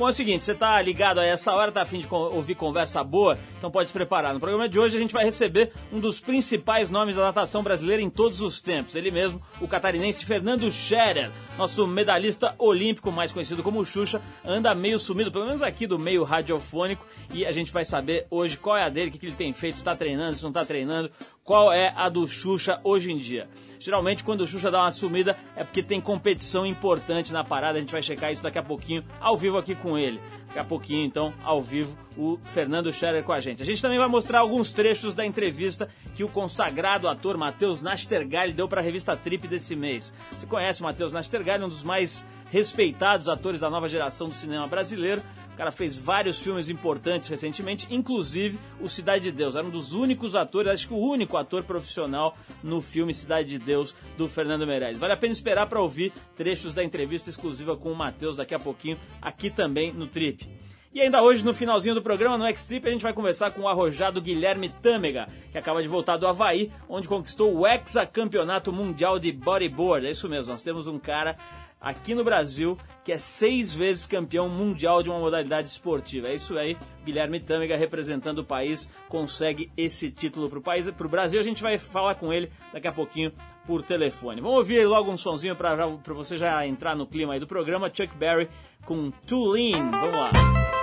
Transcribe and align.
Bom, 0.00 0.06
é 0.06 0.12
o 0.12 0.14
seguinte, 0.14 0.42
você 0.42 0.54
tá 0.54 0.80
ligado 0.80 1.20
a 1.20 1.26
essa 1.26 1.52
hora, 1.52 1.70
tá 1.70 1.82
afim 1.82 1.98
de 1.98 2.06
ouvir 2.10 2.54
conversa 2.54 3.04
boa? 3.04 3.38
Então 3.58 3.70
pode 3.70 3.88
se 3.88 3.92
preparar. 3.92 4.32
No 4.32 4.40
programa 4.40 4.66
de 4.66 4.78
hoje 4.78 4.96
a 4.96 4.98
gente 4.98 5.12
vai 5.12 5.26
receber 5.26 5.72
um 5.92 6.00
dos 6.00 6.18
principais 6.18 6.88
nomes 6.88 7.16
da 7.16 7.22
natação 7.24 7.62
brasileira 7.62 8.00
em 8.00 8.08
todos 8.08 8.40
os 8.40 8.62
tempos. 8.62 8.94
Ele 8.94 9.10
mesmo, 9.10 9.38
o 9.60 9.68
catarinense 9.68 10.24
Fernando 10.24 10.72
Scherer, 10.72 11.30
nosso 11.58 11.86
medalhista 11.86 12.54
olímpico, 12.58 13.12
mais 13.12 13.30
conhecido 13.30 13.62
como 13.62 13.84
Xuxa, 13.84 14.22
anda 14.42 14.74
meio 14.74 14.98
sumido, 14.98 15.30
pelo 15.30 15.44
menos 15.44 15.60
aqui 15.60 15.86
do 15.86 15.98
meio 15.98 16.24
radiofônico, 16.24 17.06
e 17.34 17.44
a 17.44 17.52
gente 17.52 17.70
vai 17.70 17.84
saber 17.84 18.26
hoje 18.30 18.56
qual 18.56 18.78
é 18.78 18.84
a 18.84 18.88
dele, 18.88 19.10
o 19.10 19.12
que 19.12 19.26
ele 19.26 19.36
tem 19.36 19.52
feito, 19.52 19.76
se 19.76 19.84
tá 19.84 19.94
treinando, 19.94 20.34
se 20.34 20.42
não 20.42 20.50
tá 20.50 20.64
treinando, 20.64 21.10
qual 21.50 21.72
é 21.72 21.92
a 21.96 22.08
do 22.08 22.28
Xuxa 22.28 22.78
hoje 22.84 23.10
em 23.10 23.18
dia. 23.18 23.48
Geralmente, 23.80 24.22
quando 24.22 24.42
o 24.42 24.46
Xuxa 24.46 24.70
dá 24.70 24.82
uma 24.82 24.90
sumida, 24.92 25.36
é 25.56 25.64
porque 25.64 25.82
tem 25.82 26.00
competição 26.00 26.64
importante 26.64 27.32
na 27.32 27.42
parada. 27.42 27.76
A 27.76 27.80
gente 27.80 27.90
vai 27.90 28.04
checar 28.04 28.30
isso 28.30 28.40
daqui 28.40 28.56
a 28.56 28.62
pouquinho, 28.62 29.02
ao 29.18 29.36
vivo 29.36 29.58
aqui 29.58 29.74
com 29.74 29.98
ele. 29.98 30.20
Daqui 30.46 30.60
a 30.60 30.64
pouquinho, 30.64 31.04
então, 31.04 31.34
ao 31.42 31.60
vivo, 31.60 31.98
o 32.16 32.38
Fernando 32.44 32.92
Scherer 32.92 33.24
com 33.24 33.32
a 33.32 33.40
gente. 33.40 33.64
A 33.64 33.66
gente 33.66 33.82
também 33.82 33.98
vai 33.98 34.06
mostrar 34.06 34.38
alguns 34.38 34.70
trechos 34.70 35.12
da 35.12 35.26
entrevista 35.26 35.88
que 36.14 36.22
o 36.22 36.28
consagrado 36.28 37.08
ator 37.08 37.36
Matheus 37.36 37.82
Nastergalli 37.82 38.52
deu 38.52 38.68
para 38.68 38.80
a 38.80 38.84
revista 38.84 39.16
Trip 39.16 39.48
desse 39.48 39.74
mês. 39.74 40.14
Você 40.30 40.46
conhece 40.46 40.82
o 40.82 40.84
Matheus 40.84 41.12
Nastergalli, 41.12 41.64
um 41.64 41.68
dos 41.68 41.82
mais 41.82 42.24
respeitados 42.52 43.28
atores 43.28 43.60
da 43.60 43.68
nova 43.68 43.88
geração 43.88 44.28
do 44.28 44.34
cinema 44.36 44.68
brasileiro 44.68 45.20
cara 45.60 45.70
fez 45.70 45.94
vários 45.94 46.40
filmes 46.40 46.70
importantes 46.70 47.28
recentemente, 47.28 47.86
inclusive 47.90 48.58
o 48.80 48.88
Cidade 48.88 49.24
de 49.24 49.32
Deus. 49.32 49.54
Era 49.54 49.66
um 49.66 49.68
dos 49.68 49.92
únicos 49.92 50.34
atores, 50.34 50.72
acho 50.72 50.88
que 50.88 50.94
o 50.94 50.96
único 50.96 51.36
ator 51.36 51.64
profissional 51.64 52.34
no 52.62 52.80
filme 52.80 53.12
Cidade 53.12 53.50
de 53.50 53.58
Deus 53.58 53.94
do 54.16 54.26
Fernando 54.26 54.66
Meirelles. 54.66 54.98
Vale 54.98 55.12
a 55.12 55.18
pena 55.18 55.34
esperar 55.34 55.66
para 55.66 55.78
ouvir 55.78 56.14
trechos 56.34 56.72
da 56.72 56.82
entrevista 56.82 57.28
exclusiva 57.28 57.76
com 57.76 57.92
o 57.92 57.94
Matheus 57.94 58.38
daqui 58.38 58.54
a 58.54 58.58
pouquinho, 58.58 58.96
aqui 59.20 59.50
também 59.50 59.92
no 59.92 60.06
Trip. 60.06 60.48
E 60.94 61.00
ainda 61.02 61.22
hoje, 61.22 61.44
no 61.44 61.52
finalzinho 61.52 61.94
do 61.94 62.02
programa, 62.02 62.38
no 62.38 62.46
X-Trip, 62.46 62.88
a 62.88 62.90
gente 62.90 63.02
vai 63.02 63.12
conversar 63.12 63.50
com 63.50 63.60
o 63.60 63.68
arrojado 63.68 64.20
Guilherme 64.20 64.70
Tâmega, 64.70 65.28
que 65.52 65.58
acaba 65.58 65.82
de 65.82 65.88
voltar 65.88 66.16
do 66.16 66.26
Havaí, 66.26 66.72
onde 66.88 67.06
conquistou 67.06 67.54
o 67.54 67.66
Hexa-Campeonato 67.66 68.72
Mundial 68.72 69.18
de 69.18 69.30
Bodyboard. 69.30 70.06
É 70.06 70.10
isso 70.10 70.28
mesmo, 70.28 70.50
nós 70.50 70.62
temos 70.62 70.86
um 70.86 70.98
cara 70.98 71.36
aqui 71.80 72.14
no 72.14 72.22
Brasil, 72.22 72.76
que 73.02 73.12
é 73.12 73.18
seis 73.18 73.74
vezes 73.74 74.06
campeão 74.06 74.48
mundial 74.48 75.02
de 75.02 75.08
uma 75.08 75.18
modalidade 75.18 75.68
esportiva. 75.68 76.28
É 76.28 76.34
isso 76.34 76.56
aí, 76.58 76.76
Guilherme 77.04 77.40
Tâmega 77.40 77.76
representando 77.76 78.40
o 78.40 78.44
país, 78.44 78.88
consegue 79.08 79.70
esse 79.76 80.10
título 80.10 80.48
para 80.48 80.58
o 80.58 80.62
país, 80.62 80.90
para 80.90 81.06
o 81.06 81.10
Brasil. 81.10 81.40
A 81.40 81.44
gente 81.44 81.62
vai 81.62 81.78
falar 81.78 82.16
com 82.16 82.32
ele 82.32 82.50
daqui 82.72 82.88
a 82.88 82.92
pouquinho 82.92 83.32
por 83.66 83.82
telefone. 83.82 84.40
Vamos 84.40 84.58
ouvir 84.58 84.86
logo 84.86 85.10
um 85.10 85.16
sonzinho 85.16 85.56
para 85.56 85.86
você 86.08 86.36
já 86.36 86.66
entrar 86.66 86.94
no 86.94 87.06
clima 87.06 87.34
aí 87.34 87.40
do 87.40 87.46
programa. 87.46 87.88
Chuck 87.88 88.14
Berry 88.16 88.48
com 88.84 89.10
Tulin. 89.10 89.90
Vamos 89.90 90.16
lá. 90.16 90.79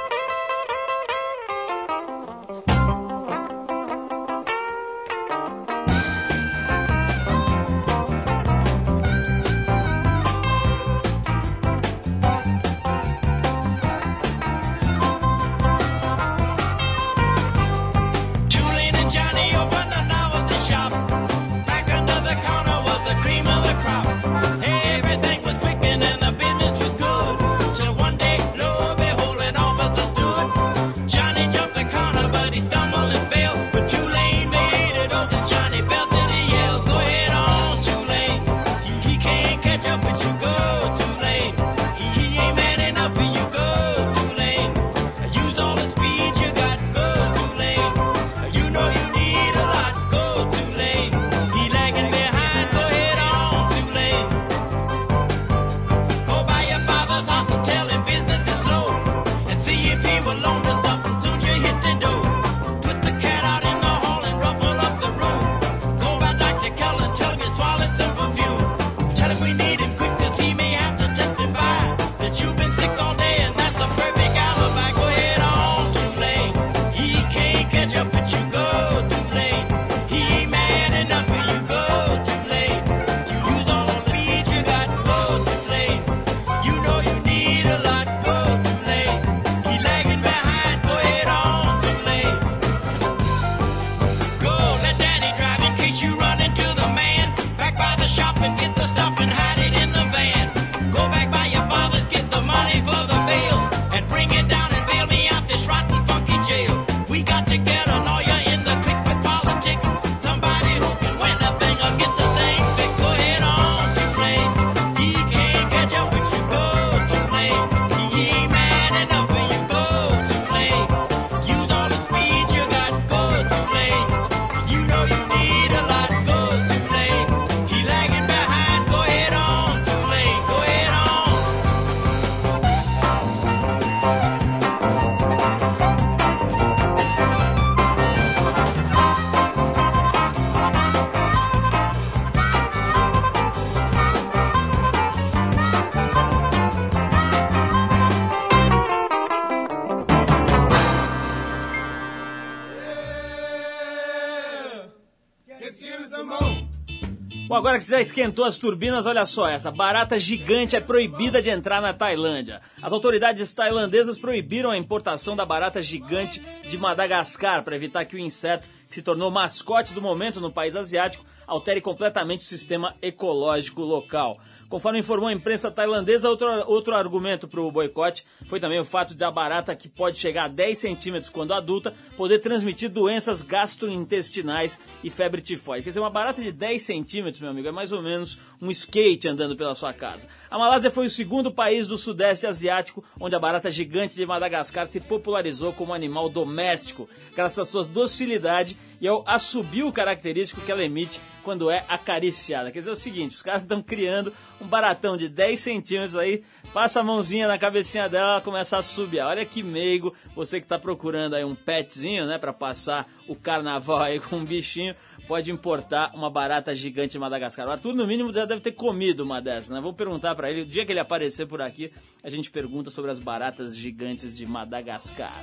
Agora 157.77 157.81
já 157.81 158.01
esquentou 158.01 158.43
as 158.43 158.57
turbinas, 158.57 159.05
olha 159.05 159.25
só, 159.25 159.47
essa 159.47 159.69
barata 159.69 160.17
gigante 160.17 160.75
é 160.75 160.81
proibida 160.81 161.41
de 161.41 161.49
entrar 161.49 161.81
na 161.81 161.93
Tailândia. 161.93 162.59
As 162.81 162.91
autoridades 162.91 163.53
tailandesas 163.53 164.17
proibiram 164.17 164.71
a 164.71 164.77
importação 164.77 165.35
da 165.35 165.45
barata 165.45 165.81
gigante 165.81 166.41
de 166.63 166.77
Madagascar 166.77 167.63
para 167.63 167.75
evitar 167.75 168.05
que 168.05 168.15
o 168.15 168.19
inseto, 168.19 168.67
que 168.89 168.95
se 168.95 169.01
tornou 169.01 169.29
mascote 169.29 169.93
do 169.93 170.01
momento 170.01 170.41
no 170.41 170.51
país 170.51 170.75
asiático, 170.75 171.23
altere 171.45 171.79
completamente 171.79 172.41
o 172.41 172.45
sistema 172.45 172.93
ecológico 173.01 173.81
local. 173.81 174.39
Conforme 174.69 174.99
informou 174.99 175.29
a 175.29 175.33
imprensa 175.33 175.71
tailandesa, 175.71 176.29
outro, 176.29 176.47
outro 176.67 176.93
argumento 176.93 177.47
para 177.47 177.61
o 177.61 177.71
boicote 177.71 178.25
foi 178.47 178.59
também 178.59 178.79
o 178.79 178.83
fato 178.83 179.15
de 179.15 179.23
a 179.23 179.31
barata, 179.31 179.73
que 179.73 179.87
pode 179.87 180.17
chegar 180.17 180.45
a 180.45 180.47
10 180.49 180.77
centímetros 180.77 181.29
quando 181.29 181.53
adulta, 181.53 181.93
poder 182.17 182.39
transmitir 182.39 182.89
doenças 182.89 183.41
gastrointestinais 183.41 184.77
e 185.01 185.09
febre 185.09 185.41
tifoide. 185.41 185.83
Quer 185.83 185.91
dizer, 185.91 186.01
uma 186.01 186.09
barata 186.09 186.41
de 186.41 186.51
10 186.51 186.83
centímetros, 186.83 187.39
meu 187.39 187.49
amigo, 187.49 187.67
é 187.67 187.71
mais 187.71 187.93
ou 187.93 188.01
menos 188.01 188.39
um 188.61 188.69
skate 188.69 189.29
andando 189.29 189.55
pela 189.55 189.73
sua 189.73 189.93
casa. 189.93 190.27
A 190.51 190.57
Malásia 190.57 190.91
foi 190.91 191.05
o 191.05 191.09
segundo 191.09 191.49
país 191.49 191.87
do 191.87 191.97
sudeste 191.97 192.45
asiático 192.45 193.03
onde 193.21 193.35
a 193.35 193.39
barata 193.39 193.71
gigante 193.71 194.15
de 194.15 194.25
Madagascar 194.25 194.85
se 194.85 194.99
popularizou 194.99 195.71
como 195.71 195.93
animal 195.93 196.27
doméstico, 196.27 197.07
graças 197.33 197.59
à 197.59 197.65
sua 197.65 197.85
docilidade 197.85 198.75
e 198.99 199.07
ao 199.07 199.23
assobio 199.25 199.91
característico 199.93 200.61
que 200.61 200.71
ela 200.71 200.83
emite 200.83 201.21
quando 201.47 201.71
é 201.71 201.85
acariciada. 201.87 202.73
Quer 202.73 202.79
dizer, 202.79 202.89
é 202.89 202.93
o 202.93 202.97
seguinte, 202.97 203.33
os 203.33 203.41
caras 203.41 203.61
estão 203.61 203.81
criando 203.81 204.33
um 204.59 204.67
baratão 204.67 205.15
de 205.15 205.29
10 205.29 205.57
centímetros 205.57 206.13
aí, 206.17 206.43
passa 206.73 206.99
a 206.99 207.03
mãozinha 207.03 207.47
na 207.47 207.57
cabecinha 207.57 208.09
dela, 208.09 208.41
começa 208.41 208.77
a 208.77 208.81
subir. 208.81 209.21
Olha 209.21 209.45
que 209.45 209.63
meigo, 209.63 210.13
você 210.35 210.59
que 210.59 210.65
está 210.65 210.77
procurando 210.77 211.37
aí 211.37 211.45
um 211.45 211.55
petzinho, 211.55 212.25
né, 212.25 212.37
para 212.37 212.51
passar 212.51 213.07
o 213.29 213.33
carnaval 213.33 213.99
aí 213.99 214.19
com 214.19 214.35
um 214.35 214.43
bichinho, 214.43 214.93
pode 215.25 215.49
importar 215.49 216.11
uma 216.13 216.29
barata 216.29 216.75
gigante 216.75 217.13
de 217.13 217.19
Madagascar. 217.19 217.65
O 217.65 217.71
Arthur, 217.71 217.93
no 217.93 218.05
mínimo, 218.05 218.33
já 218.33 218.43
deve 218.43 218.59
ter 218.59 218.73
comido 218.73 219.21
uma 219.21 219.41
dessas, 219.41 219.69
né? 219.69 219.79
Vou 219.79 219.93
perguntar 219.93 220.35
para 220.35 220.51
ele, 220.51 220.63
o 220.63 220.65
dia 220.65 220.85
que 220.85 220.91
ele 220.91 220.99
aparecer 220.99 221.47
por 221.47 221.61
aqui, 221.61 221.93
a 222.21 222.29
gente 222.29 222.51
pergunta 222.51 222.89
sobre 222.89 223.09
as 223.09 223.19
baratas 223.19 223.73
gigantes 223.73 224.35
de 224.35 224.45
Madagascar. 224.45 225.33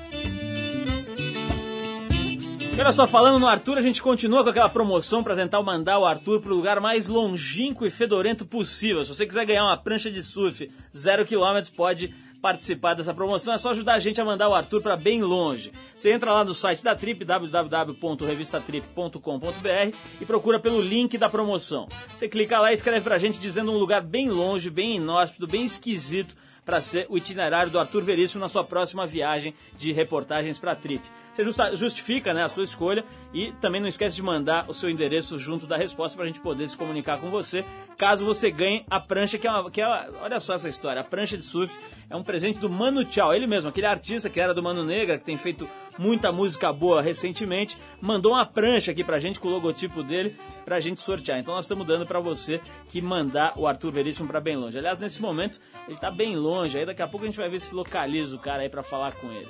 Olha 2.77 2.91
só, 2.93 3.07
falando 3.07 3.39
no 3.39 3.47
Arthur, 3.47 3.79
a 3.79 3.81
gente 3.81 4.03
continua 4.03 4.43
com 4.43 4.51
aquela 4.51 4.69
promoção 4.69 5.23
para 5.23 5.37
tentar 5.37 5.63
mandar 5.63 5.97
o 5.99 6.05
Arthur 6.05 6.41
para 6.41 6.53
o 6.53 6.57
lugar 6.57 6.81
mais 6.81 7.07
longínquo 7.09 7.87
e 7.87 7.91
fedorento 7.91 8.45
possível. 8.45 9.05
Se 9.05 9.15
você 9.15 9.25
quiser 9.25 9.47
ganhar 9.47 9.65
uma 9.65 9.77
prancha 9.77 10.11
de 10.11 10.21
surf 10.23 10.71
zero 10.95 11.25
quilômetros, 11.25 11.71
pode 11.71 12.15
participar 12.43 12.93
dessa 12.93 13.15
promoção. 13.15 13.55
É 13.55 13.59
só 13.59 13.71
ajudar 13.71 13.95
a 13.95 13.99
gente 13.99 14.21
a 14.21 14.25
mandar 14.25 14.51
o 14.51 14.55
Arthur 14.55 14.83
para 14.83 14.99
bem 14.99 15.23
longe. 15.23 15.73
Você 15.97 16.13
entra 16.13 16.31
lá 16.31 16.45
no 16.45 16.53
site 16.53 16.85
da 16.85 16.95
Trip, 16.95 17.25
www.revistatrip.com.br 17.25 19.97
e 20.21 20.27
procura 20.27 20.61
pelo 20.61 20.83
link 20.83 21.17
da 21.17 21.31
promoção. 21.31 21.89
Você 22.15 22.29
clica 22.29 22.61
lá 22.61 22.71
e 22.71 22.75
escreve 22.75 23.01
para 23.01 23.15
a 23.15 23.19
gente 23.19 23.39
dizendo 23.39 23.73
um 23.73 23.79
lugar 23.79 24.03
bem 24.03 24.29
longe, 24.29 24.69
bem 24.69 24.97
inóspito, 24.97 25.47
bem 25.47 25.65
esquisito 25.65 26.37
para 26.67 26.83
ser 26.83 27.07
o 27.09 27.17
itinerário 27.17 27.73
do 27.73 27.79
Arthur 27.79 28.03
Veríssimo 28.03 28.41
na 28.41 28.49
sua 28.49 28.65
próxima 28.65 29.07
viagem 29.07 29.55
de 29.79 29.91
reportagens 29.93 30.59
para 30.59 30.73
a 30.73 30.77
Trip. 30.77 31.03
Você 31.35 31.77
justifica 31.77 32.33
né, 32.33 32.45
a 32.45 32.49
sua 32.49 32.63
escolha 32.63 33.05
e 33.33 33.51
também 33.61 33.81
não 33.81 33.89
esquece 33.89 34.15
de 34.15 34.23
mandar 34.23 34.67
o 34.69 34.75
seu 34.75 34.89
endereço 34.89 35.39
junto 35.39 35.67
da 35.67 35.77
resposta 35.77 36.17
para 36.17 36.25
a 36.25 36.29
gente 36.29 36.41
poder 36.41 36.69
se 36.69 36.77
comunicar 36.77 37.19
com 37.19 37.29
você, 37.31 37.65
caso 37.99 38.25
você 38.25 38.51
ganhe 38.51 38.85
a 38.89 39.01
prancha, 39.01 39.37
que 39.37 39.47
é, 39.47 39.51
uma, 39.51 39.71
que 39.71 39.81
é 39.81 40.09
olha 40.23 40.39
só 40.39 40.55
essa 40.55 40.69
história, 40.69 41.01
a 41.01 41.05
prancha 41.05 41.37
de 41.37 41.43
surf 41.43 41.75
é 42.09 42.15
um 42.15 42.23
presente 42.23 42.61
do 42.61 42.71
Mano 42.71 43.05
Tchau, 43.05 43.35
ele 43.35 43.47
mesmo, 43.47 43.69
aquele 43.69 43.87
artista 43.87 44.31
que 44.31 44.39
era 44.39 44.55
do 44.55 44.63
Mano 44.63 44.85
Negra, 44.85 45.19
que 45.19 45.25
tem 45.25 45.37
feito 45.37 45.69
muita 45.99 46.31
música 46.31 46.73
boa 46.73 47.03
recentemente, 47.03 47.77
mandou 48.01 48.33
uma 48.33 48.47
prancha 48.47 48.93
aqui 48.93 49.03
pra 49.03 49.19
gente 49.19 49.41
com 49.41 49.49
o 49.49 49.51
logotipo 49.51 50.03
dele 50.03 50.37
pra 50.65 50.81
gente 50.81 51.01
sortear. 51.01 51.39
Então 51.39 51.55
nós 51.55 51.65
estamos 51.65 51.87
dando 51.87 52.07
para 52.07 52.21
você 52.21 52.61
que 52.89 53.01
mandar 53.01 53.55
o 53.57 53.67
Arthur 53.67 53.91
Veríssimo 53.91 54.29
para 54.29 54.41
bem 54.41 54.57
longe. 54.57 54.79
Aliás, 54.79 54.99
nesse 54.99 55.21
momento 55.21 55.59
ele 55.89 55.97
tá 55.97 56.11
bem 56.11 56.37
longe, 56.37 56.79
aí 56.79 56.87
daqui 56.87 57.03
a 57.03 57.09
pouco 57.09 57.25
a 57.25 57.29
gente 57.29 57.39
vai 57.39 57.49
ver 57.49 57.61
se 57.61 57.75
localiza 57.75 58.37
o 58.37 58.39
cara 58.39 58.63
aí 58.63 58.69
para 58.69 58.83
falar 58.83 59.15
com 59.15 59.33
ele. 59.33 59.49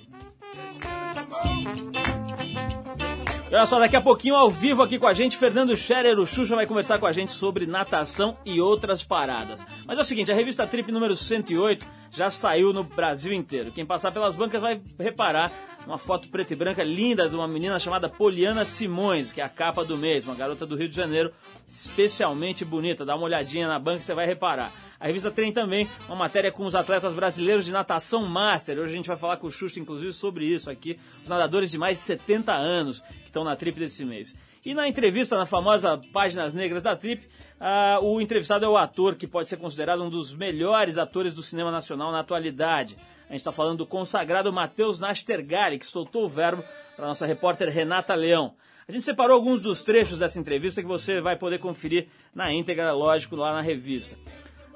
Olha 3.55 3.67
só, 3.67 3.79
daqui 3.79 3.95
a 3.95 4.01
pouquinho 4.01 4.35
ao 4.35 4.51
vivo 4.51 4.83
aqui 4.83 4.99
com 4.99 5.07
a 5.07 5.15
gente, 5.15 5.37
Fernando 5.37 5.77
Scherer, 5.77 6.19
o 6.19 6.27
Xuxa, 6.27 6.57
vai 6.57 6.67
conversar 6.67 6.99
com 6.99 7.07
a 7.07 7.13
gente 7.13 7.31
sobre 7.31 7.67
natação 7.67 8.37
e 8.45 8.61
outras 8.61 9.05
paradas. 9.05 9.65
Mas 9.87 9.97
é 9.97 10.01
o 10.01 10.05
seguinte, 10.05 10.33
a 10.33 10.35
revista 10.35 10.67
Trip 10.67 10.91
número 10.91 11.15
108 11.15 11.87
já 12.11 12.31
saiu 12.31 12.73
no 12.73 12.83
Brasil 12.83 13.33
inteiro. 13.33 13.71
Quem 13.71 13.87
passar 13.87 14.11
pelas 14.11 14.35
bancas 14.35 14.61
vai 14.61 14.81
reparar 14.99 15.53
uma 15.87 15.99
foto 15.99 16.29
preta 16.29 16.53
e 16.53 16.57
branca 16.57 16.83
linda 16.83 17.29
de 17.29 17.35
uma 17.35 17.47
menina 17.47 17.79
chamada 17.79 18.09
Poliana 18.09 18.65
Simões, 18.65 19.33
que 19.33 19.41
é 19.41 19.45
a 19.45 19.49
capa 19.49 19.85
do 19.85 19.97
mês, 19.97 20.25
uma 20.25 20.35
garota 20.35 20.65
do 20.65 20.77
Rio 20.77 20.89
de 20.89 20.97
Janeiro, 20.97 21.31
especialmente 21.69 22.65
bonita. 22.65 23.05
Dá 23.05 23.15
uma 23.15 23.25
olhadinha 23.25 23.69
na 23.69 23.79
banca 23.79 23.99
e 23.99 24.03
você 24.03 24.15
vai 24.15 24.27
reparar. 24.27 24.73
A 24.99 25.07
revista 25.07 25.31
tem 25.31 25.53
também 25.53 25.89
uma 26.07 26.17
matéria 26.17 26.51
com 26.51 26.65
os 26.65 26.75
atletas 26.75 27.13
brasileiros 27.13 27.65
de 27.65 27.73
natação 27.73 28.27
master. 28.27 28.79
Hoje 28.79 28.93
a 28.93 28.97
gente 28.97 29.09
vai 29.09 29.17
falar 29.17 29.37
com 29.37 29.47
o 29.47 29.53
Xuxa, 29.53 29.79
inclusive, 29.79 30.13
sobre 30.13 30.47
isso 30.47 30.71
aqui. 30.71 30.99
Os 31.23 31.29
nadadores 31.29 31.71
de 31.71 31.77
mais 31.77 31.99
de 31.99 32.05
70 32.05 32.53
anos 32.53 33.01
que 33.01 33.27
estão 33.27 33.45
na 33.45 33.55
trip 33.55 33.79
desse 33.79 34.05
mês. 34.05 34.39
E 34.65 34.73
na 34.73 34.89
entrevista, 34.89 35.37
na 35.37 35.45
famosa 35.45 36.01
Páginas 36.13 36.55
Negras 36.55 36.83
da 36.83 36.97
Trip, 36.97 37.29
o 38.01 38.21
entrevistado 38.23 38.65
é 38.65 38.69
o 38.69 38.79
ator 38.79 39.15
que 39.15 39.27
pode 39.27 39.49
ser 39.49 39.59
considerado 39.59 40.03
um 40.03 40.09
dos 40.09 40.33
melhores 40.33 40.97
atores 40.97 41.35
do 41.35 41.43
cinema 41.43 41.71
nacional 41.71 42.11
na 42.11 42.21
atualidade. 42.21 42.97
A 43.29 43.33
gente 43.33 43.41
está 43.41 43.53
falando 43.53 43.79
do 43.79 43.87
consagrado 43.87 44.53
Matheus 44.53 45.01
Nastergali, 45.01 45.79
que 45.79 45.87
soltou 45.87 46.25
o 46.25 46.29
verbo 46.29 46.63
para 46.95 47.07
nossa 47.07 47.27
repórter 47.27 47.69
Renata 47.69 48.15
Leão. 48.15 48.55
A 48.87 48.93
gente 48.93 49.03
separou 49.03 49.37
alguns 49.37 49.61
dos 49.61 49.83
trechos 49.83 50.19
dessa 50.19 50.39
entrevista 50.39 50.83
que 50.83 50.89
você 50.89 51.21
vai 51.21 51.37
poder 51.37 51.59
conferir 51.59 52.09
na 52.35 52.53
íntegra, 52.53 52.93
lógico, 52.93 53.35
lá 53.35 53.53
na 53.53 53.63
revista. 53.63 54.17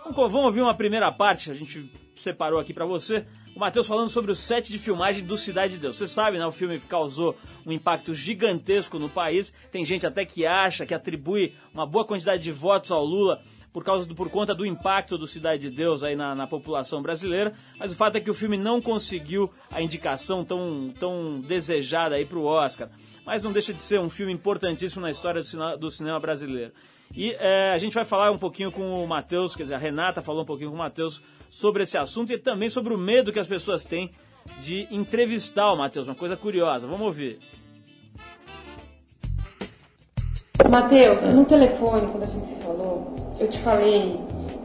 Vamos 0.03 0.35
ouvir 0.35 0.63
uma 0.63 0.75
primeira 0.75 1.13
parte, 1.13 1.51
a 1.51 1.55
gente 1.55 1.93
separou 2.15 2.59
aqui 2.59 2.73
para 2.73 2.87
você. 2.87 3.27
O 3.55 3.61
Matheus 3.61 3.87
falando 3.87 4.09
sobre 4.09 4.31
o 4.31 4.37
set 4.37 4.73
de 4.73 4.79
filmagem 4.79 5.25
do 5.25 5.37
Cidade 5.37 5.75
de 5.75 5.81
Deus. 5.81 5.97
Você 5.97 6.07
sabe, 6.07 6.39
né? 6.39 6.47
O 6.47 6.53
filme 6.53 6.79
causou 6.81 7.37
um 7.67 7.73
impacto 7.73 8.15
gigantesco 8.15 8.99
no 8.99 9.09
país. 9.09 9.53
Tem 9.71 9.85
gente 9.85 10.07
até 10.07 10.25
que 10.25 10.47
acha, 10.47 10.87
que 10.87 10.95
atribui 10.95 11.55
uma 11.75 11.85
boa 11.85 12.05
quantidade 12.05 12.43
de 12.43 12.53
votos 12.53 12.91
ao 12.91 13.05
Lula 13.05 13.43
por 13.73 13.85
causa 13.85 14.07
do, 14.07 14.15
por 14.15 14.31
conta 14.31 14.55
do 14.55 14.67
impacto 14.67 15.19
do 15.19 15.27
Cidade 15.27 15.69
de 15.69 15.77
Deus 15.77 16.03
aí 16.03 16.17
na, 16.17 16.35
na, 16.35 16.47
população 16.47 17.03
brasileira, 17.03 17.53
mas 17.79 17.93
o 17.93 17.95
fato 17.95 18.17
é 18.17 18.21
que 18.21 18.31
o 18.31 18.35
filme 18.35 18.57
não 18.57 18.81
conseguiu 18.81 19.53
a 19.71 19.83
indicação 19.83 20.45
tão, 20.45 20.93
tão 20.99 21.41
desejada 21.41 22.15
aí 22.15 22.25
para 22.25 22.39
o 22.39 22.45
Oscar. 22.45 22.89
Mas 23.25 23.43
não 23.43 23.53
deixa 23.53 23.75
de 23.75 23.83
ser 23.83 24.01
um 24.01 24.09
filme 24.09 24.33
importantíssimo 24.33 25.03
na 25.03 25.11
história 25.11 25.43
do, 25.43 25.77
do 25.77 25.91
cinema 25.91 26.19
brasileiro. 26.19 26.73
E 27.15 27.33
é, 27.39 27.73
a 27.73 27.79
gente 27.79 27.95
vai 27.95 28.05
falar 28.05 28.31
um 28.31 28.39
pouquinho 28.39 28.71
com 28.71 29.03
o 29.03 29.07
Matheus, 29.07 29.55
quer 29.55 29.63
dizer, 29.65 29.75
a 29.75 29.79
Renata 29.79 30.21
falou 30.21 30.43
um 30.43 30.47
pouquinho 30.47 30.71
com 30.71 30.77
o 30.77 30.79
Matheus 30.79 31.23
sobre 31.51 31.83
esse 31.83 31.97
assunto 31.97 32.33
e 32.33 32.39
também 32.39 32.69
sobre 32.69 32.93
o 32.93 32.99
medo 32.99 33.33
que 33.33 33.39
as 33.39 33.47
pessoas 33.47 33.85
têm 33.85 34.11
de 34.61 34.87
entrevistar 34.91 35.73
o 35.73 35.77
Matheus, 35.77 36.07
uma 36.07 36.15
coisa 36.15 36.37
curiosa. 36.37 36.87
Vamos 36.87 37.07
ouvir. 37.07 37.39
Matheus, 40.71 41.33
no 41.33 41.45
telefone, 41.45 42.07
quando 42.09 42.25
a 42.25 42.27
gente 42.27 42.49
se 42.49 42.55
falou, 42.57 43.15
eu 43.41 43.49
te 43.49 43.59
falei 43.61 44.19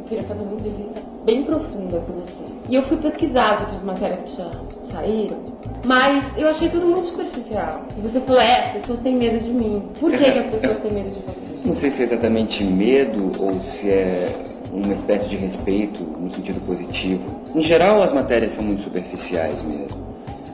eu 0.03 0.09
queria 0.09 0.23
fazer 0.23 0.41
uma 0.43 0.53
entrevista 0.53 1.01
bem 1.25 1.43
profunda 1.43 1.99
com 1.99 2.13
você. 2.13 2.53
E 2.69 2.75
eu 2.75 2.83
fui 2.83 2.97
pesquisar 2.97 3.51
as 3.51 3.61
outras 3.61 3.83
matérias 3.83 4.21
que 4.23 4.35
já 4.35 4.51
saíram, 4.91 5.37
mas 5.85 6.25
eu 6.37 6.47
achei 6.49 6.69
tudo 6.69 6.87
muito 6.87 7.07
superficial. 7.07 7.85
E 7.97 8.01
você 8.01 8.19
falou, 8.21 8.41
é, 8.41 8.59
as 8.59 8.71
pessoas 8.73 8.99
têm 8.99 9.15
medo 9.15 9.39
de 9.39 9.51
mim. 9.51 9.83
Por 9.99 10.11
que, 10.11 10.17
que 10.17 10.39
as 10.39 10.47
pessoas 10.47 10.77
têm 10.79 10.91
medo 10.91 11.09
de 11.09 11.21
você? 11.21 11.67
Não 11.67 11.75
sei 11.75 11.91
se 11.91 12.01
é 12.01 12.05
exatamente 12.05 12.63
medo 12.63 13.31
ou 13.39 13.53
se 13.63 13.89
é 13.89 14.27
uma 14.71 14.93
espécie 14.93 15.29
de 15.29 15.37
respeito 15.37 16.03
no 16.03 16.31
sentido 16.31 16.59
positivo. 16.65 17.23
Em 17.55 17.61
geral, 17.61 18.01
as 18.01 18.11
matérias 18.11 18.53
são 18.53 18.63
muito 18.63 18.81
superficiais 18.81 19.61
mesmo. 19.61 20.03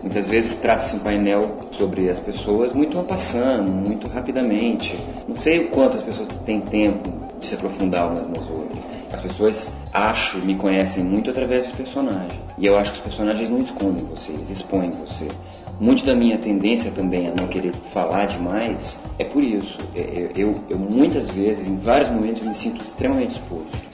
Muitas 0.02 0.28
vezes 0.28 0.56
traça-se 0.56 0.96
um 0.96 1.00
painel 1.00 1.42
sobre 1.72 2.10
as 2.10 2.20
pessoas 2.20 2.72
muito 2.74 2.98
passando, 3.04 3.72
muito 3.72 4.08
rapidamente. 4.08 4.98
Não 5.28 5.36
sei 5.36 5.66
o 5.66 5.70
quanto 5.70 5.98
as 5.98 6.04
pessoas 6.04 6.28
têm 6.46 6.62
tempo 6.62 7.29
se 7.48 7.56
aprofundar 7.56 8.08
umas 8.08 8.28
nas 8.28 8.50
outras. 8.50 8.88
As 9.12 9.22
pessoas, 9.22 9.74
acho, 9.94 10.44
me 10.46 10.56
conhecem 10.56 11.04
muito 11.04 11.30
através 11.30 11.66
dos 11.68 11.76
personagens. 11.76 12.40
E 12.58 12.66
eu 12.66 12.78
acho 12.78 12.92
que 12.92 12.98
os 12.98 13.04
personagens 13.04 13.50
não 13.50 13.60
escondem 13.60 14.06
você, 14.06 14.32
eles 14.32 14.50
expõem 14.50 14.92
você. 14.92 15.28
Muito 15.80 16.06
da 16.06 16.14
minha 16.14 16.38
tendência 16.38 16.92
também 16.92 17.30
a 17.30 17.34
não 17.34 17.48
querer 17.48 17.74
falar 17.94 18.26
demais 18.26 19.00
é 19.18 19.24
por 19.24 19.42
isso. 19.42 19.78
Eu, 19.96 20.04
é, 20.04 20.08
é, 20.08 20.32
eu, 20.36 20.54
eu 20.70 20.78
muitas 20.78 21.28
vezes, 21.28 21.66
em 21.66 21.78
vários 21.78 22.10
momentos, 22.10 22.46
me 22.46 22.54
sinto 22.54 22.84
extremamente 22.84 23.32
exposto. 23.32 23.90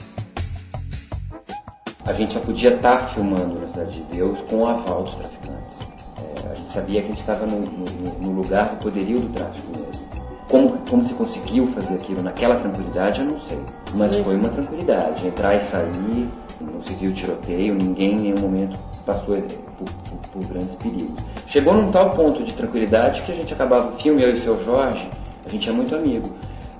A 2.04 2.12
gente 2.12 2.34
só 2.34 2.40
podia 2.40 2.74
estar 2.74 3.14
filmando 3.14 3.60
na 3.60 3.68
Cidade 3.68 4.00
de 4.00 4.16
Deus 4.16 4.38
com 4.50 4.56
o 4.58 4.66
aval 4.66 5.02
dos 5.02 5.14
traficantes. 5.14 5.78
É, 6.18 6.50
a 6.50 6.54
gente 6.54 6.72
sabia 6.72 7.02
que 7.02 7.06
a 7.06 7.10
gente 7.10 7.20
estava 7.20 7.46
no, 7.46 7.60
no, 7.60 8.18
no 8.20 8.32
lugar 8.32 8.68
do 8.70 8.76
poderio 8.78 9.20
do 9.20 9.32
tráfico. 9.32 9.85
Como, 10.48 10.78
como 10.88 11.04
se 11.04 11.12
conseguiu 11.14 11.66
fazer 11.68 11.94
aquilo 11.94 12.22
naquela 12.22 12.56
tranquilidade, 12.56 13.20
eu 13.20 13.26
não 13.26 13.40
sei. 13.40 13.58
Mas 13.94 14.14
foi 14.24 14.36
uma 14.36 14.48
tranquilidade. 14.48 15.26
Entrar 15.26 15.56
e 15.56 15.60
sair, 15.60 16.28
não 16.60 16.82
se 16.82 16.94
viu 16.94 17.12
tiroteio, 17.12 17.74
ninguém 17.74 18.12
em 18.12 18.20
nenhum 18.20 18.40
momento 18.40 18.78
passou 19.04 19.36
por, 19.36 19.84
por, 19.84 20.18
por, 20.32 20.46
grandes 20.46 20.74
perigos. 20.76 21.16
Chegou 21.48 21.74
num 21.74 21.90
tal 21.90 22.10
ponto 22.10 22.42
de 22.44 22.52
tranquilidade 22.52 23.22
que 23.22 23.32
a 23.32 23.34
gente 23.34 23.52
acabava 23.52 23.92
o 23.92 23.98
filme, 23.98 24.22
eu 24.22 24.30
e 24.30 24.34
o 24.34 24.42
seu 24.42 24.64
Jorge, 24.64 25.08
a 25.44 25.48
gente 25.48 25.68
é 25.68 25.72
muito 25.72 25.94
amigo. 25.94 26.28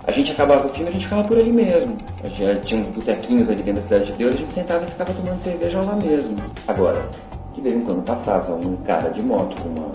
A 0.06 0.12
gente 0.12 0.30
acabava 0.30 0.66
o 0.66 0.68
filme 0.70 0.87
e 0.87 0.90
a 0.90 0.92
gente 0.92 1.04
ficava 1.04 1.26
por 1.26 1.37
ali 1.37 1.52
mesmo. 1.52 1.96
A 2.23 2.28
gente 2.28 2.61
tinha 2.61 2.80
uns 2.80 2.94
botequinhos 2.94 3.49
ali 3.49 3.62
dentro 3.62 3.82
da 3.82 3.82
Cidade 3.82 4.12
de 4.12 4.12
Deus, 4.12 4.35
a 4.35 4.37
gente 4.37 4.52
sentava 4.52 4.85
e 4.85 4.88
ficava 4.88 5.12
tomando 5.12 5.42
cerveja 5.42 5.80
lá 5.80 5.96
mesmo. 5.96 6.37
Agora, 6.68 7.08
de 7.54 7.61
vez 7.61 7.75
em 7.75 7.80
quando 7.80 8.04
passava 8.04 8.54
um 8.54 8.76
cara 8.85 9.11
de 9.11 9.20
moto 9.23 9.61
com 9.61 9.68
uma 9.68 9.90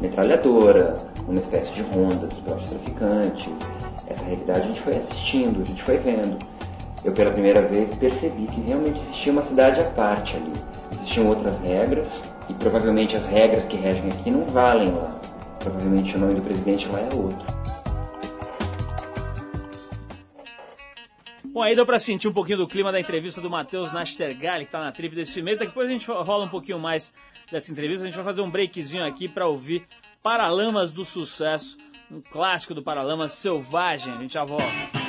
metralhadora, 0.00 0.96
uma 1.28 1.38
espécie 1.38 1.70
de 1.72 1.82
ronda 1.82 2.26
dos 2.26 2.38
próprios 2.40 2.70
traficantes. 2.70 3.52
Essa 4.06 4.24
realidade 4.24 4.60
a 4.60 4.66
gente 4.66 4.80
foi 4.80 4.96
assistindo, 4.96 5.62
a 5.62 5.64
gente 5.64 5.82
foi 5.82 5.98
vendo. 5.98 6.38
Eu 7.04 7.12
pela 7.12 7.30
primeira 7.30 7.62
vez 7.62 7.94
percebi 7.94 8.46
que 8.46 8.60
realmente 8.60 9.00
existia 9.00 9.32
uma 9.32 9.42
cidade 9.42 9.80
à 9.80 9.84
parte 9.84 10.36
ali. 10.36 10.52
Existiam 10.92 11.28
outras 11.28 11.58
regras 11.60 12.08
e 12.48 12.54
provavelmente 12.54 13.16
as 13.16 13.26
regras 13.26 13.64
que 13.64 13.76
regem 13.76 14.08
aqui 14.08 14.30
não 14.30 14.44
valem 14.46 14.90
lá. 14.92 15.18
Provavelmente 15.60 16.16
o 16.16 16.18
nome 16.18 16.34
do 16.34 16.42
presidente 16.42 16.88
lá 16.88 17.00
é 17.00 17.08
outro. 17.14 17.60
Bom, 21.52 21.62
aí 21.62 21.74
deu 21.74 21.84
pra 21.84 21.98
sentir 21.98 22.28
um 22.28 22.32
pouquinho 22.32 22.58
do 22.58 22.68
clima 22.68 22.92
da 22.92 23.00
entrevista 23.00 23.40
do 23.40 23.50
Matheus 23.50 23.92
Nastergali, 23.92 24.66
que 24.66 24.70
tá 24.70 24.80
na 24.80 24.92
trip 24.92 25.14
desse 25.16 25.42
mês. 25.42 25.58
Depois 25.58 25.88
a 25.88 25.92
gente 25.92 26.08
rola 26.08 26.44
um 26.44 26.48
pouquinho 26.48 26.78
mais 26.78 27.12
dessa 27.50 27.70
entrevista. 27.72 28.04
A 28.04 28.06
gente 28.06 28.16
vai 28.16 28.24
fazer 28.24 28.40
um 28.40 28.50
breakzinho 28.50 29.04
aqui 29.04 29.28
para 29.28 29.46
ouvir 29.46 29.86
Paralamas 30.22 30.90
do 30.90 31.04
Sucesso, 31.04 31.78
um 32.10 32.20
clássico 32.20 32.74
do 32.74 32.82
Paralamas 32.82 33.32
Selvagem. 33.32 34.12
A 34.12 34.18
gente 34.18 34.34
já 34.34 34.44
volta. 34.44 34.99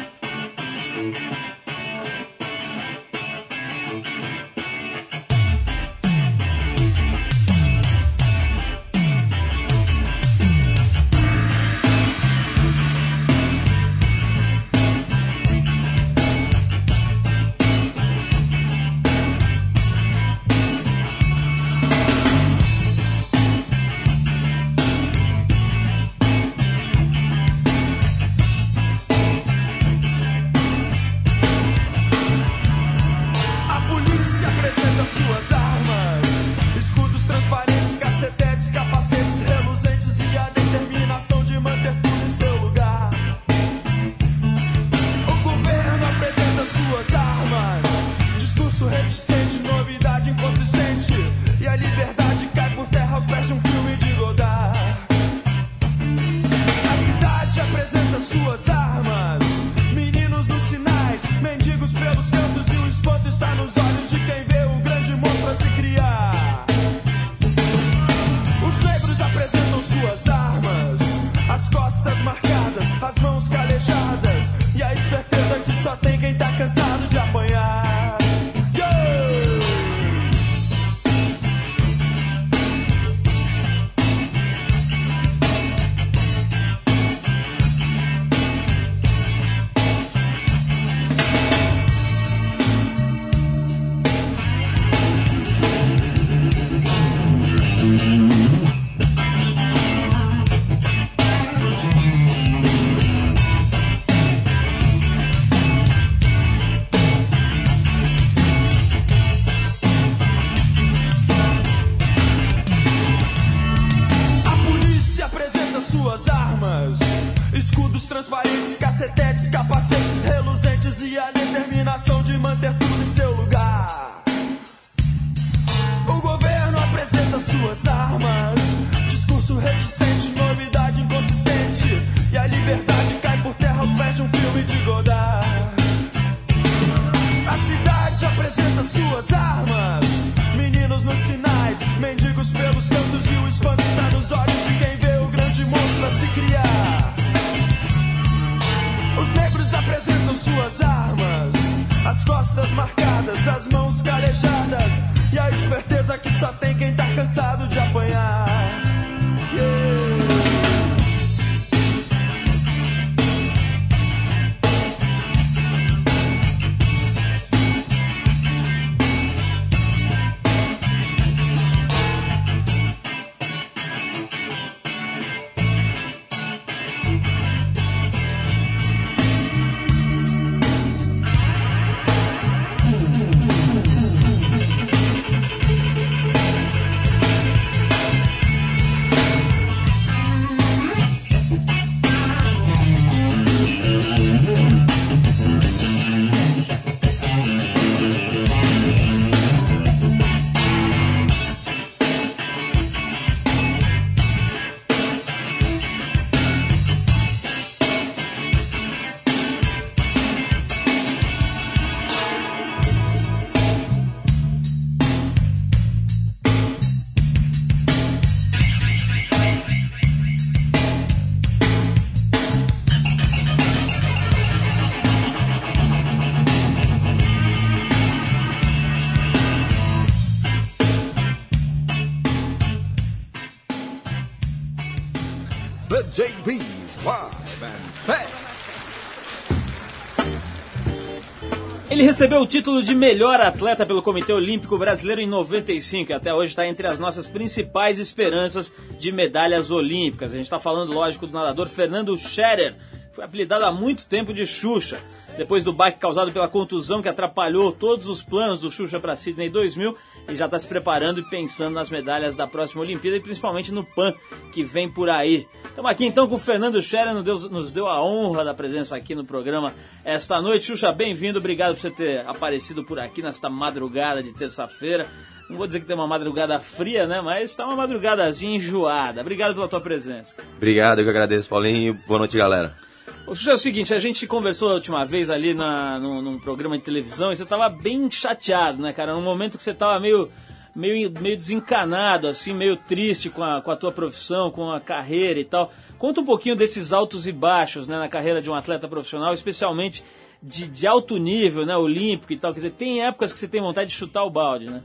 Recebeu 242.11 242.41
o 242.41 242.45
título 242.45 242.83
de 242.83 242.93
melhor 242.93 243.39
atleta 243.39 243.85
pelo 243.85 244.01
Comitê 244.01 244.33
Olímpico 244.33 244.77
Brasileiro 244.77 245.21
em 245.21 245.27
95 245.27 246.11
e 246.11 246.13
até 246.13 246.33
hoje 246.33 246.51
está 246.51 246.67
entre 246.67 246.85
as 246.85 246.99
nossas 246.99 247.25
principais 247.25 247.97
esperanças 247.97 248.69
de 248.99 249.13
medalhas 249.13 249.71
olímpicas. 249.71 250.33
A 250.33 250.35
gente 250.35 250.43
está 250.43 250.59
falando, 250.59 250.91
lógico, 250.91 251.25
do 251.25 251.31
nadador 251.31 251.69
Fernando 251.69 252.17
Scherer. 252.17 252.75
Foi 253.13 253.23
apelidado 253.23 253.63
há 253.63 253.71
muito 253.71 254.05
tempo 254.05 254.33
de 254.33 254.45
Xuxa. 254.45 254.99
Depois 255.41 255.63
do 255.63 255.74
baque 255.74 255.98
causado 255.98 256.31
pela 256.31 256.48
contusão 256.48 257.01
que 257.01 257.10
atrapalhou 257.10 257.71
todos 257.71 258.07
os 258.07 258.21
planos 258.21 258.60
do 258.60 258.69
Xuxa 258.69 259.00
para 259.00 259.15
Sydney 259.15 259.50
2000, 259.50 259.98
ele 260.27 260.38
já 260.38 260.45
está 260.45 260.60
se 260.60 260.67
preparando 260.67 261.19
e 261.19 261.24
pensando 261.31 261.74
nas 261.74 261.89
medalhas 261.89 262.36
da 262.36 262.45
próxima 262.45 262.83
Olimpíada 262.83 263.17
e 263.17 263.19
principalmente 263.19 263.74
no 263.74 263.83
PAN 263.83 264.13
que 264.53 264.63
vem 264.63 264.88
por 264.88 265.10
aí. 265.10 265.48
Estamos 265.65 265.89
aqui 265.89 266.05
então 266.05 266.27
com 266.27 266.36
o 266.36 266.38
Fernando 266.38 266.79
Scherer, 266.79 267.15
nos 267.15 267.71
deu, 267.71 267.88
a 267.88 268.05
honra 268.05 268.45
da 268.45 268.53
presença 268.53 268.95
aqui 268.95 269.15
no 269.15 269.25
programa 269.25 269.74
esta 270.05 270.39
noite. 270.39 270.67
Xuxa, 270.67 270.91
bem-vindo, 270.91 271.39
obrigado 271.39 271.74
por 271.74 271.81
você 271.81 271.89
ter 271.89 272.19
aparecido 272.27 272.83
por 272.83 273.00
aqui 273.00 273.24
nesta 273.24 273.50
madrugada 273.50 274.21
de 274.21 274.31
terça-feira. 274.36 275.07
Não 275.50 275.57
vou 275.57 275.65
dizer 275.65 275.79
que 275.79 275.88
tem 275.88 275.95
uma 275.95 276.05
madrugada 276.05 276.60
fria, 276.60 277.07
né? 277.07 277.19
Mas 277.19 277.50
está 277.50 277.65
uma 277.65 277.75
madrugadazinha 277.75 278.57
enjoada. 278.57 279.21
Obrigado 279.21 279.55
pela 279.55 279.67
tua 279.67 279.81
presença. 279.81 280.36
Obrigado, 280.55 281.00
eu 281.00 281.03
que 281.03 281.10
agradeço, 281.10 281.50
Paulinho. 281.50 281.98
Boa 282.05 282.19
noite, 282.19 282.38
galera. 282.38 282.90
O 283.31 283.33
Xuxa, 283.33 283.51
é 283.51 283.53
o 283.53 283.57
seguinte, 283.57 283.93
a 283.93 283.97
gente 283.97 284.27
conversou 284.27 284.71
a 284.71 284.73
última 284.73 285.05
vez 285.05 285.29
ali 285.29 285.53
na, 285.53 285.97
num, 285.97 286.21
num 286.21 286.38
programa 286.38 286.77
de 286.77 286.83
televisão 286.83 287.31
e 287.31 287.35
você 287.38 287.45
tava 287.45 287.69
bem 287.69 288.11
chateado, 288.11 288.81
né, 288.81 288.91
cara? 288.91 289.13
Num 289.13 289.21
momento 289.21 289.57
que 289.57 289.63
você 289.63 289.73
tava 289.73 289.97
meio, 290.01 290.29
meio, 290.75 291.09
meio 291.09 291.38
desencanado, 291.38 292.27
assim, 292.27 292.51
meio 292.53 292.75
triste 292.75 293.29
com 293.29 293.41
a, 293.41 293.61
com 293.61 293.71
a 293.71 293.77
tua 293.77 293.89
profissão, 293.89 294.51
com 294.51 294.69
a 294.69 294.81
carreira 294.81 295.39
e 295.39 295.45
tal. 295.45 295.71
Conta 295.97 296.19
um 296.19 296.25
pouquinho 296.25 296.57
desses 296.57 296.91
altos 296.91 297.25
e 297.25 297.31
baixos, 297.31 297.88
né, 297.88 297.97
na 297.97 298.09
carreira 298.09 298.41
de 298.41 298.50
um 298.50 298.53
atleta 298.53 298.85
profissional, 298.85 299.33
especialmente 299.33 300.03
de, 300.43 300.67
de 300.67 300.85
alto 300.85 301.15
nível, 301.15 301.65
né, 301.65 301.77
olímpico 301.77 302.33
e 302.33 302.38
tal. 302.38 302.51
Quer 302.51 302.59
dizer, 302.59 302.71
tem 302.71 303.01
épocas 303.05 303.31
que 303.31 303.39
você 303.39 303.47
tem 303.47 303.61
vontade 303.61 303.91
de 303.91 303.95
chutar 303.95 304.25
o 304.25 304.29
balde, 304.29 304.69
né? 304.69 304.83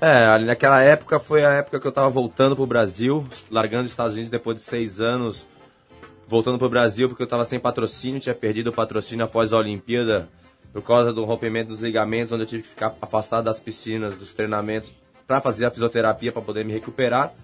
É, 0.00 0.38
naquela 0.38 0.80
época 0.80 1.18
foi 1.18 1.44
a 1.44 1.54
época 1.54 1.80
que 1.80 1.88
eu 1.88 1.92
tava 1.92 2.08
voltando 2.08 2.54
pro 2.54 2.68
Brasil, 2.68 3.26
largando 3.50 3.86
os 3.86 3.90
Estados 3.90 4.12
Unidos 4.12 4.30
depois 4.30 4.56
de 4.58 4.62
seis 4.62 5.00
anos, 5.00 5.44
voltando 6.30 6.58
pro 6.58 6.68
Brasil 6.68 7.08
porque 7.08 7.24
eu 7.24 7.26
tava 7.26 7.44
sem 7.44 7.58
patrocínio, 7.58 8.20
tinha 8.20 8.34
perdido 8.34 8.70
o 8.70 8.72
patrocínio 8.72 9.24
após 9.24 9.52
a 9.52 9.58
Olimpíada 9.58 10.28
por 10.72 10.80
causa 10.80 11.12
do 11.12 11.24
rompimento 11.24 11.70
dos 11.70 11.80
ligamentos, 11.80 12.32
onde 12.32 12.44
eu 12.44 12.46
tive 12.46 12.62
que 12.62 12.68
ficar 12.68 12.94
afastado 13.02 13.46
das 13.46 13.58
piscinas, 13.58 14.16
dos 14.16 14.32
treinamentos, 14.32 14.92
para 15.26 15.40
fazer 15.40 15.66
a 15.66 15.70
fisioterapia 15.72 16.30
para 16.30 16.40
poder 16.40 16.64
me 16.64 16.72
recuperar. 16.72 17.34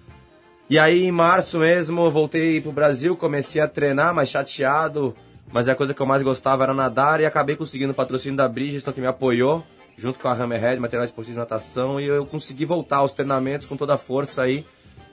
E 0.69 0.79
aí 0.79 1.03
em 1.03 1.11
março 1.11 1.59
mesmo 1.59 2.05
eu 2.05 2.11
voltei 2.11 2.61
pro 2.61 2.71
Brasil, 2.71 3.17
comecei 3.17 3.61
a 3.61 3.67
treinar, 3.67 4.13
mas 4.13 4.29
chateado, 4.29 5.13
mas 5.51 5.67
a 5.67 5.75
coisa 5.75 5.93
que 5.93 6.01
eu 6.01 6.05
mais 6.05 6.23
gostava 6.23 6.63
era 6.63 6.73
nadar 6.73 7.19
e 7.19 7.25
acabei 7.25 7.57
conseguindo 7.57 7.91
o 7.91 7.95
patrocínio 7.95 8.37
da 8.37 8.47
Bridgestone 8.47 8.95
que 8.95 9.01
me 9.01 9.07
apoiou, 9.07 9.65
junto 9.97 10.17
com 10.17 10.29
a 10.29 10.33
Hammerhead, 10.33 10.79
material 10.79 11.03
esportivo 11.03 11.33
de 11.33 11.39
natação, 11.39 11.99
e 11.99 12.05
eu 12.05 12.25
consegui 12.25 12.63
voltar 12.63 12.97
aos 12.97 13.13
treinamentos 13.13 13.67
com 13.67 13.75
toda 13.75 13.95
a 13.95 13.97
força 13.97 14.43
aí 14.43 14.65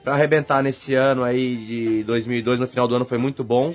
para 0.05 0.13
arrebentar 0.13 0.63
nesse 0.63 0.95
ano 0.95 1.25
aí 1.25 1.57
de 1.57 2.05
2002, 2.05 2.61
no 2.61 2.69
final 2.69 2.87
do 2.87 2.95
ano 2.95 3.07
foi 3.07 3.17
muito 3.17 3.43
bom. 3.43 3.75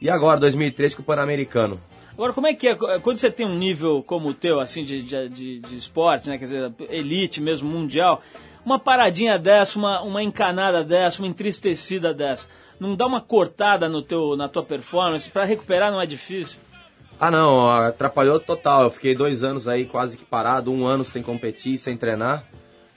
E 0.00 0.08
agora 0.08 0.40
2003 0.40 0.94
com 0.94 1.02
o 1.02 1.04
Pan-Americano. 1.04 1.78
Agora, 2.14 2.32
como 2.32 2.46
é 2.46 2.54
que 2.54 2.66
é 2.66 2.74
quando 2.74 3.18
você 3.18 3.30
tem 3.30 3.46
um 3.46 3.54
nível 3.54 4.02
como 4.02 4.30
o 4.30 4.34
teu, 4.34 4.58
assim, 4.58 4.84
de, 4.84 5.02
de, 5.02 5.28
de, 5.28 5.58
de 5.60 5.76
esporte, 5.76 6.28
né? 6.28 6.38
Quer 6.38 6.44
dizer, 6.44 6.72
elite 6.88 7.40
mesmo, 7.40 7.68
mundial, 7.68 8.22
uma 8.64 8.78
paradinha 8.78 9.38
dessa, 9.38 9.78
uma, 9.78 10.02
uma 10.02 10.22
encanada 10.22 10.82
dessa, 10.82 11.22
uma 11.22 11.28
entristecida 11.28 12.14
dessa, 12.14 12.48
não 12.80 12.96
dá 12.96 13.06
uma 13.06 13.20
cortada 13.20 13.88
no 13.88 14.02
teu, 14.02 14.36
na 14.36 14.48
tua 14.48 14.64
performance? 14.64 15.30
Para 15.30 15.44
recuperar 15.44 15.92
não 15.92 16.00
é 16.00 16.06
difícil? 16.06 16.58
Ah 17.20 17.30
não, 17.30 17.68
atrapalhou 17.70 18.40
total. 18.40 18.84
Eu 18.84 18.90
fiquei 18.90 19.14
dois 19.14 19.44
anos 19.44 19.68
aí 19.68 19.84
quase 19.84 20.16
que 20.16 20.24
parado, 20.24 20.72
um 20.72 20.86
ano 20.86 21.04
sem 21.04 21.22
competir, 21.22 21.76
sem 21.76 21.96
treinar. 21.96 22.44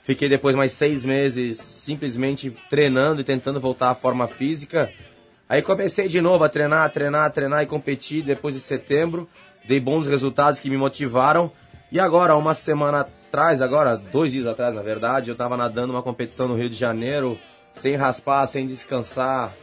Fiquei 0.03 0.27
depois 0.27 0.55
mais 0.55 0.72
seis 0.72 1.05
meses 1.05 1.58
simplesmente 1.58 2.51
treinando 2.70 3.22
e 3.22 3.24
tentando 3.24 3.60
voltar 3.60 3.91
à 3.91 3.96
forma 3.96 4.27
física. 4.27 4.91
Aí 5.48 5.62
comecei 5.62 6.08
de 6.08 6.22
novo 6.22 6.43
a 6.43 6.50
treinar, 6.50 6.89
treinar, 6.91 7.31
treinar 7.31 7.62
e 7.62 7.67
competir 7.67 8.24
depois 8.24 8.55
de 8.55 8.62
setembro. 8.62 9.27
Dei 9.67 9.79
bons 9.79 10.08
resultados 10.08 10.60
que 10.60 10.70
me 10.70 10.77
motivaram. 10.77 11.51
E 11.91 12.00
agora, 12.00 12.36
uma 12.36 12.53
semana 12.53 13.01
atrás, 13.01 13.62
agora, 13.62 13.96
dois 13.96 14.31
dias 14.31 14.48
atrás 14.48 14.74
na 14.74 14.81
verdade, 14.81 15.29
eu 15.29 15.34
estava 15.34 15.55
nadando 15.55 15.93
uma 15.93 16.01
competição 16.01 16.48
no 16.48 16.55
Rio 16.55 16.70
de 16.70 16.75
Janeiro, 16.75 17.38
sem 17.75 17.96
raspar, 17.96 18.48
sem 18.48 18.65
descansar. 18.65 19.53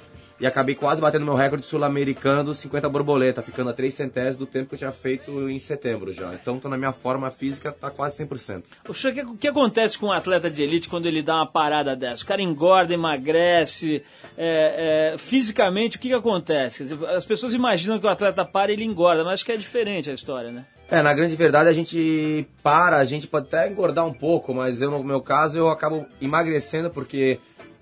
E 0.41 0.47
acabei 0.47 0.75
quase 0.75 1.01
batendo 1.01 1.25
meu 1.25 1.35
recorde 1.35 1.65
sul-americano 1.65 2.45
dos 2.45 2.59
50 2.59 2.89
borboleta, 2.89 3.43
ficando 3.43 3.71
a 3.71 3.73
3 3.73 3.93
centésimos 3.93 4.37
do 4.37 4.47
tempo 4.47 4.69
que 4.69 4.75
eu 4.77 4.79
tinha 4.79 4.93
feito 4.93 5.51
em 5.51 5.59
setembro 5.59 6.13
já. 6.13 6.33
Então 6.35 6.61
tô 6.61 6.69
na 6.69 6.77
minha 6.77 6.93
forma 6.93 7.31
física, 7.31 7.73
tá 7.73 7.91
quase 7.91 8.25
100%. 8.25 8.63
O 8.89 8.93
que, 8.93 9.21
o 9.23 9.37
que 9.37 9.49
acontece 9.49 9.99
com 9.99 10.07
um 10.07 10.13
atleta 10.13 10.49
de 10.49 10.63
elite 10.63 10.89
quando 10.89 11.07
ele 11.07 11.23
dá 11.23 11.37
uma 11.37 11.47
parada 11.47 11.97
dessa? 11.97 12.23
O 12.23 12.27
cara 12.27 12.41
engorda, 12.41 12.95
emagrece, 12.95 14.03
é, 14.37 15.13
é, 15.15 15.19
fisicamente 15.19 15.97
o 15.97 16.01
que, 16.01 16.09
que 16.09 16.15
acontece? 16.15 16.85
Dizer, 16.85 17.05
as 17.09 17.27
pessoas 17.27 17.53
imaginam 17.53 17.99
que 17.99 18.07
o 18.07 18.11
atleta 18.11 18.45
para 18.45 18.71
e 18.71 18.75
ele 18.75 18.85
engorda, 18.85 19.25
mas 19.25 19.35
acho 19.35 19.45
que 19.45 19.53
é 19.53 19.57
diferente 19.57 20.11
a 20.11 20.15
história, 20.15 20.53
né? 20.53 20.65
É, 20.91 21.03
na 21.03 21.13
grande 21.13 21.37
verdade 21.37 21.69
a 21.69 21.73
gente 21.73 22.49
para, 22.63 22.97
a 22.97 23.05
gente 23.05 23.27
pode 23.27 23.47
até 23.49 23.69
engordar 23.69 24.07
um 24.07 24.13
pouco, 24.13 24.55
mas 24.55 24.81
eu 24.81 24.91
no 24.91 25.05
meu 25.05 25.21
caso 25.21 25.59
eu 25.59 25.69
acabo 25.69 26.07
emagrecendo 26.21 26.89
porque 26.89 27.39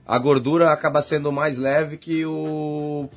a 0.06 0.18
gordura 0.18 0.70
acaba 0.70 1.02
sendo 1.02 1.32
mais 1.32 1.58
leve 1.58 1.96
que 1.96 2.25
o 2.25 3.08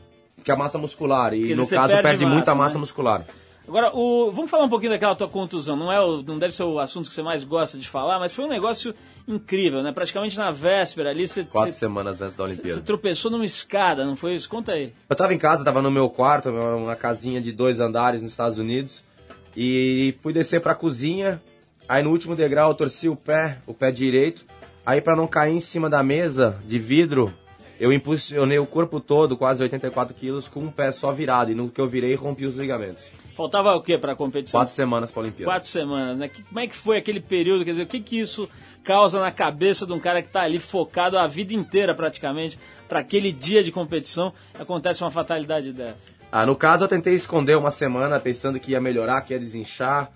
que 0.43 0.51
a 0.51 0.55
massa 0.55 0.77
muscular. 0.77 1.33
E 1.33 1.41
dizer, 1.41 1.55
no 1.55 1.65
você 1.65 1.75
caso 1.75 1.93
perde 1.93 2.03
perde, 2.03 2.25
muita 2.25 2.55
massa, 2.55 2.55
massa 2.55 2.73
né? 2.75 2.79
muscular. 2.79 3.25
Agora, 3.67 3.95
o, 3.95 4.31
vamos 4.31 4.49
falar 4.49 4.63
um 4.63 4.69
pouquinho 4.69 4.91
daquela 4.91 5.15
tua 5.15 5.27
contusão. 5.27 5.75
Não, 5.75 5.91
é 5.91 6.01
o, 6.01 6.23
não 6.23 6.39
deve 6.39 6.55
ser 6.55 6.63
o 6.63 6.79
assunto 6.79 7.07
que 7.07 7.13
você 7.13 7.21
mais 7.21 7.43
gosta 7.43 7.77
de 7.77 7.87
falar, 7.87 8.17
mas 8.17 8.33
foi 8.33 8.45
um 8.45 8.47
negócio 8.47 8.95
incrível, 9.27 9.83
né? 9.83 9.91
Praticamente 9.91 10.35
na 10.39 10.49
véspera 10.49 11.11
ali, 11.11 11.27
você, 11.27 11.43
Quatro 11.43 11.71
você, 11.71 11.77
semanas 11.77 12.19
antes 12.19 12.35
da 12.35 12.45
você 12.47 12.53
Olimpíada. 12.53 12.81
tropeçou 12.81 13.29
numa 13.29 13.45
escada, 13.45 14.03
não 14.05 14.15
foi 14.15 14.33
isso? 14.33 14.49
Conta 14.49 14.71
aí. 14.71 14.91
Eu 15.07 15.15
tava 15.15 15.35
em 15.35 15.37
casa, 15.37 15.63
tava 15.63 15.83
no 15.83 15.91
meu 15.91 16.09
quarto, 16.09 16.49
uma 16.49 16.95
casinha 16.95 17.39
de 17.39 17.51
dois 17.51 17.79
andares 17.79 18.23
nos 18.23 18.31
Estados 18.31 18.57
Unidos. 18.57 19.03
E 19.55 20.15
fui 20.23 20.33
descer 20.33 20.61
pra 20.61 20.73
cozinha. 20.73 21.39
Aí 21.87 22.01
no 22.01 22.09
último 22.09 22.35
degrau 22.35 22.69
eu 22.71 22.75
torci 22.75 23.07
o 23.07 23.15
pé, 23.15 23.59
o 23.67 23.73
pé 23.73 23.91
direito. 23.91 24.45
Aí 24.89 25.01
pra 25.01 25.15
não 25.15 25.27
cair 25.27 25.53
em 25.55 25.59
cima 25.59 25.87
da 25.87 26.01
mesa 26.01 26.59
de 26.65 26.79
vidro, 26.79 27.31
eu 27.79 27.93
impulsionei 27.93 28.57
o 28.57 28.65
corpo 28.65 28.99
todo, 28.99 29.37
quase 29.37 29.61
84 29.61 30.15
quilos, 30.15 30.47
com 30.47 30.61
um 30.61 30.71
pé 30.71 30.91
só 30.91 31.11
virado. 31.11 31.51
E 31.51 31.53
no 31.53 31.69
que 31.69 31.79
eu 31.79 31.87
virei, 31.87 32.15
rompi 32.15 32.43
os 32.47 32.55
ligamentos. 32.55 33.03
Faltava 33.37 33.75
o 33.75 33.83
quê 33.83 33.99
pra 33.99 34.15
competição? 34.15 34.59
Quatro 34.59 34.73
semanas 34.73 35.11
pra 35.11 35.21
Olimpíada. 35.21 35.51
Quatro 35.51 35.69
semanas, 35.69 36.17
né? 36.17 36.27
Que- 36.27 36.41
como 36.41 36.59
é 36.59 36.65
que 36.65 36.75
foi 36.75 36.97
aquele 36.97 37.19
período? 37.19 37.63
Quer 37.63 37.69
dizer, 37.69 37.83
o 37.83 37.85
que 37.85 37.99
que 37.99 38.19
isso 38.19 38.49
causa 38.83 39.19
na 39.21 39.31
cabeça 39.31 39.85
de 39.85 39.93
um 39.93 39.99
cara 39.99 40.23
que 40.23 40.29
tá 40.29 40.41
ali 40.41 40.57
focado 40.57 41.19
a 41.19 41.27
vida 41.27 41.53
inteira 41.53 41.93
praticamente 41.93 42.57
para 42.87 42.97
aquele 43.01 43.31
dia 43.31 43.63
de 43.63 43.71
competição 43.71 44.33
acontece 44.59 45.03
uma 45.03 45.11
fatalidade 45.11 45.71
dessa? 45.71 46.09
Ah, 46.31 46.47
no 46.47 46.55
caso 46.55 46.85
eu 46.85 46.87
tentei 46.87 47.13
esconder 47.13 47.55
uma 47.55 47.69
semana 47.69 48.19
pensando 48.19 48.59
que 48.59 48.71
ia 48.71 48.81
melhorar, 48.81 49.21
que 49.21 49.33
ia 49.33 49.39
desinchar. 49.39 50.11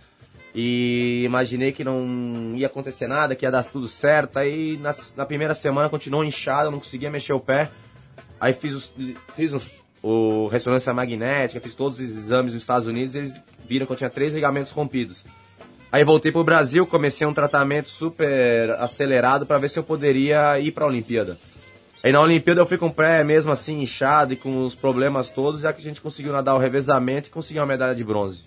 E 0.55 1.23
imaginei 1.25 1.71
que 1.71 1.83
não 1.83 2.53
ia 2.55 2.67
acontecer 2.67 3.07
nada, 3.07 3.35
que 3.35 3.45
ia 3.45 3.51
dar 3.51 3.63
tudo 3.65 3.87
certo. 3.87 4.37
Aí 4.37 4.77
na, 4.77 4.93
na 5.15 5.25
primeira 5.25 5.55
semana 5.55 5.89
continuou 5.89 6.23
inchado, 6.23 6.69
não 6.69 6.79
conseguia 6.79 7.09
mexer 7.09 7.33
o 7.33 7.39
pé. 7.39 7.71
Aí 8.39 8.53
fiz, 8.53 8.73
os, 8.73 8.93
fiz 9.35 9.53
uns, 9.53 9.71
o 10.01 10.47
ressonância 10.47 10.93
magnética, 10.93 11.61
fiz 11.61 11.73
todos 11.73 11.99
os 11.99 12.05
exames 12.05 12.53
nos 12.53 12.61
Estados 12.61 12.87
Unidos 12.87 13.15
e 13.15 13.19
eles 13.19 13.33
viram 13.67 13.85
que 13.85 13.93
eu 13.93 13.97
tinha 13.97 14.09
três 14.09 14.33
ligamentos 14.33 14.71
rompidos. 14.71 15.23
Aí 15.91 16.03
voltei 16.03 16.31
pro 16.31 16.43
Brasil, 16.43 16.85
comecei 16.85 17.25
um 17.25 17.33
tratamento 17.33 17.87
super 17.87 18.71
acelerado 18.79 19.45
para 19.45 19.59
ver 19.59 19.69
se 19.69 19.77
eu 19.79 19.83
poderia 19.83 20.59
ir 20.59 20.71
pra 20.71 20.87
Olimpíada. 20.87 21.37
Aí 22.03 22.11
na 22.11 22.19
Olimpíada 22.19 22.59
eu 22.59 22.65
fui 22.65 22.77
com 22.77 22.87
o 22.87 22.93
pé 22.93 23.23
mesmo 23.23 23.51
assim 23.51 23.81
inchado 23.81 24.33
e 24.33 24.35
com 24.35 24.65
os 24.65 24.75
problemas 24.75 25.29
todos, 25.29 25.61
já 25.61 25.71
que 25.71 25.79
a 25.79 25.83
gente 25.83 26.01
conseguiu 26.01 26.33
nadar 26.33 26.55
o 26.55 26.59
revezamento 26.59 27.29
e 27.29 27.31
conseguiu 27.31 27.61
uma 27.61 27.67
medalha 27.67 27.95
de 27.95 28.03
bronze. 28.03 28.43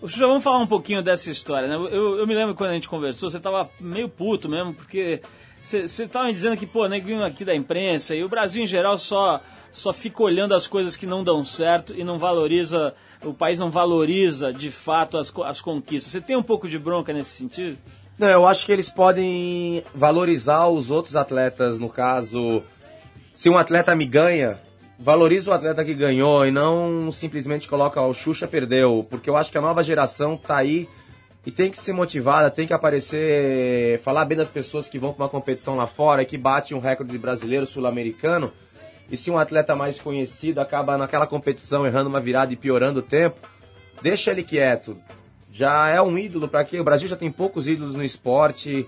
Xuxa, 0.00 0.26
vamos 0.26 0.44
falar 0.44 0.58
um 0.58 0.66
pouquinho 0.66 1.02
dessa 1.02 1.30
história, 1.30 1.66
né? 1.66 1.74
Eu, 1.74 2.18
eu 2.18 2.26
me 2.26 2.34
lembro 2.34 2.54
quando 2.54 2.70
a 2.70 2.74
gente 2.74 2.88
conversou, 2.88 3.30
você 3.30 3.40
tava 3.40 3.70
meio 3.80 4.08
puto 4.08 4.48
mesmo, 4.48 4.74
porque 4.74 5.22
você, 5.62 5.88
você 5.88 6.06
tava 6.06 6.26
me 6.26 6.32
dizendo 6.32 6.56
que, 6.56 6.66
pô, 6.66 6.86
neguinho 6.86 7.24
aqui 7.24 7.44
da 7.44 7.54
imprensa 7.54 8.14
e 8.14 8.22
o 8.22 8.28
Brasil 8.28 8.62
em 8.62 8.66
geral 8.66 8.98
só, 8.98 9.40
só 9.72 9.92
fica 9.92 10.22
olhando 10.22 10.54
as 10.54 10.66
coisas 10.66 10.96
que 10.96 11.06
não 11.06 11.24
dão 11.24 11.42
certo 11.42 11.94
e 11.96 12.04
não 12.04 12.18
valoriza, 12.18 12.94
o 13.24 13.32
país 13.32 13.58
não 13.58 13.70
valoriza 13.70 14.52
de 14.52 14.70
fato 14.70 15.18
as, 15.18 15.32
as 15.44 15.60
conquistas. 15.60 16.12
Você 16.12 16.20
tem 16.20 16.36
um 16.36 16.42
pouco 16.42 16.68
de 16.68 16.78
bronca 16.78 17.12
nesse 17.12 17.30
sentido? 17.30 17.78
Não, 18.18 18.28
eu 18.28 18.46
acho 18.46 18.64
que 18.64 18.72
eles 18.72 18.88
podem 18.88 19.82
valorizar 19.94 20.68
os 20.68 20.90
outros 20.90 21.16
atletas, 21.16 21.78
no 21.78 21.88
caso, 21.88 22.62
se 23.34 23.50
um 23.50 23.58
atleta 23.58 23.94
me 23.94 24.06
ganha, 24.06 24.60
valoriza 24.98 25.50
o 25.50 25.54
atleta 25.54 25.84
que 25.84 25.94
ganhou 25.94 26.46
e 26.46 26.50
não 26.50 27.10
simplesmente 27.12 27.68
coloca 27.68 28.00
"Ó, 28.00 28.08
o 28.08 28.14
Xuxa 28.14 28.48
perdeu, 28.48 29.06
porque 29.08 29.28
eu 29.28 29.36
acho 29.36 29.50
que 29.50 29.58
a 29.58 29.62
nova 29.62 29.82
geração 29.82 30.36
tá 30.36 30.56
aí 30.56 30.88
e 31.44 31.50
tem 31.50 31.70
que 31.70 31.78
ser 31.78 31.92
motivada, 31.92 32.50
tem 32.50 32.66
que 32.66 32.72
aparecer, 32.72 34.00
falar 34.00 34.24
bem 34.24 34.36
das 34.36 34.48
pessoas 34.48 34.88
que 34.88 34.98
vão 34.98 35.12
para 35.12 35.24
uma 35.24 35.30
competição 35.30 35.76
lá 35.76 35.86
fora 35.86 36.22
e 36.22 36.26
que 36.26 36.36
bate 36.36 36.74
um 36.74 36.80
recorde 36.80 37.16
brasileiro, 37.16 37.66
sul-americano. 37.66 38.52
E 39.08 39.16
se 39.16 39.30
um 39.30 39.38
atleta 39.38 39.76
mais 39.76 40.00
conhecido 40.00 40.60
acaba 40.60 40.98
naquela 40.98 41.26
competição 41.26 41.86
errando 41.86 42.08
uma 42.08 42.20
virada 42.20 42.52
e 42.52 42.56
piorando 42.56 42.98
o 42.98 43.02
tempo, 43.02 43.38
deixa 44.02 44.32
ele 44.32 44.42
quieto. 44.42 44.98
Já 45.52 45.88
é 45.88 46.02
um 46.02 46.18
ídolo 46.18 46.48
para 46.48 46.64
quê? 46.64 46.80
O 46.80 46.84
Brasil 46.84 47.06
já 47.06 47.16
tem 47.16 47.30
poucos 47.30 47.68
ídolos 47.68 47.94
no 47.94 48.02
esporte 48.02 48.84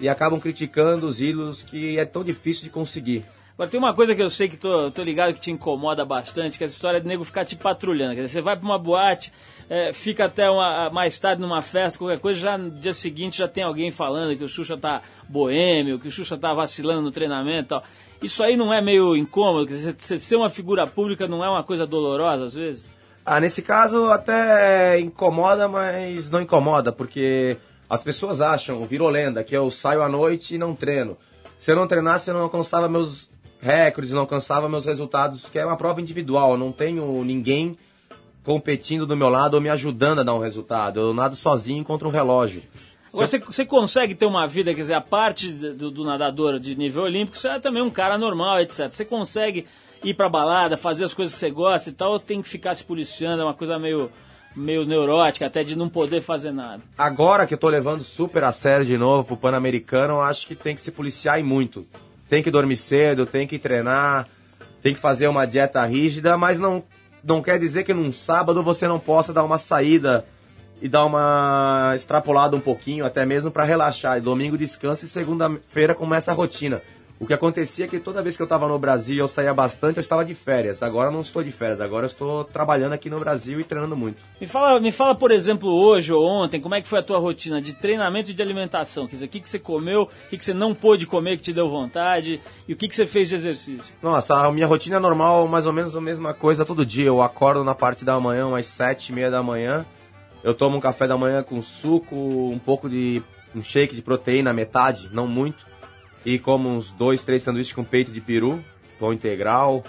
e 0.00 0.08
acabam 0.08 0.40
criticando 0.40 1.06
os 1.06 1.20
ídolos 1.20 1.62
que 1.62 1.98
é 1.98 2.06
tão 2.06 2.24
difícil 2.24 2.64
de 2.64 2.70
conseguir. 2.70 3.26
Agora 3.60 3.70
tem 3.70 3.78
uma 3.78 3.92
coisa 3.92 4.14
que 4.14 4.22
eu 4.22 4.30
sei 4.30 4.48
que 4.48 4.56
tô, 4.56 4.90
tô 4.90 5.02
ligado 5.02 5.34
que 5.34 5.40
te 5.40 5.50
incomoda 5.50 6.02
bastante, 6.02 6.56
que 6.56 6.64
é 6.64 6.66
essa 6.66 6.74
história 6.74 6.98
de 6.98 7.06
nego 7.06 7.24
ficar 7.24 7.44
te 7.44 7.54
patrulhando. 7.54 8.14
Quer 8.14 8.22
dizer, 8.22 8.32
você 8.32 8.40
vai 8.40 8.56
pra 8.56 8.64
uma 8.64 8.78
boate, 8.78 9.30
é, 9.68 9.92
fica 9.92 10.24
até 10.24 10.48
uma- 10.48 10.88
mais 10.88 11.18
tarde 11.20 11.42
numa 11.42 11.60
festa, 11.60 11.98
qualquer 11.98 12.18
coisa, 12.20 12.40
já 12.40 12.56
no 12.56 12.70
dia 12.70 12.94
seguinte 12.94 13.36
já 13.36 13.46
tem 13.46 13.62
alguém 13.62 13.90
falando 13.90 14.34
que 14.34 14.42
o 14.42 14.48
Xuxa 14.48 14.78
tá 14.78 15.02
boêmio, 15.28 15.98
que 15.98 16.08
o 16.08 16.10
Xuxa 16.10 16.38
tá 16.38 16.54
vacilando 16.54 17.02
no 17.02 17.10
treinamento 17.10 17.66
e 17.66 17.68
tal. 17.68 17.84
Isso 18.22 18.42
aí 18.42 18.56
não 18.56 18.72
é 18.72 18.80
meio 18.80 19.14
incômodo? 19.14 19.66
Quer 19.66 19.74
dizer, 19.74 19.96
você 19.98 20.18
ser 20.18 20.36
uma 20.36 20.48
figura 20.48 20.86
pública 20.86 21.28
não 21.28 21.44
é 21.44 21.50
uma 21.50 21.62
coisa 21.62 21.86
dolorosa 21.86 22.44
às 22.44 22.54
vezes? 22.54 22.88
Ah, 23.26 23.38
nesse 23.40 23.60
caso 23.60 24.06
até 24.06 24.98
incomoda, 25.00 25.68
mas 25.68 26.30
não 26.30 26.40
incomoda, 26.40 26.90
porque 26.90 27.58
as 27.90 28.02
pessoas 28.02 28.40
acham, 28.40 28.86
virou 28.86 29.10
lenda, 29.10 29.44
que 29.44 29.54
eu 29.54 29.70
saio 29.70 30.00
à 30.00 30.08
noite 30.08 30.54
e 30.54 30.58
não 30.58 30.74
treino. 30.74 31.18
Se 31.58 31.70
eu 31.70 31.76
não 31.76 31.86
treinasse, 31.86 32.30
eu 32.30 32.32
não 32.32 32.44
alcançava 32.44 32.88
meus 32.88 33.28
recordes, 33.60 34.12
não 34.12 34.20
alcançava 34.20 34.68
meus 34.68 34.86
resultados, 34.86 35.48
que 35.48 35.58
é 35.58 35.64
uma 35.64 35.76
prova 35.76 36.00
individual, 36.00 36.52
eu 36.52 36.58
não 36.58 36.72
tenho 36.72 37.22
ninguém 37.24 37.76
competindo 38.42 39.06
do 39.06 39.16
meu 39.16 39.28
lado 39.28 39.54
ou 39.54 39.60
me 39.60 39.68
ajudando 39.68 40.20
a 40.20 40.22
dar 40.22 40.34
um 40.34 40.38
resultado. 40.38 41.00
Eu 41.00 41.14
nado 41.14 41.36
sozinho 41.36 41.84
contra 41.84 42.08
um 42.08 42.10
relógio. 42.10 42.62
Agora, 43.12 43.26
você, 43.26 43.38
você 43.38 43.64
consegue 43.64 44.14
ter 44.14 44.24
uma 44.24 44.46
vida, 44.46 44.72
quer 44.72 44.80
dizer, 44.80 44.94
a 44.94 45.00
parte 45.00 45.50
do, 45.50 45.90
do 45.90 46.04
nadador 46.04 46.58
de 46.58 46.76
nível 46.76 47.02
olímpico, 47.02 47.36
você 47.36 47.48
é 47.48 47.60
também 47.60 47.82
um 47.82 47.90
cara 47.90 48.16
normal, 48.16 48.60
etc. 48.60 48.88
Você 48.90 49.04
consegue 49.04 49.66
ir 50.02 50.14
pra 50.14 50.28
balada, 50.28 50.76
fazer 50.76 51.04
as 51.04 51.12
coisas 51.12 51.34
que 51.34 51.40
você 51.40 51.50
gosta 51.50 51.90
e 51.90 51.92
tal, 51.92 52.12
ou 52.12 52.20
tem 52.20 52.40
que 52.40 52.48
ficar 52.48 52.74
se 52.74 52.84
policiando, 52.84 53.42
é 53.42 53.44
uma 53.44 53.54
coisa 53.54 53.78
meio, 53.78 54.10
meio 54.54 54.86
neurótica, 54.86 55.46
até 55.46 55.64
de 55.64 55.76
não 55.76 55.88
poder 55.88 56.22
fazer 56.22 56.52
nada. 56.52 56.82
Agora 56.96 57.46
que 57.46 57.52
eu 57.52 57.58
tô 57.58 57.68
levando 57.68 58.04
super 58.04 58.44
a 58.44 58.52
sério 58.52 58.86
de 58.86 58.96
novo 58.96 59.26
pro 59.26 59.36
Pan-Americano, 59.36 60.14
eu 60.14 60.20
acho 60.20 60.46
que 60.46 60.54
tem 60.54 60.74
que 60.74 60.80
se 60.80 60.92
policiar 60.92 61.40
e 61.40 61.42
muito. 61.42 61.84
Tem 62.30 62.42
que 62.42 62.50
dormir 62.50 62.76
cedo, 62.76 63.26
tem 63.26 63.46
que 63.46 63.58
treinar, 63.58 64.26
tem 64.80 64.94
que 64.94 65.00
fazer 65.00 65.26
uma 65.28 65.46
dieta 65.46 65.84
rígida, 65.84 66.38
mas 66.38 66.58
não, 66.58 66.82
não 67.24 67.42
quer 67.42 67.58
dizer 67.58 67.84
que 67.84 67.92
num 67.92 68.12
sábado 68.12 68.62
você 68.62 68.88
não 68.88 68.98
possa 68.98 69.32
dar 69.32 69.44
uma 69.44 69.58
saída 69.58 70.24
e 70.80 70.88
dar 70.88 71.04
uma 71.04 71.92
extrapolada 71.94 72.56
um 72.56 72.60
pouquinho, 72.60 73.04
até 73.04 73.26
mesmo 73.26 73.50
para 73.50 73.64
relaxar. 73.64 74.16
E 74.16 74.20
domingo 74.20 74.56
descansa 74.56 75.04
e 75.04 75.08
segunda-feira 75.08 75.94
começa 75.94 76.30
a 76.30 76.34
rotina. 76.34 76.80
O 77.20 77.26
que 77.26 77.34
acontecia 77.34 77.84
é 77.84 77.88
que 77.88 78.00
toda 78.00 78.22
vez 78.22 78.34
que 78.34 78.40
eu 78.40 78.44
estava 78.44 78.66
no 78.66 78.78
Brasil 78.78 79.18
eu 79.18 79.28
saía 79.28 79.52
bastante, 79.52 79.98
eu 79.98 80.00
estava 80.00 80.24
de 80.24 80.34
férias. 80.34 80.82
Agora 80.82 81.08
eu 81.08 81.12
não 81.12 81.20
estou 81.20 81.44
de 81.44 81.50
férias, 81.50 81.78
agora 81.78 82.06
eu 82.06 82.08
estou 82.08 82.44
trabalhando 82.44 82.94
aqui 82.94 83.10
no 83.10 83.18
Brasil 83.20 83.60
e 83.60 83.64
treinando 83.64 83.94
muito. 83.94 84.22
Me 84.40 84.46
fala, 84.46 84.80
me 84.80 84.90
fala, 84.90 85.14
por 85.14 85.30
exemplo, 85.30 85.68
hoje 85.70 86.14
ou 86.14 86.24
ontem, 86.24 86.58
como 86.62 86.74
é 86.74 86.80
que 86.80 86.88
foi 86.88 86.98
a 86.98 87.02
tua 87.02 87.18
rotina 87.18 87.60
de 87.60 87.74
treinamento 87.74 88.30
e 88.30 88.34
de 88.34 88.40
alimentação? 88.40 89.06
Quer 89.06 89.16
dizer, 89.16 89.26
o 89.26 89.28
que, 89.28 89.38
que 89.38 89.50
você 89.50 89.58
comeu, 89.58 90.04
o 90.04 90.30
que, 90.30 90.38
que 90.38 90.44
você 90.46 90.54
não 90.54 90.74
pôde 90.74 91.06
comer 91.06 91.36
que 91.36 91.42
te 91.42 91.52
deu 91.52 91.68
vontade 91.68 92.40
e 92.66 92.72
o 92.72 92.76
que, 92.76 92.88
que 92.88 92.94
você 92.94 93.06
fez 93.06 93.28
de 93.28 93.34
exercício? 93.34 93.92
Nossa, 94.02 94.34
a 94.34 94.50
minha 94.50 94.66
rotina 94.66 94.96
é 94.96 94.98
normal, 94.98 95.46
mais 95.46 95.66
ou 95.66 95.74
menos 95.74 95.94
a 95.94 96.00
mesma 96.00 96.32
coisa 96.32 96.64
todo 96.64 96.86
dia. 96.86 97.04
Eu 97.04 97.20
acordo 97.20 97.62
na 97.62 97.74
parte 97.74 98.02
da 98.02 98.18
manhã, 98.18 98.46
umas 98.46 98.64
sete 98.64 99.10
e 99.10 99.14
meia 99.14 99.30
da 99.30 99.42
manhã. 99.42 99.84
Eu 100.42 100.54
tomo 100.54 100.78
um 100.78 100.80
café 100.80 101.06
da 101.06 101.18
manhã 101.18 101.42
com 101.42 101.60
suco, 101.60 102.16
um 102.16 102.58
pouco 102.58 102.88
de 102.88 103.22
um 103.54 103.62
shake 103.62 103.94
de 103.94 104.00
proteína, 104.00 104.54
metade, 104.54 105.10
não 105.12 105.26
muito. 105.26 105.68
E 106.24 106.38
como 106.38 106.68
uns 106.68 106.90
dois, 106.90 107.22
três 107.22 107.42
sanduíches 107.42 107.72
com 107.72 107.82
peito 107.84 108.10
de 108.10 108.20
peru, 108.20 108.62
pão 108.98 109.12
integral. 109.12 109.82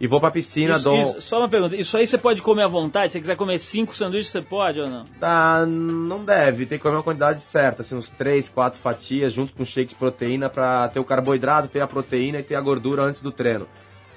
E 0.00 0.06
vou 0.08 0.20
pra 0.20 0.30
piscina, 0.30 0.74
Isso- 0.74 0.84
dou... 0.84 1.00
isso- 1.00 1.20
só 1.20 1.38
uma 1.38 1.48
pergunta, 1.48 1.76
isso 1.76 1.96
aí 1.96 2.04
você 2.06 2.18
pode 2.18 2.42
comer 2.42 2.64
à 2.64 2.66
vontade? 2.68 3.08
Se 3.08 3.12
você 3.12 3.20
quiser 3.20 3.36
comer 3.36 3.58
cinco 3.60 3.94
sanduíches, 3.94 4.32
você 4.32 4.42
pode 4.42 4.80
ou 4.80 4.90
não? 4.90 5.04
Tá, 5.20 5.64
não 5.64 6.24
deve, 6.24 6.66
tem 6.66 6.78
que 6.78 6.82
comer 6.82 6.96
uma 6.96 7.02
quantidade 7.02 7.40
certa, 7.40 7.82
assim, 7.82 7.94
uns 7.94 8.08
três, 8.08 8.48
quatro 8.48 8.78
fatias 8.80 9.32
junto 9.32 9.52
com 9.54 9.64
shake 9.64 9.90
de 9.90 9.94
proteína 9.94 10.50
pra 10.50 10.88
ter 10.88 10.98
o 10.98 11.04
carboidrato, 11.04 11.68
ter 11.68 11.80
a 11.80 11.86
proteína 11.86 12.40
e 12.40 12.42
ter 12.42 12.56
a 12.56 12.60
gordura 12.60 13.02
antes 13.02 13.22
do 13.22 13.30
treino. 13.30 13.68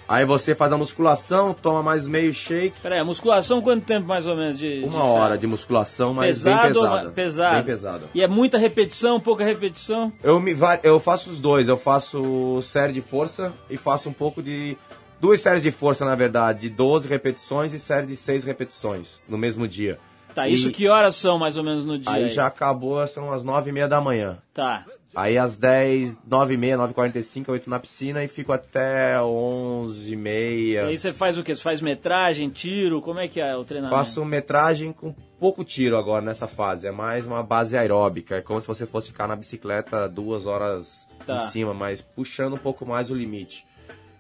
Aí 0.08 0.26
você 0.26 0.56
faz 0.56 0.72
a 0.72 0.78
musculação, 0.78 1.54
toma 1.54 1.84
mais 1.84 2.08
meio 2.08 2.34
shake, 2.34 2.80
Peraí, 2.82 3.00
a 3.00 3.04
musculação 3.04 3.62
quanto 3.62 3.86
tempo 3.86 4.08
mais 4.08 4.26
ou 4.26 4.36
menos 4.36 4.58
de. 4.58 4.82
Uma 4.84 5.02
de 5.02 5.08
hora 5.08 5.38
de 5.38 5.46
musculação, 5.46 6.13
mas 6.13 6.43
bem 6.43 6.54
pesado, 6.56 6.80
ou 6.80 6.84
pesada. 6.86 7.10
pesado? 7.12 7.56
Bem 7.56 7.63
pesada. 7.63 8.06
E 8.13 8.22
é 8.22 8.28
muita 8.28 8.58
repetição, 8.58 9.20
pouca 9.20 9.43
repetição? 9.43 10.12
Eu, 10.24 10.39
me, 10.39 10.56
eu 10.84 11.00
faço 11.00 11.30
os 11.30 11.41
dois. 11.41 11.67
Eu 11.67 11.76
faço 11.78 12.62
série 12.62 12.93
de 12.93 13.02
força 13.02 13.54
e 13.70 13.76
faço 13.76 14.10
um 14.10 14.13
pouco 14.13 14.41
de... 14.41 14.78
Duas 15.20 15.41
séries 15.41 15.63
de 15.63 15.72
força, 15.72 16.06
na 16.06 16.13
verdade, 16.13 16.62
de 16.62 16.70
12 16.70 17.08
repetições 17.08 17.74
e 17.74 17.80
série 17.80 18.06
de 18.06 18.15
6 18.15 18.43
repetições 18.43 19.20
no 19.28 19.36
mesmo 19.36 19.67
dia. 19.67 19.98
Tá, 20.36 20.48
E 20.48 20.54
isso 20.54 20.70
que 20.70 20.88
horas 20.88 21.15
são 21.15 21.39
mais 21.39 21.58
ou 21.58 21.63
menos 21.63 21.84
no 21.84 21.98
dia? 21.98 22.13
Aí 22.13 22.30
já 22.30 22.46
acabou, 22.46 23.06
são 23.08 23.34
as 23.34 23.43
9 23.43 23.72
e 23.72 23.74
meia 23.74 23.88
da 23.88 24.00
manhã. 24.00 24.38
Tá. 24.54 24.86
Aí 25.15 25.38
às 25.38 25.58
10, 25.58 26.20
9 26.28 26.54
e 26.54 26.58
meia, 26.58 26.78
9 26.78 26.91
e 26.91 26.93
45 26.93 27.50
eu 27.52 27.56
entro 27.56 27.70
na 27.70 27.80
piscina 27.80 28.24
e 28.24 28.28
fico 28.28 28.52
até 28.52 29.20
11 29.22 30.10
e 30.10 30.13
E 30.13 30.15
meia. 30.15 30.86
aí 30.88 30.98
você 30.98 31.12
faz 31.13 31.38
o 31.38 31.43
quê? 31.43 31.56
Você 31.56 31.62
faz 31.63 31.82
metragem, 31.82 32.50
tiro? 32.50 33.02
Como 33.02 33.20
é 33.20 33.28
que 33.28 33.39
é 33.39 33.56
o 33.56 33.63
treinamento? 33.63 33.98
Faço 33.98 34.24
metragem 34.26 34.91
com 34.91 35.15
pouco 35.39 35.63
tiro 35.63 35.98
agora 35.98 36.24
nessa 36.24 36.46
fase. 36.46 36.88
É 36.88 36.91
mais 36.91 37.26
uma 37.26 37.41
base 37.41 37.76
aeróbica. 37.78 38.36
É 38.36 38.41
como 38.41 38.62
se 38.62 38.67
você 38.67 38.86
fosse 38.86 39.08
ficar 39.08 39.28
na 39.28 39.36
bicicleta 39.36 40.08
duas 40.08 40.46
horas 40.46 41.08
Tá. 41.26 41.36
em 41.38 41.39
cima, 41.48 41.74
mas 41.74 42.00
puxando 42.02 42.54
um 42.54 42.58
pouco 42.58 42.86
mais 42.86 43.10
o 43.10 43.15
limite. 43.15 43.65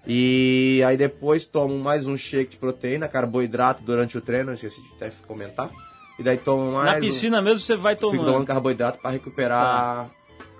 E 0.05 0.81
aí 0.87 0.95
depois 0.97 1.45
tomo 1.45 1.77
mais 1.77 2.07
um 2.07 2.15
shake 2.15 2.51
de 2.51 2.57
proteína, 2.57 3.07
carboidrato 3.09 3.83
durante 3.83 4.17
o 4.17 4.21
treino, 4.21 4.53
esqueci 4.53 4.81
de 4.81 4.87
até 4.95 5.11
comentar. 5.27 5.69
E 6.17 6.23
daí 6.23 6.37
tomo 6.37 6.71
mais. 6.71 6.93
Na 6.93 6.99
piscina 6.99 7.39
um... 7.39 7.43
mesmo 7.43 7.59
você 7.59 7.75
vai 7.75 7.93
Fico 7.95 8.07
tomando. 8.09 8.25
tomando 8.25 8.45
carboidrato 8.47 8.99
para 8.99 9.11
recuperar 9.11 10.09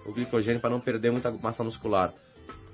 o 0.08 0.14
glicogênio, 0.14 0.62
para 0.62 0.70
não 0.70 0.80
perder 0.80 1.12
muita 1.12 1.30
massa 1.32 1.64
muscular. 1.64 2.14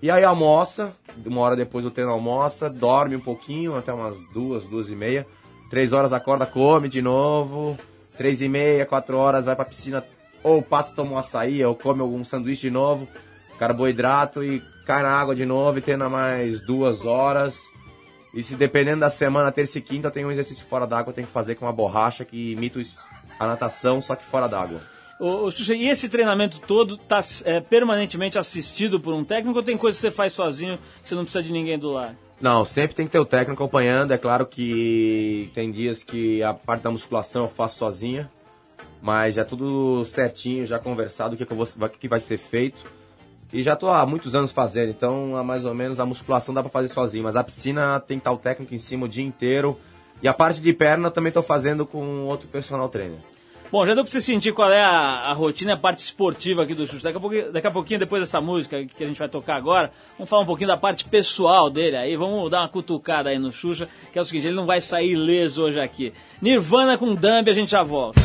E 0.02 0.12
aí 0.12 0.24
almoça, 0.24 0.94
uma 1.26 1.42
hora 1.42 1.56
depois 1.56 1.84
do 1.84 1.92
treino 1.92 2.12
almoça, 2.12 2.70
dorme 2.70 3.16
um 3.16 3.22
pouquinho, 3.22 3.76
até 3.76 3.92
umas 3.92 4.18
duas, 4.34 4.64
duas 4.66 4.90
e 4.90 4.96
meia. 4.96 5.26
Três 5.70 5.92
horas 5.94 6.14
acorda, 6.14 6.46
come 6.46 6.88
de 6.88 7.02
novo. 7.02 7.78
Três 8.18 8.42
e 8.42 8.48
meia, 8.48 8.86
quatro 8.86 9.18
horas, 9.18 9.46
vai 9.46 9.56
pra 9.56 9.66
piscina, 9.66 10.06
ou 10.44 10.62
passa, 10.62 10.94
toma 10.94 11.14
um 11.14 11.18
açaí, 11.18 11.64
ou 11.64 11.74
come 11.74 12.02
algum 12.02 12.24
sanduíche 12.24 12.64
de 12.64 12.70
novo, 12.70 13.08
carboidrato 13.58 14.44
e 14.44 14.62
cai 14.86 15.02
na 15.02 15.10
água 15.10 15.34
de 15.34 15.46
novo 15.46 15.80
e 15.80 15.82
treina 15.82 16.10
mais 16.10 16.60
duas 16.62 17.06
horas. 17.06 17.58
E 18.34 18.44
se 18.44 18.56
dependendo 18.56 19.00
da 19.00 19.10
semana, 19.10 19.52
terça 19.52 19.78
e 19.78 19.82
quinta, 19.82 20.12
tem 20.12 20.26
um 20.26 20.32
exercício 20.32 20.66
fora 20.66 20.86
d'água, 20.86 21.14
tem 21.14 21.26
que 21.26 21.32
fazer 21.32 21.56
com 21.56 21.66
uma 21.66 21.74
borracha 21.74 22.26
que 22.26 22.52
imita 22.52 22.80
a 23.40 23.48
natação, 23.48 24.02
só 24.02 24.16
que 24.16 24.26
fora 24.26 24.48
d'água. 24.48 24.82
Ô, 25.20 25.50
Xuxa, 25.50 25.76
e 25.76 25.88
esse 25.88 26.10
treinamento 26.10 26.60
todo 26.60 26.98
tá 26.98 27.20
é, 27.46 27.60
permanentemente 27.60 28.38
assistido 28.38 29.00
por 29.00 29.14
um 29.14 29.24
técnico 29.24 29.58
ou 29.58 29.64
tem 29.64 29.78
coisa 29.78 29.96
que 29.96 30.02
você 30.02 30.12
faz 30.12 30.34
sozinho 30.34 30.78
que 31.02 31.08
você 31.08 31.16
não 31.16 31.24
precisa 31.24 31.44
de 31.44 31.52
ninguém 31.52 31.78
do 31.78 31.92
lado? 31.92 32.18
Não, 32.42 32.66
sempre 32.66 32.96
tem 32.96 33.06
que 33.06 33.12
ter 33.12 33.20
o 33.20 33.26
técnico 33.26 33.64
acompanhando. 33.64 34.12
É 34.12 34.18
claro 34.18 34.46
que 34.46 35.50
tem 35.54 35.72
dias 35.72 36.04
que 36.04 36.44
a 36.44 36.54
parte 36.54 36.82
da 36.82 36.92
musculação 36.92 37.44
eu 37.44 37.48
faço 37.48 37.78
sozinha, 37.78 38.30
mas 39.02 39.36
já 39.36 39.46
tudo 39.46 40.04
certinho, 40.04 40.66
já 40.66 40.78
conversado 40.78 41.36
o 41.36 41.38
que, 41.38 41.46
que, 41.46 41.54
vou, 41.54 41.66
o 41.66 41.90
que 41.90 42.08
vai 42.08 42.20
ser 42.20 42.38
feito. 42.38 42.84
E 43.54 43.62
já 43.62 43.76
tô 43.76 43.88
há 43.88 44.06
muitos 44.06 44.34
anos 44.34 44.52
fazendo, 44.52 44.90
então 44.90 45.38
há 45.38 45.44
mais 45.44 45.64
ou 45.64 45.76
menos 45.76 46.00
a 46.00 46.06
musculação 46.06 46.54
dá 46.54 46.62
pra 46.62 46.72
fazer 46.72 46.88
sozinho, 46.88 47.24
mas 47.24 47.36
a 47.36 47.44
piscina 47.44 48.00
tem 48.00 48.18
que 48.18 48.22
estar 48.22 48.32
o 48.32 48.38
técnico 48.38 48.74
em 48.74 48.80
cima 48.80 49.06
o 49.06 49.10
dia 49.10 49.24
inteiro. 49.24 49.80
E 50.22 50.28
a 50.28 50.34
parte 50.34 50.60
de 50.60 50.74
perna 50.74 51.12
também 51.12 51.32
tô 51.32 51.44
fazendo 51.44 51.86
com 51.86 52.26
outro 52.26 52.48
personal 52.48 52.90
trainer. 52.90 53.20
Bom, 53.74 53.88
já 53.88 53.96
deu 53.96 54.04
pra 54.04 54.12
você 54.12 54.22
sentir 54.22 54.54
qual 54.54 54.72
é 54.72 54.84
a, 54.84 55.32
a 55.32 55.34
rotina 55.34 55.74
a 55.74 55.78
parte 55.78 55.98
esportiva 55.98 56.62
aqui 56.62 56.76
do 56.76 56.86
Xuxa. 56.86 57.06
Daqui 57.06 57.18
a, 57.18 57.20
pouquinho, 57.20 57.52
daqui 57.52 57.66
a 57.66 57.72
pouquinho, 57.72 58.00
depois 58.02 58.22
dessa 58.22 58.40
música 58.40 58.86
que 58.86 59.04
a 59.04 59.08
gente 59.08 59.18
vai 59.18 59.28
tocar 59.28 59.56
agora, 59.56 59.92
vamos 60.16 60.30
falar 60.30 60.44
um 60.44 60.46
pouquinho 60.46 60.68
da 60.68 60.78
parte 60.78 61.04
pessoal 61.06 61.72
dele 61.72 61.98
aí. 61.98 62.16
Vamos 62.16 62.52
dar 62.52 62.60
uma 62.60 62.70
cutucada 62.70 63.32
aí 63.32 63.40
no 63.40 63.52
Xuxa, 63.52 63.90
que 64.12 64.20
é 64.20 64.22
o 64.22 64.26
seguinte, 64.26 64.46
ele 64.46 64.56
não 64.56 64.68
vai 64.68 64.80
sair 64.80 65.14
ileso 65.14 65.64
hoje 65.64 65.80
aqui. 65.80 66.14
Nirvana 66.40 67.00
com 67.00 67.16
Dumb, 67.16 67.50
a 67.50 67.54
gente 67.54 67.72
já 67.72 67.82
volta. 67.82 68.22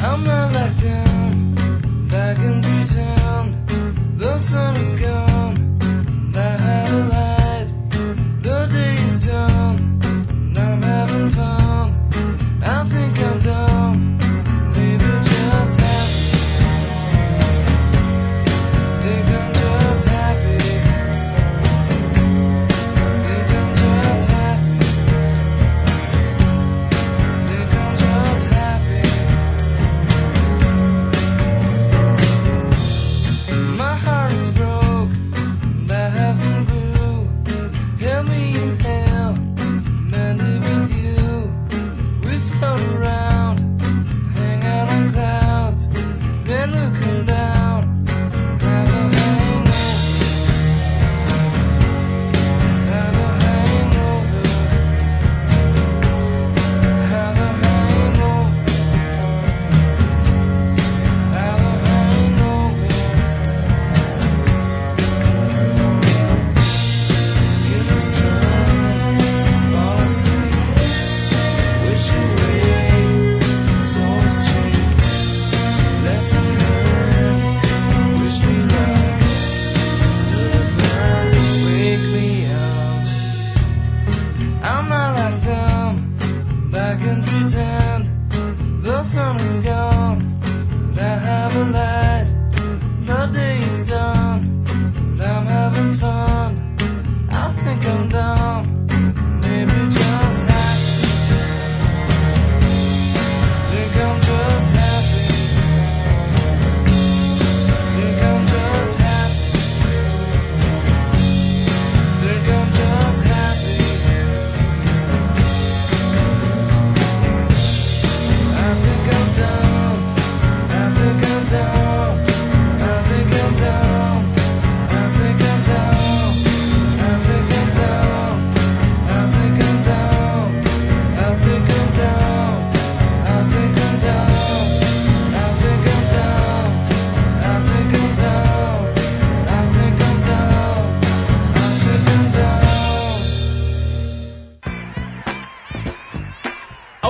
I'm 0.00 0.24
not 0.24 0.54
like 0.54 0.80
them, 0.80 2.08
back 2.08 2.40
in 2.40 2.58
sun 4.38 4.76
is 4.76 4.94
gone, 4.94 5.47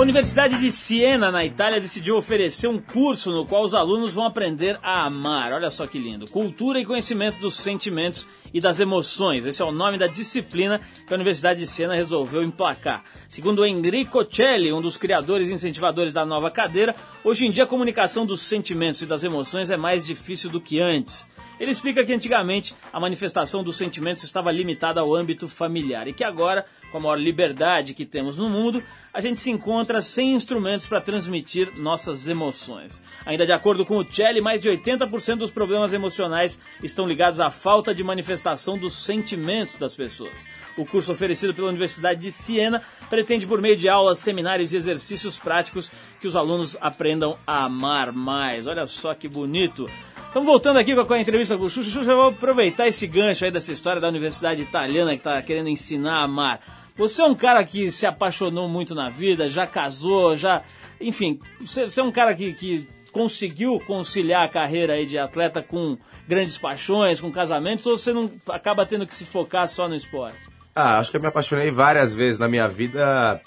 Universidade 0.09 0.59
de 0.59 0.71
Siena, 0.71 1.31
na 1.31 1.45
Itália, 1.45 1.79
decidiu 1.79 2.17
oferecer 2.17 2.67
um 2.67 2.81
curso 2.81 3.31
no 3.31 3.45
qual 3.45 3.63
os 3.63 3.75
alunos 3.75 4.15
vão 4.15 4.25
aprender 4.25 4.79
a 4.83 5.05
amar. 5.05 5.53
Olha 5.53 5.69
só 5.69 5.87
que 5.87 5.99
lindo. 5.99 6.27
Cultura 6.31 6.81
e 6.81 6.87
conhecimento 6.87 7.39
dos 7.41 7.57
sentimentos 7.57 8.27
e 8.53 8.59
das 8.59 8.81
emoções. 8.81 9.45
Esse 9.45 9.61
é 9.61 9.65
o 9.67 9.71
nome 9.71 9.99
da 9.99 10.07
disciplina 10.07 10.81
que 11.07 11.13
a 11.13 11.15
Universidade 11.15 11.61
de 11.61 11.67
Siena 11.67 11.95
resolveu 11.95 12.43
emplacar. 12.43 13.05
Segundo 13.29 13.67
Enrico 13.67 14.25
Celli, 14.25 14.73
um 14.73 14.81
dos 14.81 14.97
criadores 14.97 15.51
e 15.51 15.53
incentivadores 15.53 16.15
da 16.15 16.25
nova 16.25 16.51
cadeira, 16.51 16.97
hoje 17.23 17.47
em 17.47 17.51
dia 17.51 17.65
a 17.65 17.67
comunicação 17.67 18.25
dos 18.25 18.41
sentimentos 18.41 19.03
e 19.03 19.07
das 19.07 19.25
emoções 19.25 19.69
é 19.69 19.77
mais 19.77 20.07
difícil 20.07 20.49
do 20.49 20.59
que 20.59 20.81
antes. 20.81 21.27
Ele 21.59 21.73
explica 21.73 22.05
que 22.05 22.13
antigamente 22.13 22.75
a 22.93 23.01
manifestação 23.01 23.65
dos 23.65 23.77
sentimentos 23.77 24.23
estava 24.23 24.53
limitada 24.53 25.01
ao 25.01 25.15
âmbito 25.15 25.49
familiar 25.49 26.07
e 26.07 26.13
que 26.13 26.23
agora, 26.23 26.65
com 26.93 26.99
a 26.99 27.01
maior 27.01 27.19
liberdade 27.19 27.95
que 27.95 28.07
temos 28.07 28.39
no 28.39 28.49
mundo, 28.49 28.83
a 29.13 29.21
gente 29.21 29.41
se 29.41 29.51
encontra 29.51 30.01
sem 30.01 30.33
instrumentos 30.33 30.87
para 30.87 31.01
transmitir 31.01 31.73
nossas 31.77 32.29
emoções. 32.29 33.03
Ainda 33.27 33.45
de 33.45 33.53
acordo 33.53 33.85
com 33.85 33.97
o 33.97 34.07
Celli, 34.07 34.41
mais 34.41 34.61
de 34.61 34.69
80% 34.69 35.37
dos 35.37 35.51
problemas 35.51 35.93
emocionais 35.93 36.61
estão 36.83 37.07
ligados 37.07 37.41
à 37.41 37.51
falta 37.51 37.95
de 37.95 38.05
manifestação 38.05 38.79
dos 38.79 39.05
sentimentos 39.05 39.77
das 39.77 39.97
pessoas. 39.97 40.47
O 40.77 40.87
curso 40.87 41.11
oferecido 41.11 41.53
pela 41.53 41.69
Universidade 41.69 42.21
de 42.21 42.31
Siena 42.31 42.83
pretende, 43.11 43.47
por 43.47 43.61
meio 43.61 43.77
de 43.77 43.89
aulas, 43.89 44.21
seminários 44.21 44.73
e 44.73 44.77
exercícios 44.77 45.37
práticos, 45.37 45.91
que 46.21 46.29
os 46.29 46.37
alunos 46.37 46.77
aprendam 46.81 47.37
a 47.45 47.65
amar 47.65 48.13
mais. 48.13 48.67
Olha 48.69 48.87
só 48.87 49.13
que 49.15 49.27
bonito! 49.27 49.91
Estamos 50.29 50.47
voltando 50.47 50.79
aqui 50.79 50.95
com 50.95 51.15
a 51.15 51.21
entrevista 51.21 51.57
com 51.57 51.65
o 51.65 51.71
Xuxa. 51.71 51.91
Xuxa, 51.91 52.11
eu 52.11 52.17
vou 52.17 52.29
aproveitar 52.29 52.87
esse 52.87 53.07
gancho 53.07 53.47
aí 53.47 53.51
dessa 53.51 53.73
história 53.73 53.99
da 53.99 54.09
universidade 54.09 54.61
italiana 54.61 55.13
que 55.13 55.21
está 55.21 55.41
querendo 55.41 55.71
ensinar 55.71 56.21
a 56.21 56.25
amar. 56.25 56.61
Você 56.97 57.23
é 57.23 57.25
um 57.25 57.35
cara 57.35 57.65
que 57.65 57.91
se 57.91 58.07
apaixonou 58.07 58.69
muito 58.69 58.95
na 58.95 59.09
vida, 59.09 59.49
já 59.49 59.67
casou, 59.67 60.37
já. 60.37 60.63
Enfim, 61.01 61.41
você, 61.59 61.87
é 61.99 62.03
um 62.03 62.13
cara 62.13 62.35
que, 62.35 62.53
que 62.53 62.87
conseguiu 63.11 63.81
conciliar 63.87 64.45
a 64.45 64.49
carreira 64.49 64.93
aí 64.93 65.07
de 65.07 65.19
atleta 65.19 65.63
com 65.63 65.97
grandes 66.29 66.59
paixões, 66.59 67.23
com 67.23 67.33
casamentos, 67.33 67.87
ou 67.87 67.97
você 67.97 68.13
não 68.13 68.31
acaba 68.51 68.85
tendo 68.85 69.07
que 69.07 69.15
se 69.15 69.25
focar 69.25 69.67
só 69.67 69.89
no 69.89 69.95
esporte? 69.95 70.47
Ah, 70.75 70.99
acho 70.99 71.11
que 71.11 71.17
eu 71.17 71.23
me 71.23 71.29
apaixonei 71.29 71.71
várias 71.71 72.13
vezes 72.13 72.39
na 72.39 72.49
minha 72.49 72.69
vida. 72.69 73.41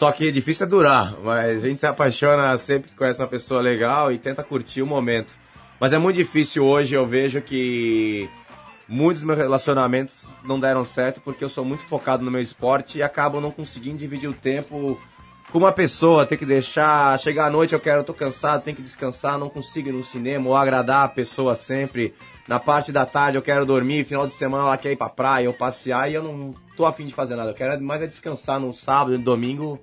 Só 0.00 0.10
que 0.10 0.32
difícil 0.32 0.64
é 0.64 0.66
durar, 0.66 1.14
mas 1.22 1.62
a 1.62 1.68
gente 1.68 1.78
se 1.78 1.86
apaixona 1.86 2.56
sempre 2.56 2.88
que 2.88 2.96
conhece 2.96 3.20
uma 3.20 3.28
pessoa 3.28 3.60
legal 3.60 4.10
e 4.10 4.16
tenta 4.16 4.42
curtir 4.42 4.80
o 4.80 4.86
momento. 4.86 5.34
Mas 5.78 5.92
é 5.92 5.98
muito 5.98 6.16
difícil 6.16 6.64
hoje, 6.64 6.94
eu 6.94 7.04
vejo 7.04 7.42
que 7.42 8.26
muitos 8.88 9.22
meus 9.22 9.36
relacionamentos 9.36 10.24
não 10.42 10.58
deram 10.58 10.86
certo 10.86 11.20
porque 11.20 11.44
eu 11.44 11.50
sou 11.50 11.66
muito 11.66 11.84
focado 11.84 12.24
no 12.24 12.30
meu 12.30 12.40
esporte 12.40 12.96
e 12.96 13.02
acabo 13.02 13.42
não 13.42 13.50
conseguindo 13.50 13.98
dividir 13.98 14.30
o 14.30 14.32
tempo 14.32 14.98
com 15.52 15.58
uma 15.58 15.70
pessoa, 15.70 16.24
tem 16.24 16.38
que 16.38 16.46
deixar, 16.46 17.18
chegar 17.18 17.48
à 17.48 17.50
noite 17.50 17.74
eu 17.74 17.80
quero, 17.80 18.00
eu 18.00 18.04
tô 18.04 18.14
cansado, 18.14 18.62
tem 18.62 18.74
que 18.74 18.80
descansar, 18.80 19.36
não 19.36 19.50
consigo 19.50 19.90
ir 19.90 19.92
no 19.92 20.02
cinema 20.02 20.48
ou 20.48 20.56
agradar 20.56 21.04
a 21.04 21.08
pessoa 21.08 21.54
sempre. 21.54 22.14
Na 22.48 22.58
parte 22.58 22.90
da 22.90 23.04
tarde 23.04 23.36
eu 23.36 23.42
quero 23.42 23.66
dormir, 23.66 24.06
final 24.06 24.26
de 24.26 24.32
semana 24.32 24.64
ela 24.64 24.78
quer 24.78 24.92
ir 24.92 24.96
pra 24.96 25.10
praia 25.10 25.46
ou 25.46 25.54
passear 25.54 26.10
e 26.10 26.14
eu 26.14 26.22
não 26.22 26.54
tô 26.80 26.86
afim 26.86 27.04
de 27.04 27.12
fazer 27.12 27.36
nada. 27.36 27.50
Eu 27.50 27.54
quero 27.54 27.82
mais 27.82 28.00
é 28.00 28.06
descansar 28.06 28.58
no 28.58 28.72
sábado 28.72 29.14
e 29.14 29.18
no 29.18 29.24
domingo 29.24 29.78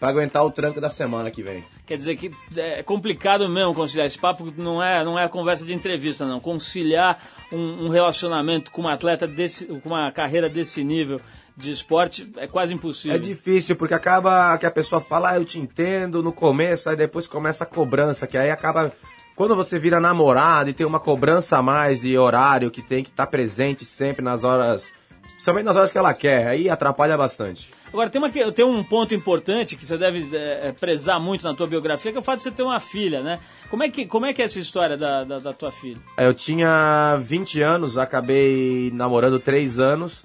para 0.00 0.08
aguentar 0.08 0.44
o 0.46 0.50
tranco 0.50 0.80
da 0.80 0.88
semana 0.88 1.30
que 1.30 1.42
vem. 1.42 1.62
Quer 1.84 1.98
dizer 1.98 2.16
que 2.16 2.30
é 2.56 2.82
complicado 2.82 3.48
mesmo 3.48 3.74
conciliar 3.74 4.06
esse 4.06 4.18
papo, 4.18 4.50
não 4.56 4.82
é, 4.82 5.04
não 5.04 5.18
é 5.18 5.28
conversa 5.28 5.66
de 5.66 5.74
entrevista, 5.74 6.24
não. 6.24 6.40
Conciliar 6.40 7.22
um, 7.52 7.86
um 7.86 7.88
relacionamento 7.88 8.70
com 8.70 8.82
um 8.82 8.88
atleta 8.88 9.26
desse, 9.26 9.66
com 9.66 9.88
uma 9.90 10.10
carreira 10.10 10.48
desse 10.48 10.82
nível 10.82 11.20
de 11.54 11.70
esporte 11.70 12.30
é 12.36 12.46
quase 12.46 12.72
impossível. 12.72 13.16
É 13.16 13.18
difícil, 13.18 13.76
porque 13.76 13.92
acaba 13.92 14.56
que 14.56 14.64
a 14.64 14.70
pessoa 14.70 15.00
fala, 15.00 15.32
ah, 15.32 15.36
eu 15.36 15.44
te 15.44 15.58
entendo 15.58 16.22
no 16.22 16.32
começo, 16.32 16.88
aí 16.88 16.96
depois 16.96 17.26
começa 17.26 17.64
a 17.64 17.66
cobrança, 17.66 18.26
que 18.26 18.38
aí 18.38 18.50
acaba. 18.50 18.92
Quando 19.34 19.54
você 19.54 19.78
vira 19.78 20.00
namorado 20.00 20.70
e 20.70 20.72
tem 20.72 20.86
uma 20.86 20.98
cobrança 20.98 21.58
a 21.58 21.62
mais 21.62 22.00
de 22.00 22.16
horário, 22.16 22.70
que 22.70 22.80
tem 22.80 23.04
que 23.04 23.10
estar 23.10 23.26
presente 23.26 23.84
sempre 23.84 24.22
nas 24.22 24.44
horas. 24.44 24.90
Principalmente 25.38 25.66
nas 25.66 25.76
horas 25.76 25.92
que 25.92 25.98
ela 25.98 26.12
quer, 26.12 26.48
aí 26.48 26.68
atrapalha 26.68 27.16
bastante. 27.16 27.70
Agora, 27.92 28.10
tem, 28.10 28.20
uma, 28.20 28.28
tem 28.52 28.64
um 28.64 28.82
ponto 28.82 29.14
importante 29.14 29.76
que 29.76 29.86
você 29.86 29.96
deve 29.96 30.28
é, 30.36 30.72
prezar 30.72 31.20
muito 31.20 31.44
na 31.44 31.54
tua 31.54 31.68
biografia, 31.68 32.10
que 32.10 32.18
é 32.18 32.20
o 32.20 32.24
fato 32.24 32.38
de 32.38 32.42
você 32.42 32.50
ter 32.50 32.64
uma 32.64 32.80
filha, 32.80 33.22
né? 33.22 33.38
Como 33.70 33.84
é 33.84 33.88
que, 33.88 34.04
como 34.04 34.26
é, 34.26 34.32
que 34.32 34.42
é 34.42 34.44
essa 34.44 34.58
história 34.58 34.96
da, 34.96 35.22
da, 35.22 35.38
da 35.38 35.52
tua 35.52 35.70
filha? 35.70 36.00
Eu 36.18 36.34
tinha 36.34 37.16
20 37.22 37.62
anos, 37.62 37.96
acabei 37.96 38.90
namorando 38.92 39.38
3 39.38 39.78
anos 39.78 40.24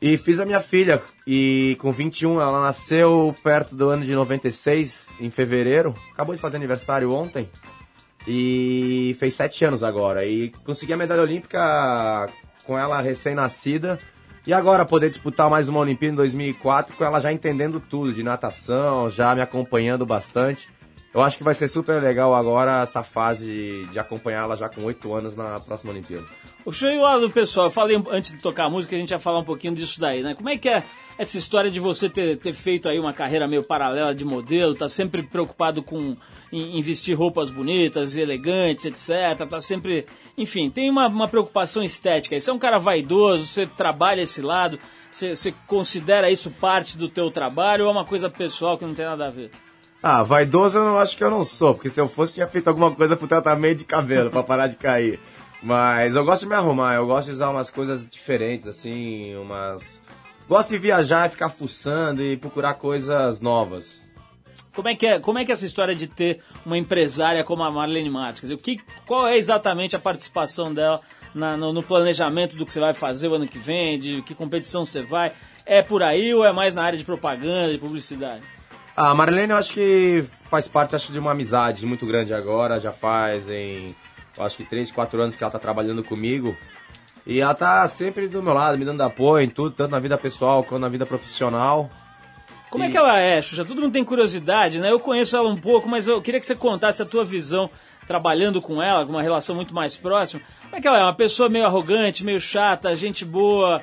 e 0.00 0.16
fiz 0.16 0.38
a 0.38 0.46
minha 0.46 0.60
filha. 0.60 1.02
E 1.26 1.76
com 1.80 1.90
21, 1.90 2.40
ela 2.40 2.62
nasceu 2.62 3.34
perto 3.42 3.74
do 3.74 3.90
ano 3.90 4.04
de 4.04 4.14
96, 4.14 5.10
em 5.18 5.30
fevereiro. 5.30 5.92
Acabou 6.12 6.36
de 6.36 6.40
fazer 6.40 6.56
aniversário 6.56 7.12
ontem. 7.12 7.50
E 8.28 9.16
fez 9.18 9.34
7 9.34 9.64
anos 9.64 9.82
agora. 9.82 10.24
E 10.24 10.50
consegui 10.64 10.92
a 10.92 10.96
medalha 10.96 11.20
olímpica 11.20 12.28
com 12.66 12.78
ela 12.78 13.00
recém-nascida. 13.00 13.98
E 14.46 14.52
agora 14.52 14.84
poder 14.84 15.08
disputar 15.08 15.48
mais 15.48 15.68
uma 15.68 15.80
Olimpíada 15.80 16.12
em 16.12 16.16
2004 16.16 16.96
com 16.96 17.04
ela 17.04 17.18
já 17.20 17.32
entendendo 17.32 17.80
tudo 17.80 18.12
de 18.12 18.22
natação, 18.22 19.08
já 19.08 19.34
me 19.34 19.40
acompanhando 19.40 20.04
bastante. 20.04 20.68
Eu 21.14 21.22
acho 21.22 21.38
que 21.38 21.44
vai 21.44 21.54
ser 21.54 21.68
super 21.68 22.02
legal 22.02 22.34
agora 22.34 22.82
essa 22.82 23.04
fase 23.04 23.86
de 23.92 23.98
acompanhar 24.00 24.42
ela 24.42 24.56
já 24.56 24.68
com 24.68 24.82
oito 24.82 25.14
anos 25.14 25.36
na 25.36 25.60
próxima 25.60 25.92
Olimpíada. 25.92 26.26
O 26.64 26.72
show 26.72 26.90
e 26.90 26.98
o 26.98 27.30
pessoal, 27.30 27.68
eu 27.68 27.70
falei 27.70 28.02
antes 28.10 28.32
de 28.32 28.38
tocar 28.38 28.66
a 28.66 28.70
música, 28.70 28.96
a 28.96 28.98
gente 28.98 29.12
ia 29.12 29.18
falar 29.18 29.38
um 29.38 29.44
pouquinho 29.44 29.74
disso 29.74 30.00
daí, 30.00 30.22
né? 30.22 30.34
Como 30.34 30.48
é 30.48 30.58
que 30.58 30.68
é 30.68 30.82
essa 31.16 31.38
história 31.38 31.70
de 31.70 31.78
você 31.78 32.08
ter, 32.08 32.36
ter 32.38 32.52
feito 32.52 32.88
aí 32.88 32.98
uma 32.98 33.12
carreira 33.12 33.46
meio 33.46 33.62
paralela 33.62 34.12
de 34.12 34.24
modelo, 34.24 34.74
tá 34.74 34.88
sempre 34.88 35.22
preocupado 35.22 35.82
com 35.82 36.16
em, 36.52 36.78
em 36.78 36.82
vestir 36.82 37.14
roupas 37.14 37.50
bonitas 37.50 38.16
e 38.16 38.20
elegantes, 38.20 38.84
etc. 38.84 39.46
Tá 39.48 39.60
sempre. 39.60 40.06
Enfim, 40.36 40.70
tem 40.70 40.90
uma, 40.90 41.08
uma 41.08 41.28
preocupação 41.28 41.82
estética. 41.82 42.38
Você 42.38 42.50
é 42.50 42.54
um 42.54 42.58
cara 42.58 42.78
vaidoso, 42.78 43.46
você 43.46 43.66
trabalha 43.66 44.22
esse 44.22 44.42
lado, 44.42 44.78
você, 45.10 45.34
você 45.34 45.54
considera 45.66 46.30
isso 46.30 46.50
parte 46.50 46.98
do 46.98 47.08
teu 47.08 47.30
trabalho 47.30 47.84
ou 47.84 47.90
é 47.90 47.92
uma 47.92 48.04
coisa 48.04 48.28
pessoal 48.30 48.78
que 48.78 48.84
não 48.84 48.94
tem 48.94 49.04
nada 49.04 49.28
a 49.28 49.30
ver? 49.30 49.50
Ah, 50.02 50.22
vaidoso 50.22 50.76
eu 50.76 50.84
não 50.84 50.98
acho 50.98 51.16
que 51.16 51.24
eu 51.24 51.30
não 51.30 51.44
sou, 51.44 51.74
porque 51.74 51.88
se 51.88 51.98
eu 51.98 52.06
fosse 52.06 52.34
tinha 52.34 52.46
feito 52.46 52.68
alguma 52.68 52.94
coisa 52.94 53.16
pro 53.16 53.26
tratamento 53.26 53.78
de 53.78 53.84
cabelo, 53.86 54.30
para 54.30 54.42
parar 54.42 54.66
de 54.66 54.76
cair. 54.76 55.18
Mas 55.62 56.14
eu 56.14 56.22
gosto 56.26 56.42
de 56.42 56.48
me 56.48 56.54
arrumar, 56.54 56.94
eu 56.94 57.06
gosto 57.06 57.28
de 57.28 57.32
usar 57.32 57.48
umas 57.48 57.70
coisas 57.70 58.06
diferentes, 58.06 58.66
assim, 58.66 59.34
umas. 59.34 59.98
Gosto 60.46 60.68
de 60.68 60.78
viajar 60.78 61.26
e 61.26 61.30
ficar 61.30 61.48
fuçando 61.48 62.22
e 62.22 62.36
procurar 62.36 62.74
coisas 62.74 63.40
novas. 63.40 64.03
Como 64.74 64.88
é 64.88 64.94
que 64.94 65.06
é, 65.06 65.20
como 65.20 65.38
é, 65.38 65.44
que 65.44 65.52
é 65.52 65.54
essa 65.54 65.64
história 65.64 65.94
de 65.94 66.06
ter 66.08 66.40
uma 66.66 66.76
empresária 66.76 67.44
como 67.44 67.62
a 67.62 67.70
Marlene 67.70 68.10
Matos? 68.10 68.50
O 68.50 68.56
que, 68.56 68.80
qual 69.06 69.28
é 69.28 69.36
exatamente 69.36 69.94
a 69.94 70.00
participação 70.00 70.74
dela 70.74 71.00
na, 71.32 71.56
no, 71.56 71.72
no, 71.72 71.82
planejamento 71.82 72.56
do 72.56 72.66
que 72.66 72.72
você 72.72 72.80
vai 72.80 72.92
fazer 72.92 73.28
o 73.28 73.34
ano 73.34 73.46
que 73.46 73.58
vem, 73.58 73.98
de 73.98 74.22
que 74.22 74.34
competição 74.34 74.84
você 74.84 75.02
vai? 75.02 75.32
É 75.64 75.80
por 75.80 76.02
aí 76.02 76.34
ou 76.34 76.44
é 76.44 76.52
mais 76.52 76.74
na 76.74 76.82
área 76.82 76.98
de 76.98 77.04
propaganda, 77.04 77.72
de 77.72 77.78
publicidade? 77.78 78.42
A 78.96 79.14
Marlene 79.14 79.52
eu 79.52 79.56
acho 79.56 79.72
que 79.72 80.24
faz 80.50 80.66
parte 80.66 80.96
acho, 80.96 81.12
de 81.12 81.18
uma 81.18 81.30
amizade 81.30 81.86
muito 81.86 82.04
grande 82.04 82.34
agora, 82.34 82.80
já 82.80 82.92
faz 82.92 83.48
em 83.48 83.94
acho 84.38 84.56
que 84.56 84.64
3, 84.64 84.90
4 84.90 85.22
anos 85.22 85.36
que 85.36 85.44
ela 85.44 85.48
está 85.48 85.58
trabalhando 85.58 86.02
comigo. 86.02 86.56
E 87.26 87.40
ela 87.40 87.54
tá 87.54 87.86
sempre 87.88 88.28
do 88.28 88.42
meu 88.42 88.52
lado, 88.52 88.76
me 88.76 88.84
dando 88.84 89.00
apoio 89.02 89.44
em 89.44 89.48
tudo, 89.48 89.70
tanto 89.70 89.92
na 89.92 90.00
vida 90.00 90.18
pessoal 90.18 90.62
quanto 90.64 90.82
na 90.82 90.88
vida 90.88 91.06
profissional. 91.06 91.88
Como 92.74 92.82
é 92.82 92.90
que 92.90 92.96
ela 92.96 93.20
é, 93.20 93.40
Xuxa? 93.40 93.64
Todo 93.64 93.80
mundo 93.80 93.92
tem 93.92 94.02
curiosidade, 94.02 94.80
né? 94.80 94.90
Eu 94.90 94.98
conheço 94.98 95.36
ela 95.36 95.48
um 95.48 95.56
pouco, 95.56 95.88
mas 95.88 96.08
eu 96.08 96.20
queria 96.20 96.40
que 96.40 96.46
você 96.46 96.56
contasse 96.56 97.00
a 97.00 97.04
tua 97.04 97.24
visão 97.24 97.70
trabalhando 98.04 98.60
com 98.60 98.82
ela, 98.82 99.06
com 99.06 99.12
uma 99.12 99.22
relação 99.22 99.54
muito 99.54 99.72
mais 99.72 99.96
próxima. 99.96 100.42
Como 100.64 100.74
é 100.74 100.80
que 100.80 100.88
ela 100.88 100.98
é? 100.98 101.02
Uma 101.04 101.14
pessoa 101.14 101.48
meio 101.48 101.66
arrogante, 101.66 102.24
meio 102.24 102.40
chata, 102.40 102.96
gente 102.96 103.24
boa. 103.24 103.80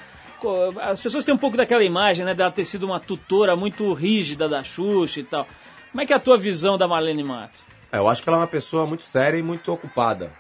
As 0.82 1.00
pessoas 1.00 1.24
têm 1.24 1.34
um 1.34 1.38
pouco 1.38 1.56
daquela 1.56 1.86
imagem, 1.86 2.26
né, 2.26 2.34
dela 2.34 2.52
ter 2.52 2.66
sido 2.66 2.84
uma 2.84 3.00
tutora 3.00 3.56
muito 3.56 3.94
rígida 3.94 4.50
da 4.50 4.62
Xuxa 4.62 5.22
e 5.22 5.24
tal. 5.24 5.48
Como 5.90 6.02
é 6.02 6.06
que 6.06 6.12
é 6.12 6.18
a 6.18 6.20
tua 6.20 6.38
visão 6.38 6.78
da 6.78 6.86
Marlene 6.86 7.24
Matos? 7.24 7.64
É, 7.94 7.98
eu 7.98 8.10
acho 8.10 8.22
que 8.22 8.28
ela 8.28 8.40
é 8.40 8.42
uma 8.42 8.48
pessoa 8.48 8.86
muito 8.86 9.04
séria 9.04 9.38
e 9.38 9.42
muito 9.42 9.72
ocupada. 9.72 10.34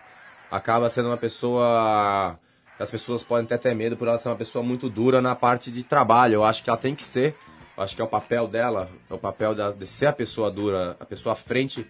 Acaba 0.51 0.89
sendo 0.89 1.07
uma 1.07 1.15
pessoa 1.15 2.37
as 2.77 2.91
pessoas 2.91 3.23
podem 3.23 3.45
até 3.45 3.57
ter 3.57 3.75
medo 3.75 3.95
por 3.95 4.09
ela 4.09 4.17
ser 4.17 4.27
uma 4.27 4.35
pessoa 4.35 4.61
muito 4.61 4.89
dura 4.89 5.21
na 5.21 5.35
parte 5.35 5.71
de 5.71 5.83
trabalho. 5.83 6.33
Eu 6.33 6.43
acho 6.43 6.63
que 6.63 6.69
ela 6.69 6.77
tem 6.77 6.95
que 6.95 7.03
ser 7.03 7.37
Acho 7.81 7.95
que 7.95 8.01
é 8.01 8.05
o 8.05 8.07
papel 8.07 8.47
dela, 8.47 8.89
é 9.09 9.13
o 9.13 9.17
papel 9.17 9.55
da, 9.55 9.71
de 9.71 9.87
ser 9.87 10.07
a 10.07 10.13
pessoa 10.13 10.51
dura, 10.51 10.95
a 10.99 11.05
pessoa 11.05 11.33
à 11.33 11.35
frente 11.35 11.85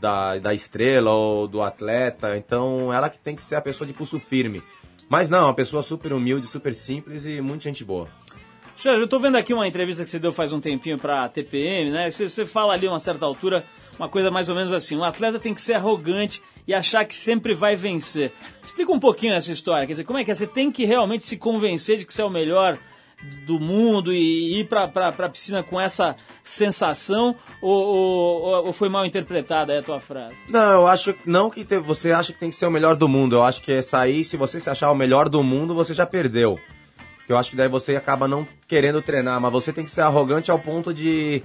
da, 0.00 0.38
da 0.38 0.52
estrela 0.52 1.10
ou 1.10 1.46
do 1.46 1.62
atleta. 1.62 2.36
Então, 2.36 2.92
ela 2.92 3.08
que 3.08 3.18
tem 3.18 3.36
que 3.36 3.42
ser 3.42 3.56
a 3.56 3.60
pessoa 3.60 3.86
de 3.86 3.92
pulso 3.92 4.18
firme. 4.18 4.62
Mas 5.08 5.28
não, 5.28 5.44
uma 5.44 5.54
pessoa 5.54 5.82
super 5.82 6.12
humilde, 6.12 6.46
super 6.46 6.72
simples 6.72 7.26
e 7.26 7.40
muita 7.40 7.64
gente 7.64 7.84
boa. 7.84 8.08
Sérgio, 8.76 9.02
eu 9.02 9.08
tô 9.08 9.18
vendo 9.18 9.36
aqui 9.36 9.52
uma 9.52 9.68
entrevista 9.68 10.04
que 10.04 10.08
você 10.08 10.18
deu 10.18 10.32
faz 10.32 10.52
um 10.52 10.60
tempinho 10.60 10.98
pra 10.98 11.28
TPM, 11.28 11.90
né? 11.90 12.10
Você, 12.10 12.28
você 12.28 12.46
fala 12.46 12.72
ali 12.72 12.86
a 12.86 12.90
uma 12.90 12.98
certa 12.98 13.26
altura 13.26 13.64
uma 13.98 14.08
coisa 14.08 14.30
mais 14.30 14.48
ou 14.48 14.54
menos 14.54 14.72
assim: 14.72 14.96
um 14.96 15.04
atleta 15.04 15.38
tem 15.38 15.52
que 15.52 15.60
ser 15.60 15.74
arrogante 15.74 16.42
e 16.66 16.72
achar 16.72 17.04
que 17.04 17.14
sempre 17.14 17.52
vai 17.52 17.76
vencer. 17.76 18.32
Explica 18.62 18.90
um 18.90 18.98
pouquinho 18.98 19.34
essa 19.34 19.52
história. 19.52 19.86
Quer 19.86 19.92
dizer, 19.92 20.04
como 20.04 20.18
é 20.18 20.24
que 20.24 20.30
é? 20.30 20.34
Você 20.34 20.46
tem 20.46 20.72
que 20.72 20.86
realmente 20.86 21.24
se 21.24 21.36
convencer 21.36 21.98
de 21.98 22.06
que 22.06 22.14
você 22.14 22.22
é 22.22 22.24
o 22.24 22.30
melhor 22.30 22.78
do 23.22 23.60
mundo 23.60 24.12
e 24.12 24.60
ir 24.60 24.68
para 24.68 24.84
a 25.08 25.28
piscina 25.28 25.62
com 25.62 25.80
essa 25.80 26.16
sensação 26.42 27.36
ou, 27.60 27.86
ou, 27.86 28.66
ou, 28.66 28.72
foi 28.72 28.88
mal 28.88 29.04
interpretada 29.04 29.78
a 29.78 29.82
tua 29.82 30.00
frase? 30.00 30.34
Não, 30.48 30.72
eu 30.72 30.86
acho 30.86 31.14
não 31.26 31.50
que 31.50 31.64
te, 31.64 31.78
você 31.78 32.12
acha 32.12 32.32
que 32.32 32.38
tem 32.38 32.50
que 32.50 32.56
ser 32.56 32.66
o 32.66 32.70
melhor 32.70 32.96
do 32.96 33.08
mundo. 33.08 33.36
Eu 33.36 33.42
acho 33.42 33.62
que 33.62 33.72
é 33.72 33.82
sair, 33.82 34.24
se 34.24 34.36
você 34.36 34.60
se 34.60 34.70
achar 34.70 34.90
o 34.90 34.94
melhor 34.94 35.28
do 35.28 35.42
mundo, 35.42 35.74
você 35.74 35.92
já 35.92 36.06
perdeu. 36.06 36.58
Porque 37.18 37.32
eu 37.32 37.38
acho 37.38 37.50
que 37.50 37.56
daí 37.56 37.68
você 37.68 37.96
acaba 37.96 38.26
não 38.26 38.46
querendo 38.66 39.02
treinar, 39.02 39.40
mas 39.40 39.52
você 39.52 39.72
tem 39.72 39.84
que 39.84 39.90
ser 39.90 40.00
arrogante 40.00 40.50
ao 40.50 40.58
ponto 40.58 40.92
de 40.94 41.42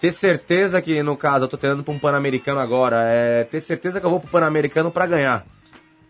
ter 0.00 0.12
certeza 0.12 0.82
que, 0.82 1.02
no 1.02 1.16
caso, 1.16 1.44
eu 1.44 1.48
tô 1.48 1.56
treinando 1.56 1.82
para 1.82 1.94
um 1.94 1.98
Pan-Americano 1.98 2.60
agora, 2.60 3.04
é 3.04 3.44
ter 3.44 3.60
certeza 3.60 3.98
que 3.98 4.06
eu 4.06 4.10
vou 4.10 4.20
pro 4.20 4.28
Pan-Americano 4.28 4.90
para 4.90 5.06
ganhar. 5.06 5.46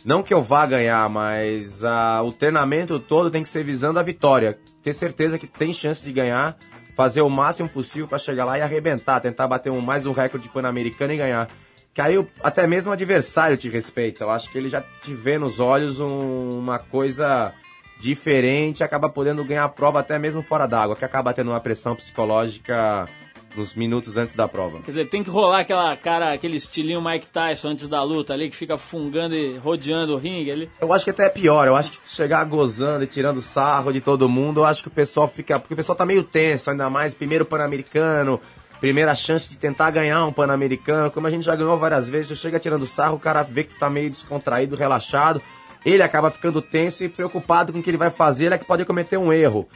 Não 0.04 0.22
que 0.22 0.34
eu 0.34 0.42
vá 0.42 0.66
ganhar, 0.66 1.08
mas 1.08 1.82
uh, 1.82 2.22
o 2.22 2.30
treinamento 2.30 3.00
todo 3.00 3.30
tem 3.30 3.42
que 3.42 3.48
ser 3.48 3.64
visando 3.64 3.98
a 3.98 4.02
vitória. 4.02 4.58
Ter 4.82 4.92
certeza 4.92 5.38
que 5.38 5.46
tem 5.46 5.72
chance 5.72 6.04
de 6.04 6.12
ganhar, 6.12 6.58
fazer 6.94 7.22
o 7.22 7.30
máximo 7.30 7.70
possível 7.70 8.06
para 8.06 8.18
chegar 8.18 8.44
lá 8.44 8.58
e 8.58 8.62
arrebentar, 8.62 9.18
tentar 9.20 9.48
bater 9.48 9.72
um, 9.72 9.80
mais 9.80 10.04
um 10.04 10.12
recorde 10.12 10.48
pan-americano 10.50 11.14
e 11.14 11.16
ganhar. 11.16 11.48
Que 11.94 12.02
aí 12.02 12.18
o, 12.18 12.28
até 12.42 12.66
mesmo 12.66 12.90
o 12.90 12.92
adversário 12.92 13.56
te 13.56 13.70
respeita. 13.70 14.24
Eu 14.24 14.30
acho 14.30 14.50
que 14.50 14.58
ele 14.58 14.68
já 14.68 14.82
te 14.82 15.14
vê 15.14 15.38
nos 15.38 15.58
olhos 15.58 15.98
um, 16.00 16.50
uma 16.50 16.78
coisa 16.78 17.54
diferente, 17.98 18.84
acaba 18.84 19.08
podendo 19.08 19.42
ganhar 19.42 19.64
a 19.64 19.68
prova 19.70 20.00
até 20.00 20.18
mesmo 20.18 20.42
fora 20.42 20.66
d'água, 20.66 20.96
que 20.96 21.04
acaba 21.04 21.32
tendo 21.32 21.50
uma 21.50 21.60
pressão 21.60 21.96
psicológica 21.96 23.08
nos 23.56 23.74
minutos 23.74 24.16
antes 24.16 24.34
da 24.34 24.48
prova. 24.48 24.78
Quer 24.80 24.90
dizer, 24.90 25.08
tem 25.08 25.22
que 25.22 25.30
rolar 25.30 25.60
aquela 25.60 25.96
cara, 25.96 26.32
aquele 26.32 26.56
estilinho 26.56 27.02
Mike 27.02 27.26
Tyson 27.28 27.68
antes 27.68 27.88
da 27.88 28.02
luta 28.02 28.32
ali, 28.32 28.50
que 28.50 28.56
fica 28.56 28.76
fungando 28.76 29.34
e 29.34 29.56
rodeando 29.58 30.14
o 30.14 30.16
ringue 30.16 30.50
ali. 30.50 30.70
Eu 30.80 30.92
acho 30.92 31.04
que 31.04 31.10
até 31.10 31.26
é 31.26 31.28
pior, 31.28 31.66
eu 31.66 31.76
acho 31.76 31.92
que 31.92 32.08
chegar 32.08 32.44
gozando 32.44 33.04
e 33.04 33.06
tirando 33.06 33.40
sarro 33.40 33.92
de 33.92 34.00
todo 34.00 34.28
mundo, 34.28 34.60
eu 34.60 34.64
acho 34.64 34.82
que 34.82 34.88
o 34.88 34.92
pessoal 34.92 35.28
fica. 35.28 35.58
Porque 35.58 35.74
o 35.74 35.76
pessoal 35.76 35.96
tá 35.96 36.06
meio 36.06 36.22
tenso, 36.22 36.70
ainda 36.70 36.88
mais 36.90 37.14
primeiro 37.14 37.44
pan-americano, 37.44 38.40
primeira 38.80 39.14
chance 39.14 39.48
de 39.48 39.56
tentar 39.56 39.90
ganhar 39.90 40.24
um 40.26 40.32
pan-americano. 40.32 41.10
Como 41.10 41.26
a 41.26 41.30
gente 41.30 41.44
já 41.44 41.54
ganhou 41.56 41.76
várias 41.78 42.08
vezes, 42.08 42.28
você 42.28 42.36
chega 42.36 42.58
tirando 42.58 42.86
sarro, 42.86 43.16
o 43.16 43.20
cara 43.20 43.42
vê 43.42 43.64
que 43.64 43.74
tá 43.78 43.88
meio 43.88 44.10
descontraído, 44.10 44.76
relaxado. 44.76 45.40
Ele 45.84 46.02
acaba 46.02 46.30
ficando 46.30 46.62
tenso 46.62 47.04
e 47.04 47.08
preocupado 47.08 47.72
com 47.72 47.78
o 47.78 47.82
que 47.82 47.90
ele 47.90 47.98
vai 47.98 48.10
fazer, 48.10 48.46
ele 48.46 48.54
é 48.54 48.58
que 48.58 48.64
pode 48.64 48.84
cometer 48.84 49.18
um 49.18 49.32
erro. 49.32 49.68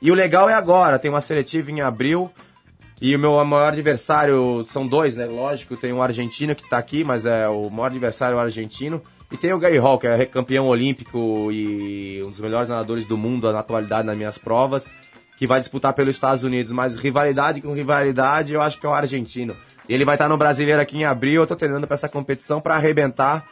E 0.00 0.10
o 0.10 0.14
legal 0.14 0.48
é 0.50 0.52
agora, 0.52 0.98
tem 0.98 1.10
uma 1.10 1.22
seletiva 1.22 1.70
em 1.70 1.80
abril, 1.80 2.30
e 3.00 3.14
o 3.14 3.18
meu 3.18 3.44
maior 3.44 3.72
adversário 3.72 4.66
são 4.70 4.86
dois, 4.86 5.16
né? 5.16 5.26
Lógico, 5.26 5.76
tem 5.76 5.92
um 5.92 6.02
argentino 6.02 6.54
que 6.54 6.62
está 6.62 6.78
aqui, 6.78 7.04
mas 7.04 7.26
é 7.26 7.46
o 7.46 7.68
maior 7.68 7.86
adversário 7.86 8.38
é 8.38 8.40
argentino. 8.40 9.02
E 9.30 9.36
tem 9.36 9.52
o 9.52 9.58
Gary 9.58 9.76
Hall, 9.76 9.98
que 9.98 10.06
é 10.06 10.24
campeão 10.24 10.66
olímpico 10.66 11.50
e 11.52 12.22
um 12.24 12.30
dos 12.30 12.40
melhores 12.40 12.68
nadadores 12.68 13.06
do 13.06 13.18
mundo 13.18 13.52
na 13.52 13.58
atualidade 13.58 14.06
nas 14.06 14.16
minhas 14.16 14.38
provas, 14.38 14.88
que 15.36 15.46
vai 15.46 15.60
disputar 15.60 15.92
pelos 15.92 16.14
Estados 16.14 16.42
Unidos. 16.42 16.72
Mas 16.72 16.96
rivalidade 16.96 17.60
com 17.60 17.74
rivalidade, 17.74 18.54
eu 18.54 18.62
acho 18.62 18.80
que 18.80 18.86
é 18.86 18.88
o 18.88 18.94
argentino. 18.94 19.54
E 19.88 19.92
ele 19.92 20.04
vai 20.04 20.14
estar 20.14 20.28
no 20.28 20.36
Brasileiro 20.38 20.80
aqui 20.80 20.96
em 20.96 21.04
abril. 21.04 21.42
Eu 21.42 21.46
tô 21.46 21.56
treinando 21.56 21.86
para 21.86 21.94
essa 21.94 22.08
competição 22.08 22.60
para 22.60 22.76
arrebentar. 22.76 23.44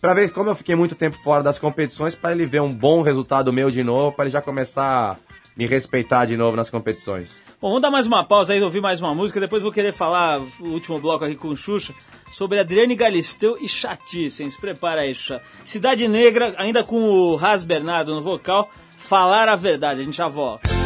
Para 0.00 0.14
ver 0.14 0.30
como 0.30 0.50
eu 0.50 0.54
fiquei 0.54 0.74
muito 0.74 0.94
tempo 0.94 1.16
fora 1.22 1.42
das 1.42 1.58
competições, 1.58 2.14
para 2.14 2.32
ele 2.32 2.44
ver 2.44 2.60
um 2.60 2.72
bom 2.72 3.02
resultado 3.02 3.52
meu 3.52 3.70
de 3.70 3.82
novo, 3.82 4.14
para 4.14 4.26
ele 4.26 4.32
já 4.32 4.42
começar 4.42 5.12
a 5.12 5.16
me 5.56 5.66
respeitar 5.66 6.24
de 6.24 6.36
novo 6.36 6.56
nas 6.56 6.68
competições. 6.68 7.38
Bom, 7.62 7.68
vamos 7.68 7.82
dar 7.82 7.92
mais 7.92 8.08
uma 8.08 8.24
pausa 8.24 8.52
aí, 8.52 8.60
ouvir 8.60 8.80
mais 8.80 9.00
uma 9.00 9.14
música. 9.14 9.38
Depois 9.38 9.62
vou 9.62 9.70
querer 9.70 9.92
falar 9.92 10.40
o 10.58 10.66
último 10.66 10.98
bloco 10.98 11.24
aqui 11.24 11.36
com 11.36 11.46
o 11.46 11.56
Xuxa 11.56 11.94
sobre 12.28 12.58
Adriane 12.58 12.96
Galisteu 12.96 13.56
e 13.60 13.68
Chatice. 13.68 14.50
Se 14.50 14.60
prepara 14.60 15.02
aí, 15.02 15.14
Xuxa. 15.14 15.40
Cidade 15.62 16.08
Negra, 16.08 16.56
ainda 16.58 16.82
com 16.82 17.00
o 17.08 17.36
Ras 17.36 17.62
Bernardo 17.62 18.16
no 18.16 18.20
vocal, 18.20 18.68
falar 18.98 19.48
a 19.48 19.54
verdade. 19.54 20.00
A 20.00 20.04
gente 20.04 20.16
já 20.16 20.26
volta. 20.26 20.81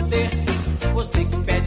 manter. 0.00 0.30
Você 0.94 1.24
que 1.24 1.36
pega. 1.38 1.57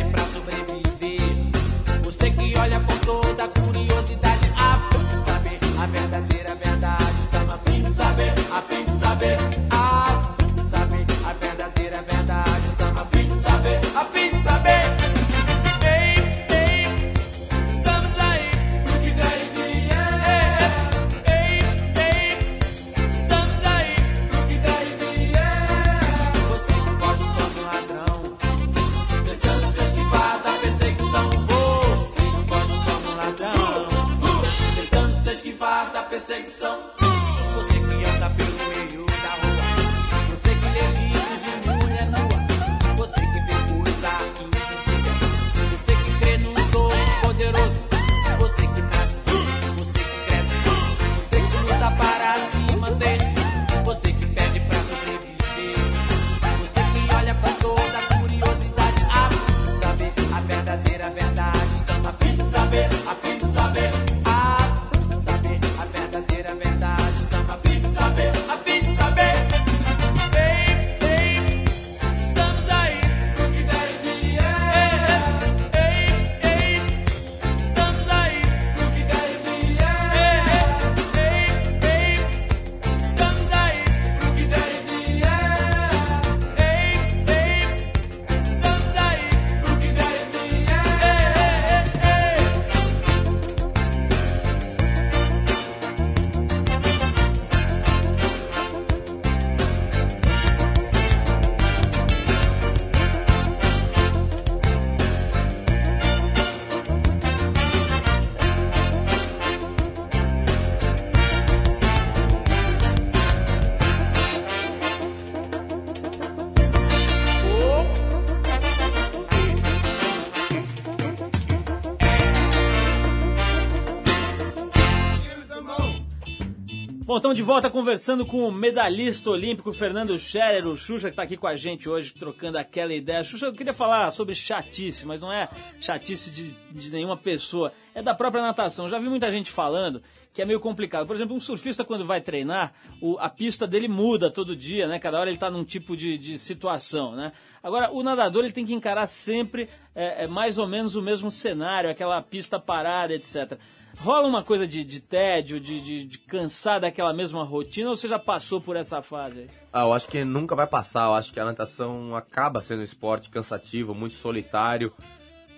Estamos 127.22 127.38
de 127.38 127.43
volta 127.43 127.69
conversando 127.69 128.26
com 128.26 128.47
o 128.47 128.51
medalhista 128.51 129.30
olímpico 129.30 129.72
Fernando 129.72 130.17
Scherer, 130.17 130.65
o 130.65 130.76
Xuxa, 130.76 131.07
que 131.07 131.13
está 131.13 131.22
aqui 131.22 131.38
com 131.38 131.45
a 131.45 131.55
gente 131.55 131.88
hoje, 131.88 132.15
trocando 132.15 132.57
aquela 132.57 132.91
ideia. 132.91 133.24
Xuxa, 133.24 133.45
eu 133.45 133.53
queria 133.53 133.76
falar 133.76 134.09
sobre 134.09 134.34
chatice, 134.34 135.05
mas 135.05 135.22
não 135.22 135.32
é 135.32 135.47
chatice 135.80 136.32
de, 136.32 136.49
de 136.72 136.91
nenhuma 136.91 137.15
pessoa, 137.15 137.72
é 137.93 138.01
da 138.01 138.15
própria 138.15 138.41
natação. 138.41 138.89
Já 138.89 138.97
vi 138.97 139.07
muita 139.07 139.30
gente 139.30 139.51
falando 139.51 140.01
que 140.34 140.41
é 140.41 140.45
meio 140.45 140.59
complicado. 140.59 141.05
Por 141.05 141.15
exemplo, 141.15 141.36
um 141.36 141.39
surfista, 141.39 141.86
quando 141.86 142.05
vai 142.07 142.22
treinar, 142.22 142.74
o, 142.99 143.19
a 143.19 143.30
pista 143.30 143.67
dele 143.67 143.88
muda 143.88 144.32
todo 144.32 144.55
dia, 144.55 144.88
né? 144.88 144.97
Cada 144.97 145.19
hora 145.19 145.30
ele 145.30 145.38
está 145.38 145.51
num 145.51 145.63
tipo 145.63 145.95
de, 145.95 146.17
de 146.17 146.39
situação, 146.39 147.15
né? 147.15 147.34
Agora, 147.61 147.91
o 147.91 148.01
nadador 148.01 148.45
ele 148.45 148.53
tem 148.53 148.65
que 148.65 148.74
encarar 148.74 149.05
sempre 149.05 149.69
é, 149.93 150.24
é, 150.24 150.28
mais 150.28 150.57
ou 150.57 150.67
menos 150.67 150.95
o 150.95 151.03
mesmo 151.03 151.30
cenário, 151.30 151.88
aquela 151.88 152.19
pista 152.19 152.59
parada, 152.59 153.13
etc. 153.13 153.59
Rola 154.04 154.28
uma 154.28 154.43
coisa 154.43 154.66
de, 154.66 154.84
de 154.84 154.99
tédio, 154.99 155.60
de, 155.60 155.80
de, 155.80 156.04
de, 156.06 156.18
cansar 156.18 156.80
daquela 156.80 157.14
mesma 157.14 157.43
rotina, 157.43 157.91
ou 157.91 157.95
você 157.95 158.08
já 158.08 158.18
passou 158.18 158.60
por 158.60 158.76
essa 158.76 158.99
fase? 159.04 159.47
Ah, 159.72 159.82
eu 159.82 159.93
acho 159.93 160.08
que 160.08 160.26
nunca 160.26 160.56
vai 160.56 160.66
passar. 160.66 161.06
Eu 161.06 161.14
acho 161.14 161.32
que 161.32 161.39
a 161.39 161.45
natação 161.45 162.16
acaba 162.16 162.64
sendo 162.64 162.80
um 162.80 162.84
esporte 162.84 163.30
cansativo, 163.30 163.93
muito 163.93 164.16
solitário 164.16 164.91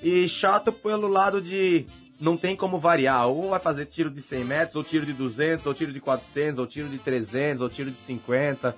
e 0.02 0.28
chato 0.28 0.74
pelo 0.74 1.08
lado 1.08 1.42
de 1.42 1.86
não 2.20 2.36
tem 2.36 2.54
como 2.54 2.78
variar. 2.78 3.30
Ou 3.30 3.52
vai 3.52 3.62
fazer 3.62 3.86
tiro 3.86 4.10
de 4.10 4.22
100 4.22 4.44
metros, 4.44 4.76
ou 4.76 4.84
tiro 4.84 5.06
de 5.06 5.14
200, 5.14 5.66
ou 5.66 5.74
tiro 5.74 5.94
de 5.94 6.02
400, 6.02 6.60
ou 6.60 6.68
tiro 6.68 6.90
de 6.90 6.98
300, 6.98 7.62
ou 7.62 7.70
tiro 7.70 7.92
de 7.92 7.98
50. 7.98 8.76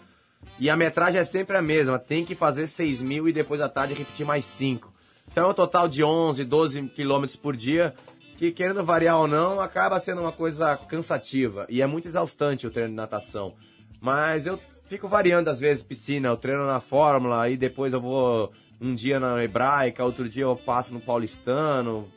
E 0.59 0.69
a 0.69 0.77
metragem 0.77 1.19
é 1.19 1.23
sempre 1.23 1.57
a 1.57 1.61
mesma. 1.63 1.97
Tem 1.97 2.23
que 2.23 2.35
fazer 2.35 2.67
6 2.67 3.01
mil 3.01 3.27
e 3.27 3.33
depois 3.33 3.59
à 3.59 3.67
tarde 3.67 3.95
repetir 3.95 4.27
mais 4.27 4.45
5. 4.45 4.93
Então 5.31 5.47
é 5.47 5.47
um 5.47 5.53
total 5.55 5.87
de 5.87 6.03
11, 6.03 6.43
12 6.45 6.83
quilômetros 6.89 7.35
por 7.35 7.55
dia 7.55 7.95
que 8.37 8.51
querendo 8.51 8.83
variar 8.83 9.17
ou 9.17 9.27
não, 9.27 9.59
acaba 9.59 9.99
sendo 9.99 10.21
uma 10.21 10.31
coisa 10.31 10.75
cansativa 10.75 11.65
e 11.69 11.81
é 11.81 11.87
muito 11.87 12.07
exaustante 12.07 12.67
o 12.67 12.71
treino 12.71 12.89
de 12.89 12.95
natação. 12.95 13.53
Mas 14.01 14.45
eu 14.45 14.59
fico 14.89 15.07
variando 15.07 15.49
às 15.49 15.59
vezes 15.59 15.83
piscina, 15.83 16.27
eu 16.27 16.37
treino 16.37 16.65
na 16.65 16.79
fórmula, 16.79 17.41
aí 17.41 17.57
depois 17.57 17.93
eu 17.93 18.01
vou 18.01 18.51
um 18.81 18.93
dia 18.93 19.19
na 19.19 19.43
hebraica, 19.43 20.03
outro 20.03 20.27
dia 20.27 20.43
eu 20.43 20.55
passo 20.55 20.93
no 20.93 20.99
paulistano. 20.99 22.07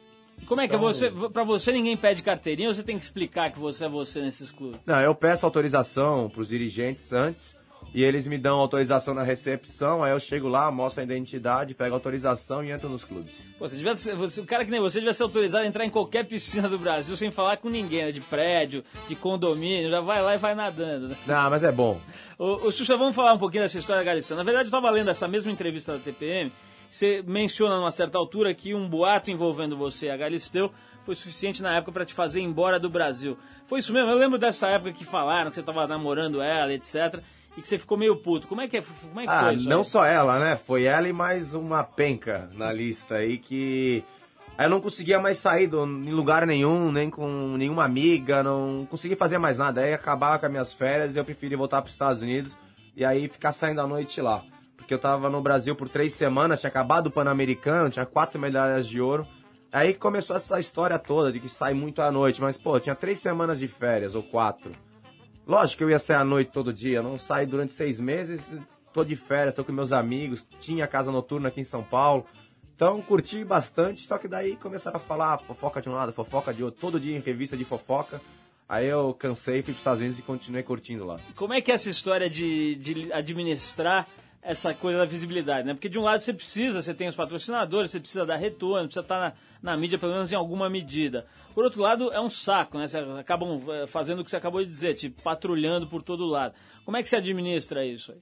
Como 0.46 0.60
é 0.60 0.68
que 0.68 0.74
então... 0.74 0.86
você, 0.86 1.10
para 1.10 1.44
você 1.44 1.72
ninguém 1.72 1.96
pede 1.96 2.22
carteirinha 2.22 2.68
ou 2.68 2.74
você 2.74 2.82
tem 2.82 2.98
que 2.98 3.04
explicar 3.04 3.50
que 3.50 3.58
você 3.58 3.86
é 3.86 3.88
você 3.88 4.20
nesses 4.20 4.50
clubes? 4.50 4.80
Não, 4.84 5.00
eu 5.00 5.14
peço 5.14 5.46
autorização 5.46 6.28
para 6.28 6.42
os 6.42 6.48
dirigentes 6.48 7.12
antes 7.12 7.57
e 7.94 8.04
eles 8.04 8.26
me 8.26 8.36
dão 8.36 8.58
autorização 8.58 9.14
na 9.14 9.22
recepção, 9.22 10.02
aí 10.02 10.12
eu 10.12 10.20
chego 10.20 10.48
lá, 10.48 10.70
mostro 10.70 11.00
a 11.00 11.04
identidade, 11.04 11.74
pego 11.74 11.94
a 11.94 11.96
autorização 11.96 12.62
e 12.62 12.70
entro 12.70 12.88
nos 12.88 13.04
clubes. 13.04 13.32
Pô, 13.58 13.66
você 13.66 13.76
devia 13.76 13.96
ser, 13.96 14.14
você, 14.14 14.40
o 14.40 14.46
cara 14.46 14.64
que 14.64 14.70
nem 14.70 14.80
você 14.80 14.98
devia 14.98 15.12
ser 15.12 15.22
autorizado 15.22 15.64
a 15.64 15.66
entrar 15.66 15.84
em 15.84 15.90
qualquer 15.90 16.26
piscina 16.26 16.68
do 16.68 16.78
Brasil 16.78 17.16
sem 17.16 17.30
falar 17.30 17.56
com 17.56 17.68
ninguém, 17.68 18.06
né? 18.06 18.12
De 18.12 18.20
prédio, 18.20 18.84
de 19.08 19.16
condomínio, 19.16 19.90
já 19.90 20.00
vai 20.00 20.22
lá 20.22 20.34
e 20.34 20.38
vai 20.38 20.54
nadando, 20.54 21.08
né? 21.08 21.16
Não, 21.26 21.50
mas 21.50 21.64
é 21.64 21.72
bom. 21.72 22.00
Ô, 22.38 22.66
ô 22.66 22.70
Xuxa, 22.70 22.96
vamos 22.96 23.16
falar 23.16 23.32
um 23.32 23.38
pouquinho 23.38 23.62
dessa 23.62 23.78
história 23.78 24.02
da 24.02 24.06
Galistão. 24.06 24.36
Na 24.36 24.42
verdade, 24.42 24.66
eu 24.66 24.68
estava 24.68 24.90
lendo 24.90 25.10
essa 25.10 25.26
mesma 25.26 25.50
entrevista 25.50 25.94
da 25.94 25.98
TPM, 25.98 26.52
você 26.90 27.22
menciona 27.26 27.76
numa 27.76 27.90
certa 27.90 28.18
altura 28.18 28.54
que 28.54 28.74
um 28.74 28.88
boato 28.88 29.30
envolvendo 29.30 29.76
você 29.76 30.06
e 30.06 30.10
a 30.10 30.16
Galisteu 30.16 30.70
foi 31.02 31.14
suficiente 31.14 31.62
na 31.62 31.74
época 31.76 31.92
para 31.92 32.04
te 32.04 32.12
fazer 32.12 32.40
ir 32.40 32.44
embora 32.44 32.78
do 32.78 32.90
Brasil. 32.90 33.36
Foi 33.66 33.78
isso 33.78 33.92
mesmo? 33.92 34.10
Eu 34.10 34.18
lembro 34.18 34.38
dessa 34.38 34.68
época 34.68 34.92
que 34.92 35.04
falaram 35.04 35.50
que 35.50 35.54
você 35.54 35.60
estava 35.60 35.86
namorando 35.86 36.42
ela, 36.42 36.72
etc 36.72 37.22
e 37.58 37.60
que 37.60 37.66
você 37.68 37.76
ficou 37.76 37.98
meio 37.98 38.14
puto. 38.14 38.46
Como 38.46 38.60
é 38.60 38.68
que, 38.68 38.76
é, 38.76 38.82
como 38.82 39.20
é 39.20 39.24
que 39.24 39.32
ah, 39.32 39.40
foi 39.40 39.54
isso? 39.54 39.68
Não 39.68 39.80
aí? 39.80 39.84
só 39.84 40.04
ela, 40.04 40.38
né? 40.38 40.54
Foi 40.54 40.84
ela 40.84 41.08
e 41.08 41.12
mais 41.12 41.54
uma 41.54 41.82
penca 41.82 42.48
na 42.54 42.72
lista 42.72 43.16
aí 43.16 43.36
que. 43.36 44.04
Aí 44.56 44.66
eu 44.66 44.70
não 44.70 44.80
conseguia 44.80 45.18
mais 45.18 45.38
sair 45.38 45.66
do, 45.66 45.84
em 45.84 46.12
lugar 46.12 46.46
nenhum, 46.46 46.92
nem 46.92 47.10
com 47.10 47.56
nenhuma 47.56 47.84
amiga, 47.84 48.42
não 48.42 48.86
consegui 48.88 49.16
fazer 49.16 49.38
mais 49.38 49.58
nada. 49.58 49.80
Aí 49.80 49.92
acabava 49.92 50.38
com 50.38 50.46
as 50.46 50.52
minhas 50.52 50.72
férias 50.72 51.16
e 51.16 51.18
eu 51.18 51.24
preferi 51.24 51.56
voltar 51.56 51.82
para 51.82 51.88
os 51.88 51.94
Estados 51.94 52.22
Unidos 52.22 52.56
e 52.96 53.04
aí 53.04 53.28
ficar 53.28 53.52
saindo 53.52 53.80
à 53.80 53.86
noite 53.86 54.20
lá. 54.20 54.42
Porque 54.76 54.94
eu 54.94 54.98
tava 54.98 55.28
no 55.28 55.40
Brasil 55.40 55.74
por 55.74 55.88
três 55.88 56.14
semanas, 56.14 56.60
tinha 56.60 56.70
acabado 56.70 57.08
o 57.08 57.10
Pan-Americano, 57.10 57.90
tinha 57.90 58.06
quatro 58.06 58.40
medalhas 58.40 58.86
de 58.86 59.00
ouro. 59.00 59.26
Aí 59.72 59.94
começou 59.94 60.34
essa 60.34 60.58
história 60.60 60.98
toda 60.98 61.32
de 61.32 61.40
que 61.40 61.48
sai 61.48 61.74
muito 61.74 62.00
à 62.02 62.10
noite, 62.10 62.40
mas 62.40 62.56
pô, 62.56 62.78
tinha 62.80 62.94
três 62.94 63.18
semanas 63.18 63.58
de 63.58 63.68
férias, 63.68 64.14
ou 64.14 64.22
quatro. 64.22 64.72
Lógico 65.48 65.78
que 65.78 65.84
eu 65.84 65.90
ia 65.90 65.98
sair 65.98 66.18
à 66.18 66.24
noite 66.24 66.50
todo 66.52 66.74
dia, 66.74 67.02
não 67.02 67.18
saí 67.18 67.46
durante 67.46 67.72
seis 67.72 67.98
meses, 67.98 68.42
tô 68.92 69.02
de 69.02 69.16
férias, 69.16 69.54
tô 69.54 69.64
com 69.64 69.72
meus 69.72 69.92
amigos, 69.92 70.46
tinha 70.60 70.86
casa 70.86 71.10
noturna 71.10 71.48
aqui 71.48 71.62
em 71.62 71.64
São 71.64 71.82
Paulo. 71.82 72.26
Então 72.76 73.00
curti 73.00 73.42
bastante, 73.44 74.02
só 74.02 74.18
que 74.18 74.28
daí 74.28 74.56
começaram 74.56 74.98
a 74.98 75.00
falar 75.00 75.38
fofoca 75.38 75.80
de 75.80 75.88
um 75.88 75.94
lado, 75.94 76.12
fofoca 76.12 76.52
de 76.52 76.62
outro, 76.62 76.78
todo 76.78 77.00
dia 77.00 77.16
em 77.16 77.20
revista 77.20 77.56
de 77.56 77.64
fofoca. 77.64 78.20
Aí 78.68 78.86
eu 78.86 79.14
cansei, 79.14 79.62
fui 79.62 79.72
para 79.72 79.72
os 79.72 79.78
Estados 79.78 80.00
Unidos 80.00 80.18
e 80.18 80.22
continuei 80.22 80.62
curtindo 80.62 81.06
lá. 81.06 81.18
Como 81.34 81.54
é 81.54 81.62
que 81.62 81.70
é 81.72 81.74
essa 81.74 81.88
história 81.88 82.28
de, 82.28 82.74
de 82.76 83.10
administrar 83.10 84.06
essa 84.42 84.74
coisa 84.74 84.98
da 84.98 85.06
visibilidade, 85.06 85.66
né? 85.66 85.72
Porque 85.72 85.88
de 85.88 85.98
um 85.98 86.02
lado 86.02 86.20
você 86.20 86.34
precisa, 86.34 86.82
você 86.82 86.92
tem 86.92 87.08
os 87.08 87.16
patrocinadores, 87.16 87.90
você 87.90 88.00
precisa 88.00 88.26
dar 88.26 88.36
retorno, 88.36 88.84
precisa 88.84 89.00
estar 89.00 89.18
na, 89.18 89.32
na 89.62 89.76
mídia 89.78 89.98
pelo 89.98 90.12
menos 90.12 90.30
em 90.30 90.36
alguma 90.36 90.68
medida. 90.68 91.26
Por 91.54 91.64
outro 91.64 91.80
lado, 91.80 92.12
é 92.12 92.20
um 92.20 92.30
saco, 92.30 92.78
né? 92.78 92.86
Você 92.86 92.98
acabam 92.98 93.60
eh, 93.68 93.86
fazendo 93.86 94.20
o 94.20 94.24
que 94.24 94.30
você 94.30 94.36
acabou 94.36 94.60
de 94.60 94.66
dizer, 94.66 94.94
tipo, 94.94 95.20
patrulhando 95.22 95.86
por 95.86 96.02
todo 96.02 96.24
lado. 96.24 96.54
Como 96.84 96.96
é 96.96 97.02
que 97.02 97.08
você 97.08 97.16
administra 97.16 97.84
isso 97.84 98.12
aí? 98.12 98.18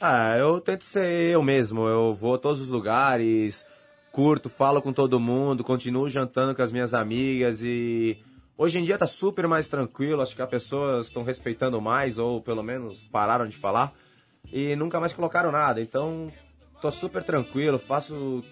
Ah, 0.00 0.36
eu 0.36 0.60
tento 0.60 0.82
ser 0.82 1.30
eu 1.30 1.42
mesmo. 1.42 1.86
Eu 1.86 2.12
vou 2.12 2.34
a 2.34 2.38
todos 2.38 2.60
os 2.60 2.68
lugares, 2.68 3.64
curto, 4.10 4.50
falo 4.50 4.82
com 4.82 4.92
todo 4.92 5.20
mundo, 5.20 5.62
continuo 5.62 6.10
jantando 6.10 6.54
com 6.54 6.62
as 6.62 6.72
minhas 6.72 6.92
amigas 6.92 7.62
e 7.62 8.18
hoje 8.58 8.80
em 8.80 8.84
dia 8.84 8.98
tá 8.98 9.06
super 9.06 9.46
mais 9.46 9.68
tranquilo. 9.68 10.20
Acho 10.20 10.34
que 10.34 10.42
as 10.42 10.50
pessoas 10.50 11.06
estão 11.06 11.22
respeitando 11.22 11.80
mais 11.80 12.18
ou 12.18 12.40
pelo 12.42 12.64
menos 12.64 13.04
pararam 13.12 13.46
de 13.46 13.56
falar 13.56 13.92
e 14.52 14.74
nunca 14.74 14.98
mais 14.98 15.12
colocaram 15.12 15.52
nada. 15.52 15.80
Então, 15.80 16.32
tô 16.80 16.90
super 16.90 17.22
tranquilo, 17.22 17.78
faço 17.78 18.42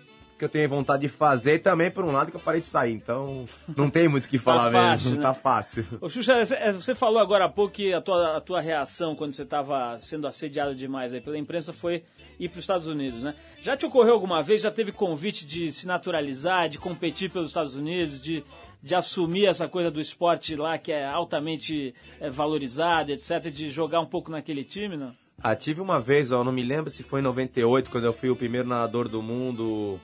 que 0.40 0.44
eu 0.46 0.48
tenho 0.48 0.68
vontade 0.68 1.02
de 1.02 1.08
fazer 1.08 1.56
e 1.56 1.58
também, 1.58 1.90
por 1.90 2.02
um 2.02 2.12
lado, 2.12 2.30
que 2.30 2.36
eu 2.36 2.40
parei 2.40 2.62
de 2.62 2.66
sair. 2.66 2.94
Então, 2.94 3.44
não 3.76 3.90
tem 3.90 4.08
muito 4.08 4.24
o 4.24 4.28
que 4.28 4.38
tá 4.38 4.44
falar 4.44 4.64
tá 4.64 4.72
fácil, 4.72 5.10
mesmo. 5.10 5.16
Né? 5.16 5.22
Tá 5.22 5.34
fácil. 5.34 5.86
Ô, 6.00 6.08
Xuxa, 6.08 6.32
é, 6.32 6.72
você 6.72 6.94
falou 6.94 7.20
agora 7.20 7.44
há 7.44 7.48
pouco 7.48 7.74
que 7.74 7.92
a 7.92 8.00
tua, 8.00 8.38
a 8.38 8.40
tua 8.40 8.60
reação 8.60 9.14
quando 9.14 9.34
você 9.34 9.42
estava 9.42 10.00
sendo 10.00 10.26
assediado 10.26 10.74
demais 10.74 11.12
aí 11.12 11.20
pela 11.20 11.36
imprensa 11.36 11.74
foi 11.74 12.02
ir 12.38 12.48
para 12.48 12.58
os 12.58 12.64
Estados 12.64 12.86
Unidos, 12.86 13.22
né? 13.22 13.34
Já 13.62 13.76
te 13.76 13.84
ocorreu 13.84 14.14
alguma 14.14 14.42
vez, 14.42 14.62
já 14.62 14.70
teve 14.70 14.92
convite 14.92 15.46
de 15.46 15.70
se 15.70 15.86
naturalizar, 15.86 16.70
de 16.70 16.78
competir 16.78 17.30
pelos 17.30 17.48
Estados 17.48 17.74
Unidos, 17.74 18.18
de, 18.18 18.42
de 18.82 18.94
assumir 18.94 19.44
essa 19.44 19.68
coisa 19.68 19.90
do 19.90 20.00
esporte 20.00 20.56
lá 20.56 20.78
que 20.78 20.90
é 20.90 21.04
altamente 21.04 21.94
é, 22.18 22.30
valorizado, 22.30 23.12
etc., 23.12 23.50
de 23.50 23.70
jogar 23.70 24.00
um 24.00 24.06
pouco 24.06 24.30
naquele 24.30 24.64
time, 24.64 24.96
não? 24.96 25.14
Ah, 25.42 25.54
tive 25.54 25.82
uma 25.82 26.00
vez, 26.00 26.32
ó, 26.32 26.42
não 26.42 26.52
me 26.52 26.62
lembro 26.62 26.90
se 26.90 27.02
foi 27.02 27.20
em 27.20 27.24
98, 27.24 27.90
quando 27.90 28.04
eu 28.04 28.12
fui 28.12 28.30
o 28.30 28.36
primeiro 28.36 28.68
nadador 28.68 29.06
do 29.06 29.22
mundo 29.22 30.00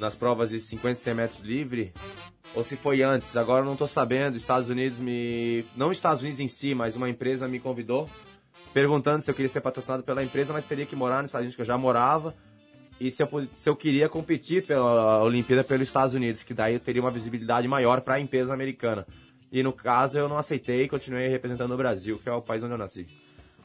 nas 0.00 0.14
provas 0.14 0.50
de 0.50 0.58
50 0.58 0.98
e 0.98 1.02
100 1.02 1.14
metros 1.14 1.40
livre, 1.40 1.92
ou 2.54 2.64
se 2.64 2.76
foi 2.76 3.02
antes, 3.02 3.36
agora 3.36 3.64
não 3.64 3.74
estou 3.74 3.86
sabendo. 3.86 4.36
Estados 4.36 4.68
Unidos 4.68 4.98
me. 4.98 5.64
Não 5.76 5.92
Estados 5.92 6.22
Unidos 6.22 6.40
em 6.40 6.48
si, 6.48 6.74
mas 6.74 6.96
uma 6.96 7.08
empresa 7.08 7.46
me 7.46 7.60
convidou, 7.60 8.08
perguntando 8.74 9.22
se 9.22 9.30
eu 9.30 9.34
queria 9.34 9.48
ser 9.48 9.60
patrocinado 9.60 10.02
pela 10.02 10.24
empresa, 10.24 10.52
mas 10.52 10.64
teria 10.64 10.86
que 10.86 10.96
morar 10.96 11.22
nos 11.22 11.26
Estados 11.26 11.44
Unidos, 11.44 11.56
que 11.56 11.62
eu 11.62 11.66
já 11.66 11.78
morava, 11.78 12.34
e 13.00 13.10
se 13.10 13.22
eu, 13.22 13.28
se 13.56 13.68
eu 13.68 13.76
queria 13.76 14.08
competir 14.08 14.66
pela 14.66 15.22
Olimpíada 15.22 15.64
pelos 15.64 15.88
Estados 15.88 16.14
Unidos, 16.14 16.42
que 16.42 16.52
daí 16.52 16.74
eu 16.74 16.80
teria 16.80 17.00
uma 17.00 17.10
visibilidade 17.10 17.66
maior 17.68 18.00
para 18.00 18.14
a 18.14 18.20
empresa 18.20 18.52
americana. 18.52 19.06
E 19.52 19.62
no 19.62 19.72
caso 19.72 20.18
eu 20.18 20.28
não 20.28 20.38
aceitei 20.38 20.84
e 20.84 20.88
continuei 20.88 21.28
representando 21.28 21.72
o 21.72 21.76
Brasil, 21.76 22.20
que 22.22 22.28
é 22.28 22.32
o 22.32 22.42
país 22.42 22.62
onde 22.62 22.72
eu 22.74 22.78
nasci. 22.78 23.06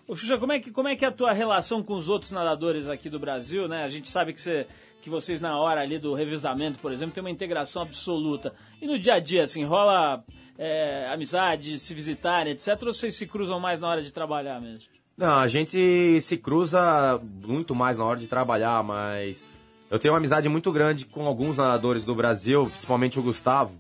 Ô 0.08 0.16
Xuxa, 0.16 0.38
como 0.38 0.52
é, 0.52 0.60
que, 0.60 0.70
como 0.70 0.88
é 0.88 0.96
que 0.96 1.04
é 1.04 1.08
a 1.08 1.12
tua 1.12 1.32
relação 1.32 1.82
com 1.82 1.96
os 1.96 2.08
outros 2.08 2.30
nadadores 2.30 2.88
aqui 2.88 3.10
do 3.10 3.18
Brasil, 3.18 3.68
né? 3.68 3.84
A 3.84 3.88
gente 3.88 4.10
sabe 4.12 4.34
que, 4.34 4.40
você, 4.40 4.68
que 5.02 5.10
vocês 5.10 5.42
na 5.42 5.58
hora 5.58 5.82
ali 5.82 5.98
do 5.98 6.14
revezamento, 6.14 6.78
por 6.78 6.92
exemplo, 6.92 7.16
tem 7.16 7.24
uma 7.24 7.32
integração 7.32 7.82
absoluta. 7.82 8.54
E 8.80 8.86
no 8.86 9.00
dia 9.00 9.16
a 9.16 9.20
dia, 9.20 9.44
assim, 9.44 9.64
rola 9.64 10.24
é, 10.60 11.10
amizade, 11.12 11.80
se 11.80 11.92
visitarem, 11.96 12.54
etc. 12.54 12.78
Ou 12.84 12.94
vocês 12.94 13.16
se 13.16 13.26
cruzam 13.26 13.60
mais 13.60 13.80
na 13.80 13.88
hora 13.88 14.02
de 14.04 14.14
trabalhar 14.14 14.62
mesmo? 14.62 14.84
Não, 15.18 15.40
a 15.40 15.48
gente 15.48 16.22
se 16.22 16.38
cruza 16.38 17.20
muito 17.44 17.74
mais 17.74 17.98
na 17.98 18.06
hora 18.06 18.20
de 18.20 18.28
trabalhar, 18.28 18.84
mas 18.84 19.44
eu 19.90 19.98
tenho 19.98 20.14
uma 20.14 20.20
amizade 20.20 20.48
muito 20.48 20.72
grande 20.72 21.06
com 21.06 21.26
alguns 21.26 21.58
nadadores 21.58 22.06
do 22.06 22.14
Brasil, 22.14 22.68
principalmente 22.68 23.18
o 23.18 23.24
Gustavo. 23.24 23.74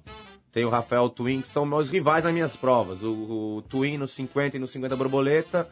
Tem 0.51 0.65
o 0.65 0.69
Rafael 0.69 1.07
Twin, 1.07 1.41
que 1.41 1.47
são 1.47 1.65
meus 1.67 1.89
rivais 1.89 2.23
nas 2.23 2.33
minhas 2.33 2.55
provas. 2.55 3.03
O, 3.03 3.57
o 3.57 3.61
Twin 3.69 3.97
no 3.97 4.07
50 4.07 4.57
e 4.57 4.59
no 4.59 4.67
50 4.67 4.95
borboleta 4.95 5.69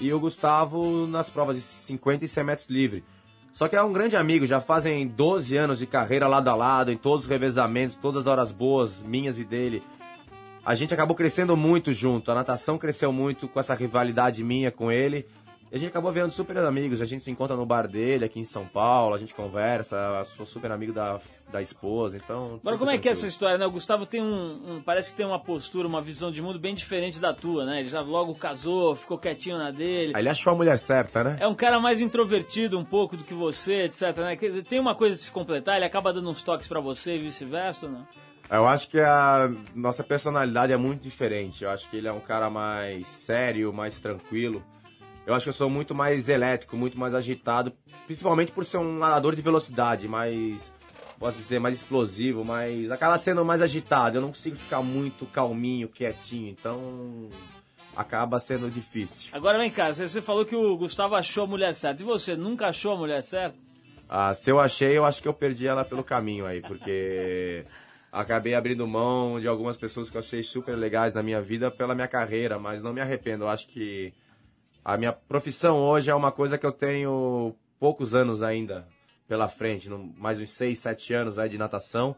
e 0.00 0.12
o 0.12 0.20
Gustavo 0.20 1.06
nas 1.06 1.30
provas 1.30 1.56
de 1.56 1.62
50 1.62 2.24
e 2.24 2.28
100 2.28 2.44
metros 2.44 2.68
livre. 2.68 3.04
Só 3.52 3.68
que 3.68 3.76
é 3.76 3.82
um 3.82 3.92
grande 3.92 4.16
amigo, 4.16 4.46
já 4.46 4.60
fazem 4.60 5.06
12 5.06 5.56
anos 5.56 5.78
de 5.78 5.86
carreira 5.86 6.28
lado 6.28 6.48
a 6.48 6.54
lado, 6.54 6.92
em 6.92 6.96
todos 6.96 7.24
os 7.24 7.30
revezamentos, 7.30 7.96
todas 7.96 8.22
as 8.22 8.26
horas 8.26 8.52
boas, 8.52 9.00
minhas 9.00 9.38
e 9.38 9.44
dele. 9.44 9.82
A 10.64 10.74
gente 10.74 10.92
acabou 10.92 11.16
crescendo 11.16 11.56
muito 11.56 11.92
junto, 11.92 12.30
a 12.30 12.34
natação 12.34 12.76
cresceu 12.76 13.12
muito 13.12 13.48
com 13.48 13.58
essa 13.58 13.74
rivalidade 13.74 14.44
minha 14.44 14.70
com 14.70 14.92
ele. 14.92 15.26
E 15.70 15.76
a 15.76 15.78
gente 15.78 15.88
acabou 15.88 16.12
vendo 16.12 16.30
super 16.30 16.56
amigos, 16.58 17.00
a 17.00 17.04
gente 17.04 17.24
se 17.24 17.30
encontra 17.30 17.56
no 17.56 17.66
bar 17.66 17.88
dele 17.88 18.24
aqui 18.24 18.38
em 18.38 18.44
São 18.44 18.64
Paulo, 18.64 19.14
a 19.14 19.18
gente 19.18 19.34
conversa, 19.34 20.24
sou 20.36 20.46
super 20.46 20.70
amigo 20.70 20.92
da, 20.92 21.18
da 21.50 21.60
esposa, 21.60 22.16
então... 22.16 22.60
Agora, 22.62 22.78
como 22.78 22.90
é 22.90 22.98
que 22.98 23.08
é 23.08 23.12
essa 23.12 23.26
história, 23.26 23.58
né? 23.58 23.66
O 23.66 23.70
Gustavo 23.70 24.06
tem 24.06 24.22
um, 24.22 24.76
um, 24.76 24.80
Parece 24.80 25.10
que 25.10 25.16
tem 25.16 25.26
uma 25.26 25.40
postura, 25.40 25.88
uma 25.88 26.00
visão 26.00 26.30
de 26.30 26.40
mundo 26.40 26.58
bem 26.58 26.74
diferente 26.74 27.20
da 27.20 27.32
tua, 27.34 27.64
né? 27.64 27.80
Ele 27.80 27.88
já 27.88 28.00
logo 28.00 28.34
casou, 28.36 28.94
ficou 28.94 29.18
quietinho 29.18 29.58
na 29.58 29.72
dele. 29.72 30.12
Aí 30.14 30.22
ele 30.22 30.28
achou 30.28 30.52
a 30.52 30.56
mulher 30.56 30.78
certa, 30.78 31.24
né? 31.24 31.36
É 31.40 31.48
um 31.48 31.54
cara 31.54 31.80
mais 31.80 32.00
introvertido 32.00 32.78
um 32.78 32.84
pouco 32.84 33.16
do 33.16 33.24
que 33.24 33.34
você, 33.34 33.84
etc, 33.84 34.16
né? 34.18 34.36
Quer 34.36 34.46
dizer, 34.46 34.62
tem 34.62 34.78
uma 34.78 34.94
coisa 34.94 35.16
de 35.16 35.22
se 35.22 35.32
completar, 35.32 35.76
ele 35.76 35.84
acaba 35.84 36.12
dando 36.12 36.30
uns 36.30 36.42
toques 36.42 36.68
para 36.68 36.78
você 36.78 37.16
e 37.16 37.18
vice-versa, 37.18 37.88
né? 37.88 38.04
Eu 38.48 38.66
acho 38.66 38.88
que 38.88 39.00
a 39.00 39.50
nossa 39.74 40.04
personalidade 40.04 40.72
é 40.72 40.76
muito 40.76 41.02
diferente. 41.02 41.64
Eu 41.64 41.70
acho 41.70 41.90
que 41.90 41.96
ele 41.96 42.06
é 42.06 42.12
um 42.12 42.20
cara 42.20 42.48
mais 42.48 43.06
sério, 43.06 43.72
mais 43.72 43.98
tranquilo. 43.98 44.62
Eu 45.26 45.34
acho 45.34 45.44
que 45.44 45.50
eu 45.50 45.54
sou 45.54 45.68
muito 45.68 45.94
mais 45.94 46.28
elétrico, 46.28 46.76
muito 46.76 46.98
mais 46.98 47.14
agitado, 47.14 47.72
principalmente 48.06 48.52
por 48.52 48.64
ser 48.64 48.78
um 48.78 48.98
nadador 48.98 49.34
de 49.34 49.42
velocidade, 49.42 50.06
mais 50.06 50.70
posso 51.18 51.38
dizer, 51.38 51.58
mais 51.58 51.74
explosivo, 51.74 52.44
mas 52.44 52.90
acaba 52.90 53.18
sendo 53.18 53.44
mais 53.44 53.62
agitado. 53.62 54.18
Eu 54.18 54.22
não 54.22 54.28
consigo 54.28 54.56
ficar 54.56 54.82
muito 54.82 55.26
calminho, 55.26 55.88
quietinho, 55.88 56.50
então 56.50 57.28
acaba 57.96 58.38
sendo 58.38 58.70
difícil. 58.70 59.30
Agora 59.32 59.58
vem 59.58 59.70
cá, 59.70 59.92
você 59.92 60.20
falou 60.22 60.44
que 60.44 60.54
o 60.54 60.76
Gustavo 60.76 61.14
achou 61.14 61.44
a 61.44 61.46
mulher 61.46 61.74
certa. 61.74 62.02
E 62.02 62.06
você 62.06 62.36
nunca 62.36 62.68
achou 62.68 62.92
a 62.92 62.96
mulher 62.96 63.22
certa? 63.22 63.56
Ah, 64.08 64.32
se 64.34 64.50
eu 64.50 64.60
achei, 64.60 64.96
eu 64.96 65.04
acho 65.04 65.20
que 65.20 65.26
eu 65.26 65.34
perdi 65.34 65.66
ela 65.66 65.84
pelo 65.84 66.04
caminho 66.04 66.46
aí, 66.46 66.60
porque 66.60 67.64
acabei 68.12 68.54
abrindo 68.54 68.86
mão 68.86 69.40
de 69.40 69.48
algumas 69.48 69.76
pessoas 69.76 70.08
que 70.08 70.16
eu 70.16 70.20
achei 70.20 70.42
super 70.42 70.76
legais 70.76 71.14
na 71.14 71.22
minha 71.22 71.40
vida 71.40 71.70
pela 71.70 71.94
minha 71.94 72.06
carreira, 72.06 72.58
mas 72.58 72.82
não 72.82 72.92
me 72.92 73.00
arrependo. 73.00 73.44
Eu 73.44 73.48
acho 73.48 73.66
que 73.66 74.12
a 74.86 74.96
minha 74.96 75.12
profissão 75.12 75.78
hoje 75.78 76.12
é 76.12 76.14
uma 76.14 76.30
coisa 76.30 76.56
que 76.56 76.64
eu 76.64 76.70
tenho 76.70 77.56
poucos 77.76 78.14
anos 78.14 78.40
ainda 78.40 78.86
pela 79.26 79.48
frente, 79.48 79.90
mais 80.16 80.38
uns 80.38 80.50
6, 80.50 80.78
7 80.78 81.12
anos 81.12 81.38
aí 81.40 81.48
de 81.48 81.58
natação. 81.58 82.14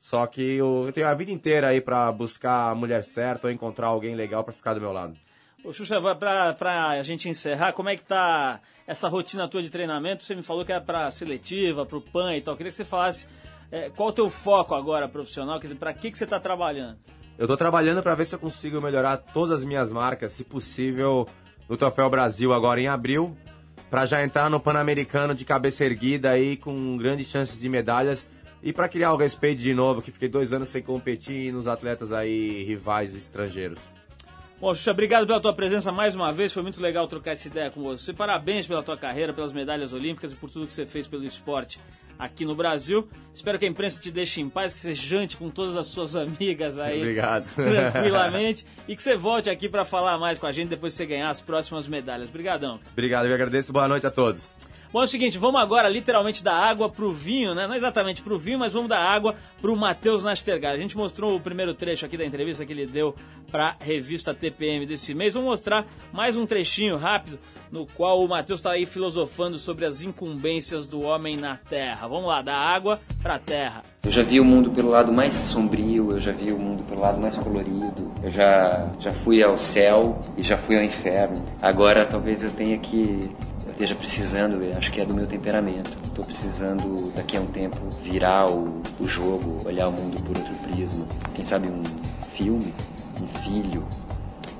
Só 0.00 0.24
que 0.28 0.40
eu, 0.40 0.88
tenho 0.94 1.08
a 1.08 1.14
vida 1.14 1.32
inteira 1.32 1.66
aí 1.66 1.80
para 1.80 2.12
buscar 2.12 2.70
a 2.70 2.74
mulher 2.74 3.02
certa 3.02 3.48
ou 3.48 3.52
encontrar 3.52 3.88
alguém 3.88 4.14
legal 4.14 4.44
para 4.44 4.52
ficar 4.52 4.74
do 4.74 4.80
meu 4.80 4.92
lado. 4.92 5.16
Ô, 5.64 5.72
Xuxa, 5.72 6.00
pra, 6.14 6.52
pra 6.52 7.02
gente 7.02 7.28
encerrar, 7.28 7.72
como 7.72 7.88
é 7.88 7.96
que 7.96 8.04
tá 8.04 8.60
essa 8.86 9.08
rotina 9.08 9.48
tua 9.48 9.60
de 9.60 9.68
treinamento? 9.68 10.22
Você 10.22 10.36
me 10.36 10.44
falou 10.44 10.64
que 10.64 10.70
era 10.70 10.80
pra 10.80 11.10
seletiva, 11.10 11.84
pro 11.84 12.00
PAN 12.00 12.36
e 12.36 12.40
tal. 12.40 12.54
Eu 12.54 12.58
queria 12.58 12.70
que 12.70 12.76
você 12.76 12.84
falasse 12.84 13.26
é, 13.72 13.90
qual 13.90 14.10
o 14.10 14.12
teu 14.12 14.30
foco 14.30 14.72
agora 14.72 15.08
profissional, 15.08 15.58
quer 15.58 15.66
dizer, 15.66 15.80
pra 15.80 15.92
que, 15.92 16.12
que 16.12 16.16
você 16.16 16.28
tá 16.28 16.38
trabalhando? 16.38 16.96
Eu 17.36 17.48
tô 17.48 17.56
trabalhando 17.56 18.04
para 18.04 18.14
ver 18.14 18.24
se 18.24 18.36
eu 18.36 18.38
consigo 18.38 18.80
melhorar 18.80 19.16
todas 19.16 19.58
as 19.58 19.64
minhas 19.64 19.90
marcas, 19.90 20.32
se 20.32 20.44
possível, 20.44 21.26
no 21.68 21.76
Troféu 21.76 22.08
Brasil 22.08 22.52
agora 22.52 22.80
em 22.80 22.88
abril, 22.88 23.36
para 23.90 24.06
já 24.06 24.22
entrar 24.22 24.48
no 24.48 24.58
Pan-Americano 24.58 25.34
de 25.34 25.44
cabeça 25.44 25.84
erguida 25.84 26.30
aí 26.30 26.56
com 26.56 26.96
grandes 26.96 27.28
chances 27.28 27.60
de 27.60 27.68
medalhas 27.68 28.26
e 28.62 28.72
para 28.72 28.88
criar 28.88 29.12
o 29.12 29.16
respeito 29.16 29.62
de 29.62 29.74
novo, 29.74 30.02
que 30.02 30.10
fiquei 30.10 30.28
dois 30.28 30.52
anos 30.52 30.68
sem 30.68 30.82
competir 30.82 31.52
nos 31.52 31.68
atletas 31.68 32.12
aí 32.12 32.64
rivais 32.64 33.14
estrangeiros. 33.14 33.80
Bom, 34.60 34.74
Xuxa, 34.74 34.90
obrigado 34.90 35.24
pela 35.26 35.40
tua 35.40 35.54
presença 35.54 35.92
mais 35.92 36.16
uma 36.16 36.32
vez. 36.32 36.52
Foi 36.52 36.64
muito 36.64 36.82
legal 36.82 37.06
trocar 37.06 37.30
essa 37.30 37.46
ideia 37.46 37.70
com 37.70 37.80
você. 37.80 38.12
Parabéns 38.12 38.66
pela 38.66 38.82
tua 38.82 38.96
carreira, 38.96 39.32
pelas 39.32 39.52
medalhas 39.52 39.92
olímpicas 39.92 40.32
e 40.32 40.34
por 40.34 40.50
tudo 40.50 40.66
que 40.66 40.72
você 40.72 40.84
fez 40.84 41.06
pelo 41.06 41.24
esporte 41.24 41.78
aqui 42.18 42.44
no 42.44 42.54
Brasil. 42.54 43.08
Espero 43.32 43.58
que 43.58 43.64
a 43.64 43.68
imprensa 43.68 44.00
te 44.00 44.10
deixe 44.10 44.40
em 44.40 44.48
paz, 44.48 44.72
que 44.72 44.78
você 44.78 44.94
jante 44.94 45.36
com 45.36 45.48
todas 45.48 45.76
as 45.76 45.86
suas 45.86 46.16
amigas 46.16 46.78
aí. 46.78 46.98
Obrigado. 46.98 47.46
Tranquilamente. 47.54 48.66
e 48.88 48.96
que 48.96 49.02
você 49.02 49.16
volte 49.16 49.48
aqui 49.48 49.68
para 49.68 49.84
falar 49.84 50.18
mais 50.18 50.38
com 50.38 50.46
a 50.46 50.52
gente 50.52 50.68
depois 50.68 50.92
que 50.92 50.98
você 50.98 51.06
ganhar 51.06 51.30
as 51.30 51.40
próximas 51.40 51.86
medalhas. 51.86 52.28
Obrigadão. 52.28 52.80
Obrigado, 52.92 53.26
eu 53.26 53.34
agradeço. 53.34 53.72
Boa 53.72 53.86
noite 53.86 54.06
a 54.06 54.10
todos. 54.10 54.50
Bom, 54.90 55.02
é 55.02 55.04
o 55.04 55.06
seguinte, 55.06 55.36
vamos 55.36 55.60
agora 55.60 55.86
literalmente 55.86 56.42
da 56.42 56.54
água 56.54 56.88
pro 56.88 57.12
vinho, 57.12 57.54
né? 57.54 57.66
Não 57.66 57.74
exatamente 57.74 58.22
pro 58.22 58.38
vinho, 58.38 58.58
mas 58.58 58.72
vamos 58.72 58.88
da 58.88 58.98
água 58.98 59.36
pro 59.60 59.76
Matheus 59.76 60.24
Nastergal. 60.24 60.72
A 60.72 60.78
gente 60.78 60.96
mostrou 60.96 61.36
o 61.36 61.40
primeiro 61.40 61.74
trecho 61.74 62.06
aqui 62.06 62.16
da 62.16 62.24
entrevista 62.24 62.64
que 62.64 62.72
ele 62.72 62.86
deu 62.86 63.14
pra 63.50 63.76
revista 63.78 64.32
TPM 64.32 64.86
desse 64.86 65.14
mês. 65.14 65.34
Vamos 65.34 65.50
mostrar 65.50 65.86
mais 66.10 66.36
um 66.36 66.46
trechinho 66.46 66.96
rápido 66.96 67.38
no 67.70 67.86
qual 67.86 68.24
o 68.24 68.28
Matheus 68.28 68.60
está 68.60 68.72
aí 68.72 68.86
filosofando 68.86 69.58
sobre 69.58 69.84
as 69.84 70.00
incumbências 70.00 70.88
do 70.88 71.02
homem 71.02 71.36
na 71.36 71.56
Terra. 71.56 72.08
Vamos 72.08 72.26
lá, 72.26 72.40
da 72.40 72.56
água 72.56 72.98
pra 73.22 73.38
terra. 73.38 73.82
Eu 74.04 74.12
já 74.12 74.22
vi 74.22 74.40
o 74.40 74.44
mundo 74.44 74.70
pelo 74.70 74.88
lado 74.88 75.12
mais 75.12 75.34
sombrio, 75.34 76.12
eu 76.12 76.20
já 76.20 76.32
vi 76.32 76.50
o 76.50 76.58
mundo 76.58 76.82
pelo 76.84 77.02
lado 77.02 77.20
mais 77.20 77.36
colorido, 77.36 78.10
eu 78.22 78.30
já, 78.30 78.88
já 79.00 79.10
fui 79.10 79.42
ao 79.42 79.58
céu 79.58 80.18
e 80.36 80.40
já 80.40 80.56
fui 80.56 80.78
ao 80.78 80.82
inferno. 80.82 81.44
Agora 81.60 82.06
talvez 82.06 82.42
eu 82.42 82.50
tenha 82.50 82.78
que 82.78 83.30
esteja 83.78 83.94
precisando, 83.94 84.58
acho 84.76 84.90
que 84.90 85.00
é 85.00 85.06
do 85.06 85.14
meu 85.14 85.26
temperamento. 85.26 85.96
Estou 86.04 86.24
precisando, 86.24 87.12
daqui 87.14 87.36
a 87.36 87.40
um 87.40 87.46
tempo, 87.46 87.78
virar 88.02 88.50
o, 88.50 88.82
o 88.98 89.06
jogo, 89.06 89.62
olhar 89.64 89.86
o 89.86 89.92
mundo 89.92 90.20
por 90.22 90.36
outro 90.36 90.52
prisma. 90.68 91.06
Quem 91.34 91.44
sabe 91.44 91.68
um 91.68 91.82
filme, 92.34 92.74
um 93.22 93.28
filho. 93.40 93.86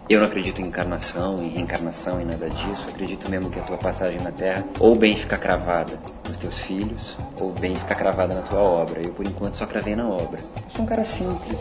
Eu 0.08 0.20
não 0.20 0.26
acredito 0.26 0.60
em 0.60 0.66
encarnação, 0.66 1.36
em 1.42 1.48
reencarnação, 1.48 2.20
em 2.20 2.24
nada 2.24 2.48
disso. 2.48 2.86
Acredito 2.88 3.28
mesmo 3.28 3.50
que 3.50 3.58
a 3.58 3.62
tua 3.62 3.76
passagem 3.76 4.20
na 4.20 4.30
Terra 4.30 4.64
ou 4.78 4.94
bem 4.94 5.16
fica 5.16 5.36
cravada 5.36 5.98
nos 6.26 6.38
teus 6.38 6.60
filhos, 6.60 7.16
ou 7.40 7.52
bem 7.52 7.74
fica 7.74 7.96
cravada 7.96 8.34
na 8.34 8.42
tua 8.42 8.60
obra. 8.60 9.02
Eu, 9.04 9.12
por 9.12 9.26
enquanto, 9.26 9.56
só 9.56 9.66
cravei 9.66 9.96
na 9.96 10.08
obra. 10.08 10.38
Eu 10.38 10.70
sou 10.76 10.84
um 10.84 10.88
cara 10.88 11.04
simples, 11.04 11.58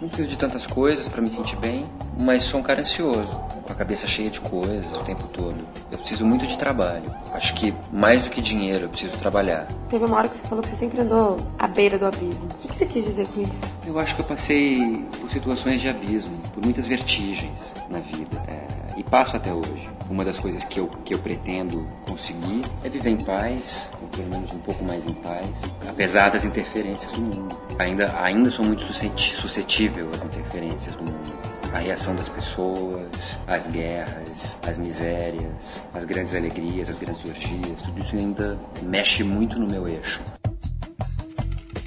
não 0.00 0.08
preciso 0.08 0.28
de 0.30 0.36
tantas 0.36 0.66
coisas 0.66 1.08
para 1.08 1.22
me 1.22 1.28
sentir 1.28 1.56
bem, 1.56 1.86
mas 2.20 2.44
sou 2.44 2.60
um 2.60 2.62
cara 2.62 2.80
ansioso, 2.80 3.32
com 3.62 3.72
a 3.72 3.74
cabeça 3.74 4.06
cheia 4.06 4.30
de 4.30 4.40
coisas 4.40 4.92
o 4.92 5.04
tempo 5.04 5.26
todo. 5.28 5.56
Eu 5.90 5.98
preciso 5.98 6.24
muito 6.24 6.46
de 6.46 6.56
trabalho. 6.58 7.04
Acho 7.32 7.54
que 7.54 7.74
mais 7.92 8.22
do 8.24 8.30
que 8.30 8.40
dinheiro, 8.40 8.84
eu 8.84 8.88
preciso 8.88 9.16
trabalhar. 9.18 9.66
Teve 9.88 10.04
uma 10.04 10.16
hora 10.16 10.28
que 10.28 10.36
você 10.36 10.48
falou 10.48 10.62
que 10.62 10.70
você 10.70 10.76
sempre 10.76 11.00
andou 11.00 11.36
à 11.58 11.66
beira 11.66 11.98
do 11.98 12.06
abismo. 12.06 12.44
O 12.44 12.68
que 12.68 12.78
você 12.78 12.86
quis 12.86 13.04
dizer 13.04 13.26
com 13.28 13.42
isso? 13.42 13.52
Eu 13.86 13.98
acho 13.98 14.14
que 14.14 14.20
eu 14.20 14.26
passei 14.26 15.04
por 15.20 15.30
situações 15.30 15.80
de 15.80 15.88
abismo, 15.88 16.36
por 16.54 16.62
muitas 16.62 16.86
vertigens 16.86 17.72
na 17.88 18.00
vida. 18.00 18.42
É, 18.48 18.85
e 18.96 19.02
passo 19.02 19.36
até 19.36 19.52
hoje. 19.52 19.88
Uma 20.08 20.24
das 20.24 20.38
coisas 20.38 20.64
que 20.64 20.80
eu, 20.80 20.86
que 20.86 21.14
eu 21.14 21.18
pretendo 21.18 21.86
conseguir 22.08 22.62
é 22.82 22.88
viver 22.88 23.10
em 23.10 23.18
paz, 23.18 23.86
ou 24.00 24.08
pelo 24.08 24.28
menos 24.28 24.52
um 24.52 24.58
pouco 24.58 24.82
mais 24.84 25.04
em 25.04 25.14
paz, 25.14 25.46
apesar 25.88 26.30
das 26.30 26.44
interferências 26.44 27.10
do 27.12 27.20
mundo. 27.20 27.58
Ainda, 27.78 28.18
ainda 28.20 28.50
sou 28.50 28.64
muito 28.64 28.82
suscetível 28.84 30.08
às 30.10 30.22
interferências 30.24 30.94
do 30.94 31.02
mundo. 31.02 31.46
A 31.72 31.78
reação 31.78 32.14
das 32.14 32.28
pessoas, 32.28 33.36
as 33.46 33.66
guerras, 33.66 34.56
as 34.66 34.78
misérias, 34.78 35.82
as 35.92 36.04
grandes 36.04 36.34
alegrias, 36.34 36.88
as 36.88 36.98
grandes 36.98 37.22
orgias, 37.24 37.82
tudo 37.84 37.98
isso 37.98 38.16
ainda 38.16 38.58
mexe 38.82 39.22
muito 39.22 39.58
no 39.58 39.66
meu 39.66 39.86
eixo. 39.86 40.22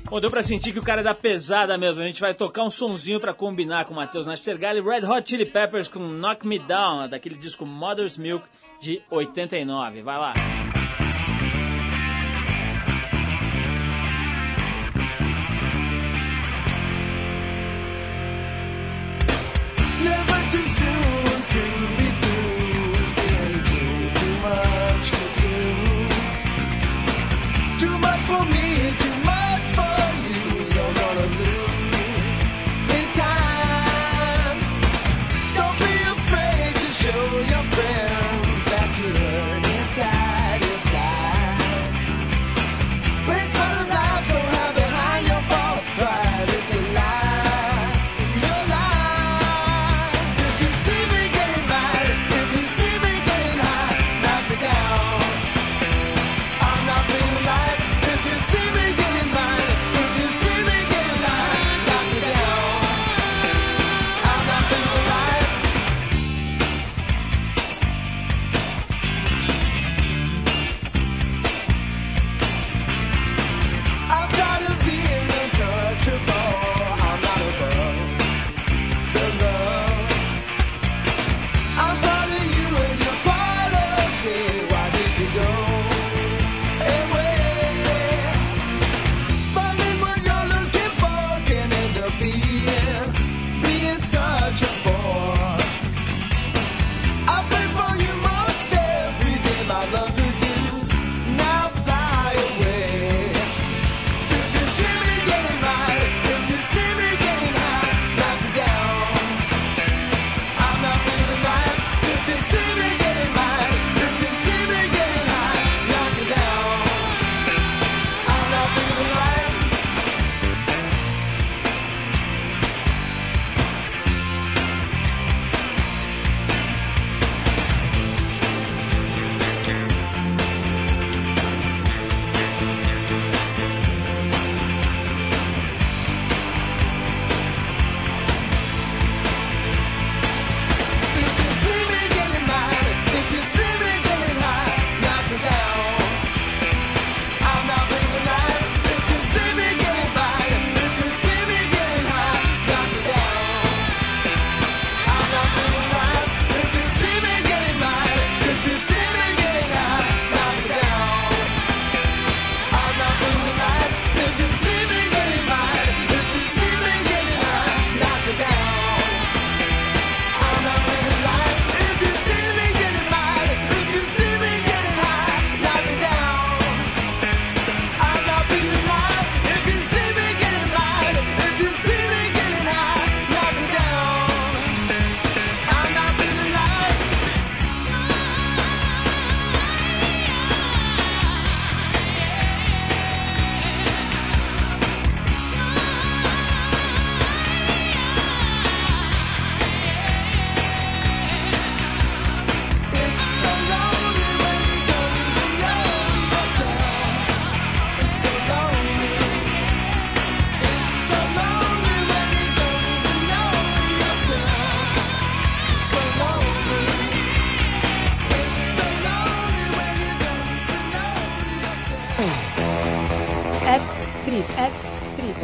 Bom, 0.09 0.19
deu 0.19 0.31
pra 0.31 0.41
sentir 0.41 0.73
que 0.73 0.79
o 0.79 0.83
cara 0.83 1.01
é 1.01 1.03
da 1.03 1.13
pesada 1.13 1.77
mesmo. 1.77 2.01
A 2.01 2.07
gente 2.07 2.19
vai 2.19 2.33
tocar 2.33 2.63
um 2.63 2.69
sonzinho 2.69 3.19
pra 3.19 3.31
combinar 3.31 3.85
com 3.85 3.93
o 3.93 3.95
Matheus 3.95 4.25
Nastergalli, 4.25 4.81
Red 4.81 5.05
Hot 5.05 5.29
Chili 5.29 5.45
Peppers 5.45 5.87
com 5.87 5.99
Knock 5.99 6.47
Me 6.47 6.57
Down, 6.57 7.07
daquele 7.07 7.35
disco 7.35 7.63
Mother's 7.63 8.17
Milk 8.17 8.43
de 8.81 9.03
89. 9.11 10.01
Vai 10.01 10.17
lá. 10.17 10.33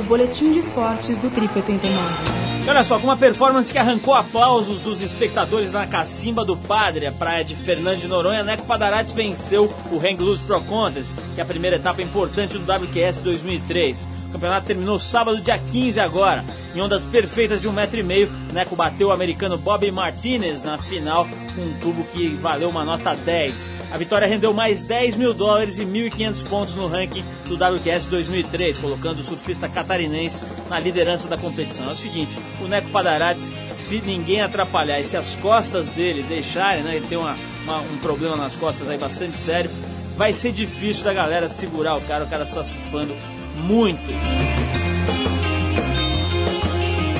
Boletim 0.06 0.52
de 0.52 0.60
esportes 0.60 1.18
do 1.18 1.30
Trip 1.30 1.52
89. 1.56 2.46
Olha 2.68 2.84
só, 2.84 2.98
com 2.98 3.06
uma 3.06 3.18
performance 3.18 3.72
que 3.72 3.78
arrancou 3.78 4.14
aplausos 4.14 4.80
dos 4.80 5.02
espectadores 5.02 5.72
na 5.72 5.86
cacimba 5.86 6.44
do 6.44 6.58
Padre, 6.58 7.06
a 7.06 7.12
praia 7.12 7.44
de 7.44 7.56
Fernando 7.56 8.00
de 8.00 8.08
Noronha, 8.08 8.44
Neco 8.44 8.66
Padarates 8.66 9.14
venceu 9.14 9.72
o 9.92 9.98
Hang 9.98 10.22
Loose 10.22 10.44
Pro 10.44 10.60
Contest, 10.62 11.14
que 11.36 11.40
é 11.40 11.44
a 11.44 11.46
primeira 11.46 11.76
etapa 11.76 12.02
importante 12.02 12.58
do 12.58 12.66
WQS 12.66 13.22
2003. 13.22 14.08
O 14.30 14.32
campeonato 14.34 14.66
terminou 14.66 14.98
sábado, 14.98 15.42
dia 15.42 15.60
15 15.60 16.00
agora. 16.00 16.44
Em 16.76 16.82
ondas 16.82 17.06
perfeitas 17.06 17.62
de 17.62 17.70
um 17.70 17.72
metro 17.72 17.98
e 17.98 18.04
meio, 18.04 18.30
Neco 18.52 18.76
bateu 18.76 19.08
o 19.08 19.12
americano 19.14 19.58
Bobby 19.58 19.90
Martinez 19.92 20.62
na 20.62 20.78
final 20.78 21.26
com 21.56 21.62
um 21.62 21.74
tubo 21.80 22.04
que 22.04 22.28
valeu 22.28 22.68
uma 22.68 22.84
nota 22.84 23.16
10. 23.16 23.70
A 23.90 23.98
vitória 23.98 24.28
rendeu 24.28 24.54
mais 24.54 24.84
10 24.84 25.16
mil 25.16 25.34
dólares 25.34 25.80
e 25.80 25.86
1.500 25.86 26.44
pontos 26.50 26.76
no 26.76 26.86
ranking 26.86 27.24
do 27.46 27.56
WQS 27.56 28.08
2003, 28.08 28.78
colocando 28.78 29.20
o 29.20 29.24
surfista 29.24 29.70
catarinense 29.70 30.44
na 30.70 30.78
liderança 30.78 31.30
da 31.30 31.38
competição. 31.38 31.88
É 31.88 31.94
o 31.94 31.96
seguinte, 31.96 32.38
o 32.62 32.68
Neco 32.68 32.90
Padarates, 32.90 33.50
se 33.74 34.02
ninguém 34.02 34.42
atrapalhar 34.42 35.00
e 35.00 35.06
se 35.06 35.16
as 35.16 35.34
costas 35.36 35.88
dele 35.92 36.24
deixarem, 36.24 36.84
né, 36.84 36.98
ele 36.98 37.08
tem 37.08 37.18
uma, 37.18 37.38
uma, 37.64 37.80
um 37.80 37.98
problema 38.00 38.36
nas 38.36 38.54
costas 38.58 38.90
aí 38.90 38.98
bastante 38.98 39.38
sério, 39.38 39.72
vai 40.18 40.34
ser 40.34 40.52
difícil 40.52 41.06
da 41.06 41.14
galera 41.14 41.48
segurar 41.48 41.96
o 41.96 42.02
cara, 42.02 42.26
o 42.26 42.30
cara 42.30 42.44
está 42.44 42.66
surfando 42.66 43.16
muito. 43.56 44.95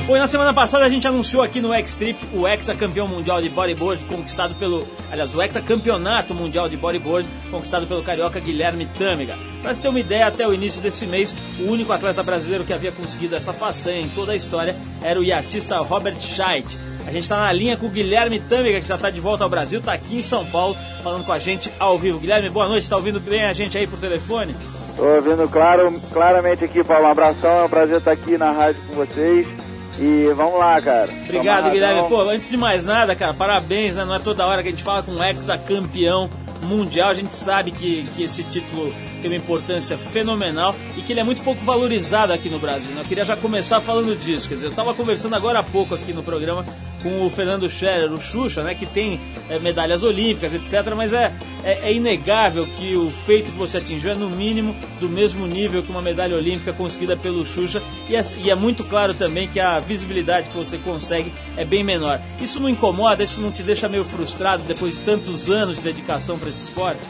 Pois 0.06 0.20
na 0.20 0.28
semana 0.28 0.54
passada 0.54 0.84
a 0.84 0.88
gente 0.88 1.04
anunciou 1.08 1.42
aqui 1.42 1.60
no 1.60 1.74
X-Trip 1.74 2.16
o 2.32 2.46
Hexa-campeão 2.46 3.08
mundial 3.08 3.42
de 3.42 3.48
bodyboard 3.48 4.04
conquistado 4.04 4.54
pelo. 4.54 4.86
Aliás, 5.10 5.34
o 5.34 5.42
Hexa-campeonato 5.42 6.32
mundial 6.32 6.68
de 6.68 6.76
bodyboard 6.76 7.28
conquistado 7.50 7.88
pelo 7.88 8.04
carioca 8.04 8.38
Guilherme 8.38 8.86
Tâmega. 8.96 9.36
Para 9.60 9.74
você 9.74 9.82
ter 9.82 9.88
uma 9.88 9.98
ideia, 9.98 10.28
até 10.28 10.46
o 10.46 10.54
início 10.54 10.80
desse 10.80 11.08
mês, 11.08 11.34
o 11.58 11.72
único 11.72 11.92
atleta 11.92 12.22
brasileiro 12.22 12.62
que 12.62 12.72
havia 12.72 12.92
conseguido 12.92 13.34
essa 13.34 13.52
façanha 13.52 14.00
em 14.00 14.08
toda 14.08 14.30
a 14.30 14.36
história 14.36 14.76
era 15.02 15.18
o 15.18 15.24
iatista 15.24 15.76
Robert 15.78 16.20
Scheidt. 16.20 16.78
A 17.04 17.10
gente 17.10 17.24
está 17.24 17.38
na 17.38 17.50
linha 17.52 17.76
com 17.76 17.86
o 17.86 17.90
Guilherme 17.90 18.38
Tâmega, 18.38 18.80
que 18.80 18.86
já 18.86 18.94
está 18.94 19.10
de 19.10 19.20
volta 19.20 19.42
ao 19.42 19.50
Brasil, 19.50 19.80
está 19.80 19.92
aqui 19.92 20.18
em 20.18 20.22
São 20.22 20.46
Paulo, 20.46 20.76
falando 21.02 21.24
com 21.24 21.32
a 21.32 21.38
gente 21.40 21.68
ao 21.80 21.98
vivo. 21.98 22.20
Guilherme, 22.20 22.48
boa 22.48 22.68
noite, 22.68 22.84
está 22.84 22.94
ouvindo 22.94 23.18
bem 23.18 23.44
a 23.44 23.52
gente 23.52 23.76
aí 23.76 23.88
por 23.88 23.98
telefone? 23.98 24.54
Estou 24.90 25.16
ouvindo 25.16 25.48
claro, 25.48 25.92
claramente 26.12 26.64
aqui, 26.64 26.84
Paulo. 26.84 27.06
Um 27.06 27.10
abração, 27.10 27.58
é 27.58 27.64
um 27.64 27.68
prazer 27.68 27.98
estar 27.98 28.12
aqui 28.12 28.38
na 28.38 28.52
rádio 28.52 28.80
com 28.86 28.94
vocês. 28.94 29.65
E 29.98 30.32
vamos 30.34 30.58
lá, 30.58 30.80
cara. 30.80 31.10
Obrigado, 31.24 31.70
Guilherme. 31.70 32.08
Pô, 32.08 32.20
antes 32.22 32.50
de 32.50 32.56
mais 32.56 32.84
nada, 32.84 33.14
cara, 33.14 33.32
parabéns, 33.32 33.96
né? 33.96 34.04
Não 34.04 34.14
é 34.14 34.18
toda 34.18 34.46
hora 34.46 34.62
que 34.62 34.68
a 34.68 34.70
gente 34.70 34.82
fala 34.82 35.02
com 35.02 35.12
um 35.12 35.24
ex-campeão 35.24 36.28
mundial. 36.62 37.10
A 37.10 37.14
gente 37.14 37.34
sabe 37.34 37.70
que, 37.70 38.06
que 38.14 38.22
esse 38.22 38.42
título 38.44 38.92
tem 39.26 39.32
uma 39.32 39.36
importância 39.36 39.98
fenomenal 39.98 40.74
e 40.96 41.02
que 41.02 41.12
ele 41.12 41.20
é 41.20 41.24
muito 41.24 41.42
pouco 41.42 41.62
valorizado 41.64 42.32
aqui 42.32 42.48
no 42.48 42.58
Brasil. 42.58 42.92
Né? 42.92 43.00
Eu 43.00 43.04
queria 43.04 43.24
já 43.24 43.36
começar 43.36 43.80
falando 43.80 44.16
disso. 44.16 44.48
Quer 44.48 44.54
dizer, 44.54 44.66
eu 44.66 44.70
estava 44.70 44.94
conversando 44.94 45.34
agora 45.34 45.58
há 45.58 45.62
pouco 45.62 45.94
aqui 45.94 46.12
no 46.12 46.22
programa 46.22 46.64
com 47.02 47.26
o 47.26 47.30
Fernando 47.30 47.68
Scherer, 47.68 48.12
o 48.12 48.20
Xuxa, 48.20 48.62
né, 48.62 48.74
que 48.74 48.86
tem 48.86 49.20
é, 49.48 49.58
medalhas 49.58 50.02
olímpicas, 50.02 50.54
etc. 50.54 50.94
Mas 50.96 51.12
é, 51.12 51.32
é, 51.62 51.90
é, 51.90 51.92
inegável 51.92 52.66
que 52.66 52.96
o 52.96 53.10
feito 53.10 53.52
que 53.52 53.58
você 53.58 53.78
atingiu 53.78 54.12
é 54.12 54.14
no 54.14 54.30
mínimo 54.30 54.74
do 54.98 55.08
mesmo 55.08 55.46
nível 55.46 55.82
que 55.82 55.90
uma 55.90 56.02
medalha 56.02 56.36
olímpica 56.36 56.72
conseguida 56.72 57.16
pelo 57.16 57.44
Xuxa 57.44 57.82
e 58.08 58.16
é, 58.16 58.22
e 58.38 58.50
é 58.50 58.54
muito 58.54 58.82
claro 58.82 59.14
também 59.14 59.46
que 59.48 59.60
a 59.60 59.78
visibilidade 59.78 60.48
que 60.50 60.56
você 60.56 60.78
consegue 60.78 61.32
é 61.56 61.64
bem 61.64 61.84
menor. 61.84 62.20
Isso 62.40 62.58
não 62.60 62.68
incomoda? 62.68 63.22
Isso 63.22 63.40
não 63.40 63.52
te 63.52 63.62
deixa 63.62 63.88
meio 63.88 64.04
frustrado 64.04 64.62
depois 64.64 64.94
de 64.94 65.00
tantos 65.00 65.50
anos 65.50 65.76
de 65.76 65.82
dedicação 65.82 66.38
para 66.38 66.48
esse 66.48 66.62
esporte? 66.62 67.00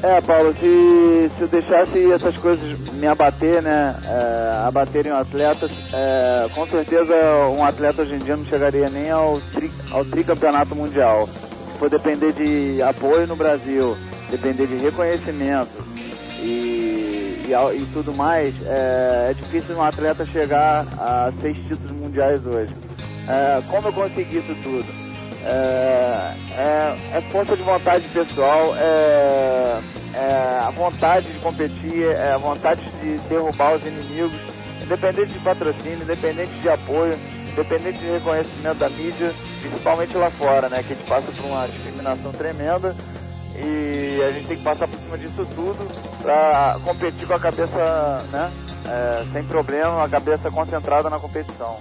É, 0.00 0.20
Paulo, 0.20 0.54
se, 0.54 1.30
se 1.36 1.42
eu 1.42 1.48
deixasse 1.48 2.12
essas 2.12 2.36
coisas 2.36 2.78
me 2.92 3.06
abater, 3.08 3.60
né, 3.60 3.96
é, 4.04 4.66
abaterem 4.66 5.10
atletas, 5.10 5.70
é, 5.92 6.48
com 6.54 6.64
certeza 6.68 7.14
um 7.48 7.64
atleta 7.64 8.02
hoje 8.02 8.14
em 8.14 8.18
dia 8.18 8.36
não 8.36 8.44
chegaria 8.44 8.88
nem 8.88 9.10
ao, 9.10 9.40
tri, 9.52 9.72
ao 9.90 10.04
tricampeonato 10.04 10.74
mundial. 10.76 11.28
For 11.80 11.90
depender 11.90 12.32
de 12.32 12.80
apoio 12.80 13.26
no 13.26 13.34
Brasil, 13.34 13.96
depender 14.30 14.68
de 14.68 14.76
reconhecimento 14.76 15.84
e, 16.42 17.44
e, 17.48 17.52
e 17.52 17.86
tudo 17.92 18.12
mais, 18.12 18.54
é, 18.66 19.30
é, 19.30 19.34
difícil 19.34 19.76
um 19.76 19.82
atleta 19.82 20.24
chegar 20.26 20.86
a 20.96 21.32
seis 21.40 21.56
títulos 21.56 21.90
mundiais 21.90 22.44
hoje. 22.46 22.72
É, 23.26 23.60
como 23.68 23.88
eu 23.88 23.92
consegui 23.92 24.38
isso 24.38 24.54
tudo? 24.62 24.97
É, 25.44 26.34
é, 26.56 27.18
é 27.18 27.20
força 27.30 27.56
de 27.56 27.62
vontade 27.62 28.06
pessoal, 28.08 28.74
é, 28.76 29.80
é 30.14 30.60
a 30.66 30.70
vontade 30.70 31.32
de 31.32 31.38
competir, 31.38 32.02
é 32.02 32.32
a 32.32 32.38
vontade 32.38 32.82
de 33.00 33.18
derrubar 33.28 33.76
os 33.76 33.86
inimigos, 33.86 34.38
independente 34.82 35.32
de 35.32 35.38
patrocínio, 35.38 36.02
independente 36.02 36.52
de 36.60 36.68
apoio, 36.68 37.16
independente 37.52 37.98
de 37.98 38.06
reconhecimento 38.06 38.78
da 38.78 38.88
mídia, 38.88 39.32
principalmente 39.60 40.16
lá 40.16 40.30
fora, 40.30 40.68
né, 40.68 40.82
que 40.82 40.92
a 40.92 40.96
gente 40.96 41.08
passa 41.08 41.30
por 41.32 41.44
uma 41.44 41.66
discriminação 41.66 42.32
tremenda 42.32 42.94
e 43.56 44.22
a 44.22 44.32
gente 44.32 44.46
tem 44.46 44.56
que 44.56 44.62
passar 44.62 44.86
por 44.86 44.98
cima 44.98 45.18
disso 45.18 45.46
tudo 45.54 45.86
para 46.22 46.78
competir 46.84 47.26
com 47.26 47.34
a 47.34 47.40
cabeça, 47.40 48.24
né, 48.30 48.50
é, 48.86 49.24
sem 49.32 49.44
problema, 49.44 50.04
a 50.04 50.08
cabeça 50.08 50.50
concentrada 50.50 51.10
na 51.10 51.18
competição. 51.18 51.78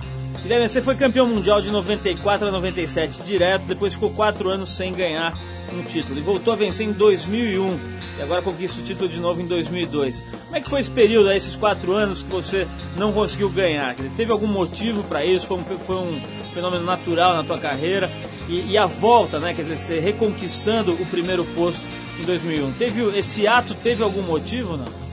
Guilherme, 0.48 0.70
você 0.70 0.82
foi 0.82 0.96
campeão 0.96 1.28
mundial 1.28 1.62
de 1.62 1.70
94 1.70 2.48
a 2.48 2.52
97 2.52 3.22
direto, 3.24 3.64
depois 3.64 3.96
ficou 3.96 4.12
quatro 4.12 4.48
anos 4.48 4.70
sem 4.70 4.94
ganhar 4.94 5.38
um 5.74 5.84
título 5.84 6.18
e 6.18 6.22
voltou 6.22 6.54
a 6.54 6.56
vencer 6.56 6.88
em 6.88 6.94
2001 6.94 7.78
e 8.18 8.22
agora 8.22 8.42
conquista 8.42 8.80
o 8.80 8.84
título 8.86 9.10
de 9.10 9.20
novo 9.20 9.42
em 9.42 9.46
2002. 9.46 10.24
Como 10.46 10.56
é 10.56 10.62
que 10.62 10.70
foi 10.70 10.80
esse 10.80 10.90
período, 10.90 11.30
esses 11.34 11.54
quatro 11.54 11.92
anos 11.92 12.24
que 12.24 12.30
você 12.30 12.66
não 12.96 13.12
conseguiu 13.12 13.50
ganhar? 13.50 13.94
Teve 14.16 14.32
algum 14.32 14.48
motivo 14.48 15.04
para 15.04 15.26
isso? 15.26 15.46
Foi 15.46 15.58
um, 15.58 15.64
foi 15.64 15.96
um 15.98 16.22
fenômeno 16.54 16.86
natural 16.86 17.36
na 17.36 17.44
tua 17.44 17.58
carreira? 17.58 18.10
E, 18.48 18.72
e, 18.72 18.78
a 18.78 18.86
volta, 18.86 19.40
né? 19.40 19.54
Quer 19.54 19.64
dizer, 19.64 19.76
você 19.76 20.00
reconquistando 20.00 20.94
o 20.94 21.06
primeiro 21.08 21.44
posto 21.44 21.84
em 22.22 22.24
2001. 22.24 22.72
Teve 22.78 23.20
esse 23.20 23.46
ato 23.46 23.74
teve 23.74 24.02
algum 24.02 24.22
motivo, 24.22 24.78
não? 24.78 25.07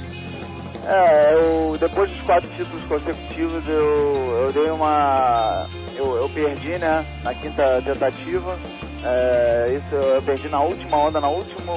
É, 0.87 1.35
eu, 1.35 1.79
depois 1.79 2.11
dos 2.11 2.21
quatro 2.23 2.49
títulos 2.51 2.85
consecutivos 2.85 3.67
eu, 3.67 4.43
eu 4.45 4.53
dei 4.53 4.71
uma. 4.71 5.67
Eu, 5.97 6.17
eu 6.17 6.29
perdi, 6.29 6.79
né? 6.79 7.05
Na 7.23 7.35
quinta 7.35 7.81
tentativa. 7.83 8.59
É, 9.03 9.79
isso 9.79 9.95
eu 9.95 10.23
perdi 10.23 10.49
na 10.49 10.61
última 10.61 10.97
onda, 10.97 11.21
na 11.21 11.29
última 11.29 11.73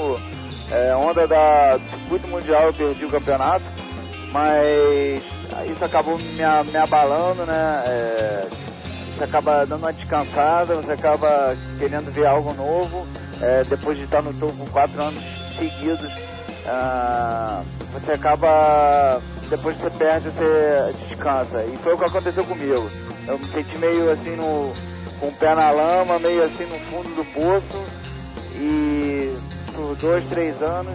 é, 0.72 0.96
onda 0.96 1.28
da, 1.28 1.80
circuito 1.90 2.28
mundial 2.28 2.64
eu 2.64 2.74
perdi 2.74 3.06
o 3.06 3.10
campeonato. 3.10 3.66
Mas 4.32 5.24
isso 5.72 5.84
acabou 5.84 6.18
me, 6.18 6.26
me 6.72 6.78
abalando, 6.78 7.46
né? 7.46 7.84
É, 7.88 8.48
você 9.16 9.24
acaba 9.24 9.66
dando 9.66 9.82
uma 9.84 9.94
descansada, 9.94 10.76
você 10.76 10.92
acaba 10.92 11.56
querendo 11.80 12.12
ver 12.12 12.28
algo 12.28 12.54
novo. 12.54 13.08
É, 13.42 13.64
depois 13.64 13.98
de 13.98 14.04
estar 14.04 14.22
no 14.22 14.34
topo 14.34 14.70
quatro 14.72 15.02
anos 15.02 15.24
seguidos. 15.58 16.27
Ah, 16.68 17.64
você 17.94 18.12
acaba, 18.12 19.22
depois 19.50 19.78
que 19.78 19.84
você 19.84 19.90
perde, 19.92 20.30
você 20.30 20.94
descansa. 21.08 21.64
E 21.64 21.78
foi 21.78 21.94
o 21.94 21.98
que 21.98 22.06
aconteceu 22.06 22.44
comigo. 22.44 22.90
Eu 23.26 23.40
me 23.40 23.48
senti 23.52 23.78
meio 23.78 24.12
assim 24.12 24.36
no, 24.36 24.74
com 25.20 25.28
o 25.28 25.34
pé 25.34 25.56
na 25.56 25.72
lama, 25.72 26.20
meio 26.20 26.44
assim 26.44 26.66
no 26.66 26.78
fundo 26.92 27.16
do 27.16 27.26
poço. 27.34 27.86
E 28.56 29.34
por 29.74 29.96
dois, 29.96 30.26
três 30.28 30.62
anos, 30.62 30.94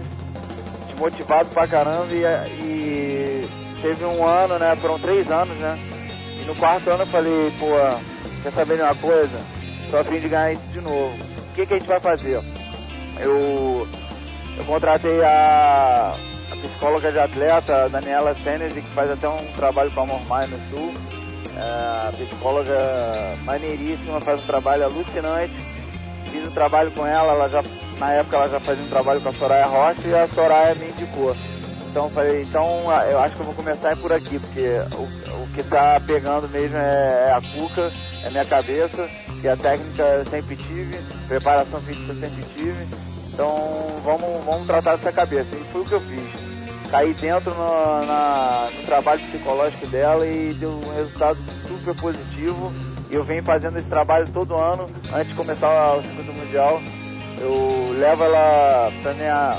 desmotivado 0.88 1.48
pra 1.50 1.66
caramba. 1.66 2.12
E, 2.12 2.22
e 2.60 3.48
teve 3.80 4.04
um 4.04 4.26
ano, 4.26 4.58
né? 4.58 4.76
Foram 4.76 4.98
três 4.98 5.30
anos, 5.30 5.56
né? 5.56 5.78
E 6.40 6.44
no 6.44 6.54
quarto 6.56 6.90
ano 6.90 7.04
eu 7.04 7.06
falei, 7.06 7.52
pô, 7.58 7.66
quer 8.42 8.52
saber 8.52 8.76
de 8.76 8.82
uma 8.82 8.94
coisa? 8.94 9.40
Tô 9.90 9.96
a 9.98 10.04
fim 10.04 10.20
de 10.20 10.28
ganhar 10.28 10.52
isso 10.52 10.66
de 10.72 10.80
novo. 10.80 11.14
O 11.14 11.54
que, 11.54 11.66
que 11.66 11.74
a 11.74 11.78
gente 11.78 11.88
vai 11.88 12.00
fazer? 12.00 12.40
Eu, 13.20 13.86
eu 14.56 14.64
contratei 14.64 15.22
a 15.24 16.14
a 16.52 16.56
psicóloga 16.56 17.10
de 17.10 17.18
atleta, 17.18 17.88
Daniela 17.88 18.34
Senesi, 18.34 18.82
que 18.82 18.90
faz 18.90 19.10
até 19.10 19.26
um 19.26 19.52
trabalho 19.56 19.90
com 19.90 20.02
a 20.02 20.06
Mormai 20.06 20.46
no 20.46 20.58
Sul. 20.68 20.92
É, 21.56 22.08
a 22.08 22.12
psicóloga 22.12 22.78
maneiríssima, 23.44 24.20
faz 24.20 24.42
um 24.42 24.46
trabalho 24.46 24.84
alucinante. 24.84 25.54
Fiz 26.30 26.46
um 26.46 26.50
trabalho 26.50 26.90
com 26.92 27.06
ela, 27.06 27.32
ela 27.32 27.48
já, 27.48 27.62
na 27.98 28.12
época 28.12 28.36
ela 28.36 28.48
já 28.50 28.60
fazia 28.60 28.84
um 28.84 28.88
trabalho 28.88 29.20
com 29.22 29.30
a 29.30 29.32
Soraya 29.32 29.66
Rocha 29.66 30.06
e 30.06 30.14
a 30.14 30.28
Soraya 30.28 30.74
me 30.74 30.88
indicou. 30.88 31.34
Então 31.90 32.08
falei, 32.10 32.42
então 32.42 32.66
eu 33.10 33.18
acho 33.20 33.36
que 33.36 33.42
eu 33.42 33.46
vou 33.46 33.54
começar 33.54 33.96
por 33.96 34.12
aqui, 34.12 34.38
porque 34.38 34.66
o, 34.94 35.42
o 35.42 35.48
que 35.54 35.60
está 35.60 36.00
pegando 36.00 36.48
mesmo 36.48 36.76
é, 36.76 37.28
é, 37.28 37.32
a 37.32 37.40
cuca, 37.40 37.92
é 38.24 38.30
minha 38.30 38.46
cabeça, 38.46 39.10
e 39.42 39.48
a 39.48 39.56
técnica 39.56 40.02
eu 40.02 40.24
sempre 40.24 40.56
tive, 40.56 40.98
preparação 41.28 41.80
física 41.82 42.12
eu 42.12 42.20
sempre 42.20 42.44
tive. 42.54 43.11
Então 43.32 44.00
vamos, 44.04 44.44
vamos 44.44 44.66
tratar 44.66 44.96
dessa 44.96 45.12
cabeça. 45.12 45.54
E 45.56 45.64
foi 45.72 45.82
o 45.82 45.84
que 45.84 45.92
eu 45.92 46.00
fiz 46.00 46.42
caí 46.92 47.14
dentro 47.14 47.54
no, 47.54 48.04
na, 48.06 48.68
no 48.76 48.82
trabalho 48.84 49.18
psicológico 49.20 49.86
dela 49.86 50.26
e 50.26 50.52
deu 50.52 50.72
um 50.72 50.94
resultado 50.94 51.38
super 51.66 51.94
positivo. 51.94 52.70
E 53.10 53.14
eu 53.14 53.24
venho 53.24 53.42
fazendo 53.42 53.78
esse 53.78 53.88
trabalho 53.88 54.28
todo 54.28 54.54
ano, 54.54 54.86
antes 55.12 55.28
de 55.28 55.34
começar 55.34 55.94
o 55.94 56.02
circuito 56.02 56.32
mundial. 56.34 56.82
Eu 57.40 57.96
levo 57.98 58.24
ela 58.24 58.92
pra 59.02 59.14
minha, 59.14 59.58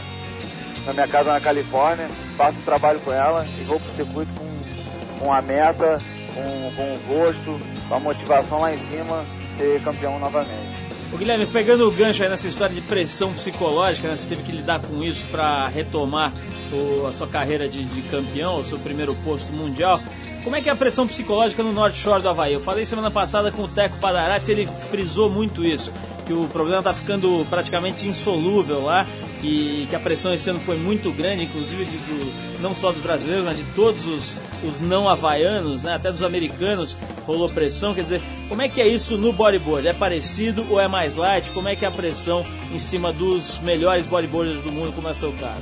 na 0.86 0.93
minha 0.93 1.07
casa 1.07 1.34
na 1.34 1.41
Califórnia, 1.41 2.07
faço 2.38 2.59
um 2.59 2.63
trabalho 2.63 2.99
com 2.99 3.11
ela 3.11 3.45
e 3.59 3.63
vou 3.63 3.80
pro 3.80 3.95
circuito 3.95 4.32
com, 4.34 5.26
com 5.26 5.34
a 5.34 5.41
meta, 5.41 5.99
com, 6.36 6.76
com 6.76 6.93
o 6.93 6.99
gosto, 7.07 7.59
com 7.89 7.95
a 7.95 7.99
motivação 7.99 8.61
lá 8.61 8.74
em 8.74 8.80
cima, 8.89 9.26
ser 9.57 9.82
campeão 9.84 10.19
novamente. 10.19 10.82
O 11.14 11.18
Guilherme, 11.18 11.45
pegando 11.45 11.88
o 11.88 11.91
gancho 11.91 12.24
aí 12.24 12.30
nessa 12.30 12.47
história 12.47 12.74
de 12.74 12.82
pressão 12.82 13.32
psicológica, 13.34 14.07
né? 14.07 14.18
você 14.18 14.28
teve 14.28 14.41
que 14.41 14.51
lidar 14.51 14.82
com 14.82 15.03
isso 15.03 15.24
para 15.32 15.68
retomar 15.68 16.34
o, 16.72 17.05
a 17.05 17.14
sua 17.14 17.28
carreira 17.28 17.70
de, 17.70 17.84
de, 17.84 18.01
campeão, 18.03 18.57
o 18.57 18.66
seu 18.66 18.80
primeiro 18.80 19.14
posto 19.24 19.53
mundial. 19.53 20.01
Como 20.43 20.55
é 20.55 20.61
que 20.61 20.70
é 20.70 20.72
a 20.72 20.76
pressão 20.76 21.05
psicológica 21.05 21.61
no 21.61 21.72
North 21.72 21.93
Shore 21.93 22.24
do 22.24 22.30
Havaí? 22.30 22.53
Eu 22.53 22.59
falei 22.59 22.84
semana 22.84 23.11
passada 23.11 23.51
com 23.51 23.61
o 23.61 23.68
Teco 23.68 23.99
Padarati, 23.99 24.51
ele 24.51 24.68
frisou 24.89 25.30
muito 25.30 25.64
isso, 25.64 25.93
que 26.26 26.34
o 26.34 26.47
problema 26.47 26.80
está 26.80 26.95
ficando 26.95 27.45
praticamente 27.47 28.07
insolúvel 28.07 28.84
lá 28.84 29.05
que, 29.43 29.87
que 29.89 29.95
a 29.95 29.99
pressão 29.99 30.33
esse 30.33 30.49
ano 30.49 30.59
foi 30.59 30.77
muito 30.77 31.11
grande, 31.11 31.43
inclusive 31.43 31.83
de, 31.83 31.97
do, 31.97 32.61
não 32.61 32.73
só 32.73 32.93
dos 32.93 33.01
brasileiros, 33.01 33.43
mas 33.43 33.57
de 33.57 33.65
todos 33.75 34.07
os, 34.07 34.37
os 34.63 34.79
não 34.79 35.09
havaianos, 35.09 35.83
né, 35.83 35.93
até 35.93 36.09
dos 36.09 36.23
americanos 36.23 36.95
rolou 37.27 37.49
pressão. 37.49 37.93
Quer 37.93 38.03
dizer, 38.03 38.21
como 38.47 38.61
é 38.61 38.69
que 38.69 38.81
é 38.81 38.87
isso 38.87 39.17
no 39.17 39.33
bodyboard? 39.33 39.85
É 39.85 39.93
parecido 39.93 40.65
ou 40.69 40.79
é 40.79 40.87
mais 40.87 41.17
light? 41.17 41.51
Como 41.51 41.67
é 41.67 41.75
que 41.75 41.83
é 41.83 41.89
a 41.89 41.91
pressão 41.91 42.45
em 42.73 42.79
cima 42.79 43.11
dos 43.11 43.59
melhores 43.59 44.07
bodyboarders 44.07 44.61
do 44.61 44.71
mundo, 44.71 44.93
como 44.95 45.09
é 45.09 45.11
o 45.11 45.15
seu 45.15 45.33
caso? 45.33 45.61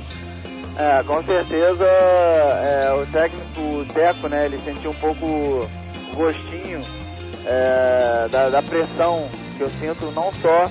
É, 0.78 1.02
com 1.02 1.22
certeza 1.24 1.84
é, 1.84 2.92
o 2.94 3.04
técnico, 3.06 3.60
o 3.60 3.86
Teco, 3.92 4.28
né, 4.28 4.46
ele 4.46 4.60
sentiu 4.64 4.92
um 4.92 4.94
pouco 4.94 5.26
o 5.26 5.68
gostinho 6.14 6.82
é, 7.44 8.28
da, 8.30 8.48
da 8.48 8.62
pressão 8.62 9.28
que 9.56 9.62
eu 9.62 9.70
sinto 9.80 10.10
não 10.14 10.32
só 10.40 10.70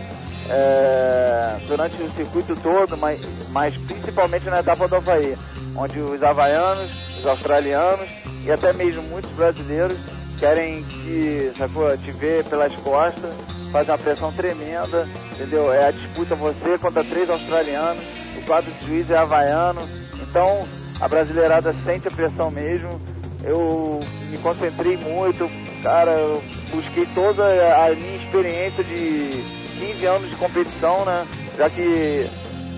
é, 0.49 1.57
durante 1.67 2.01
o 2.01 2.09
circuito 2.11 2.55
todo, 2.55 2.97
mas, 2.97 3.19
mas 3.49 3.75
principalmente 3.77 4.45
na 4.45 4.59
etapa 4.59 4.87
do 4.87 4.95
Havaí, 4.95 5.37
onde 5.75 5.99
os 5.99 6.21
havaianos, 6.21 6.89
os 7.19 7.25
australianos 7.25 8.07
e 8.43 8.51
até 8.51 8.73
mesmo 8.73 9.03
muitos 9.03 9.31
brasileiros 9.31 9.97
querem 10.39 10.83
te, 10.83 11.51
sacou, 11.57 11.95
te 11.97 12.11
ver 12.11 12.43
pelas 12.45 12.75
costas, 12.77 13.31
fazem 13.71 13.91
uma 13.91 13.97
pressão 13.97 14.31
tremenda, 14.31 15.07
entendeu? 15.33 15.71
É 15.71 15.87
a 15.87 15.91
disputa 15.91 16.35
você 16.35 16.77
contra 16.79 17.03
três 17.03 17.29
australianos, 17.29 18.03
o 18.37 18.41
quadro 18.45 18.71
de 18.71 18.85
juiz 18.85 19.09
é 19.09 19.17
havaiano, 19.17 19.81
então 20.21 20.67
a 20.99 21.07
brasileirada 21.07 21.73
sente 21.85 22.07
a 22.07 22.11
pressão 22.11 22.49
mesmo. 22.51 22.99
Eu 23.43 23.99
me 24.29 24.37
concentrei 24.37 24.97
muito, 24.97 25.49
cara, 25.81 26.11
eu 26.11 26.43
busquei 26.71 27.07
toda 27.13 27.43
a 27.43 27.89
minha 27.95 28.17
experiência 28.17 28.83
de 28.83 29.60
15 29.81 30.05
anos 30.05 30.29
de 30.29 30.35
competição, 30.35 31.03
né? 31.03 31.25
Já 31.57 31.67
que 31.67 32.29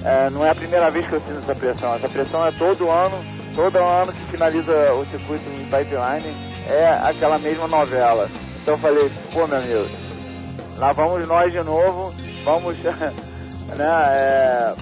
é, 0.05 0.29
não 0.29 0.45
é 0.45 0.49
a 0.49 0.55
primeira 0.55 0.89
vez 0.89 1.05
que 1.05 1.13
eu 1.13 1.19
sinto 1.19 1.39
essa 1.39 1.53
pressão. 1.53 1.95
Essa 1.95 2.07
pressão 2.07 2.47
é 2.47 2.51
todo 2.53 2.89
ano, 2.89 3.21
todo 3.53 3.77
ano 3.77 4.13
que 4.13 4.31
finaliza 4.31 4.93
o 4.93 5.05
circuito 5.07 5.43
em 5.49 5.65
pipeline, 5.65 6.33
é 6.69 6.97
aquela 7.03 7.37
mesma 7.37 7.67
novela. 7.67 8.29
Então 8.61 8.75
eu 8.75 8.77
falei, 8.77 9.11
pô 9.33 9.45
meu 9.45 9.57
amigo, 9.57 9.85
lá 10.77 10.93
vamos 10.93 11.27
nós 11.27 11.51
de 11.51 11.61
novo, 11.61 12.13
vamos 12.45 12.77
né, 13.75 13.85
é, 14.15 14.73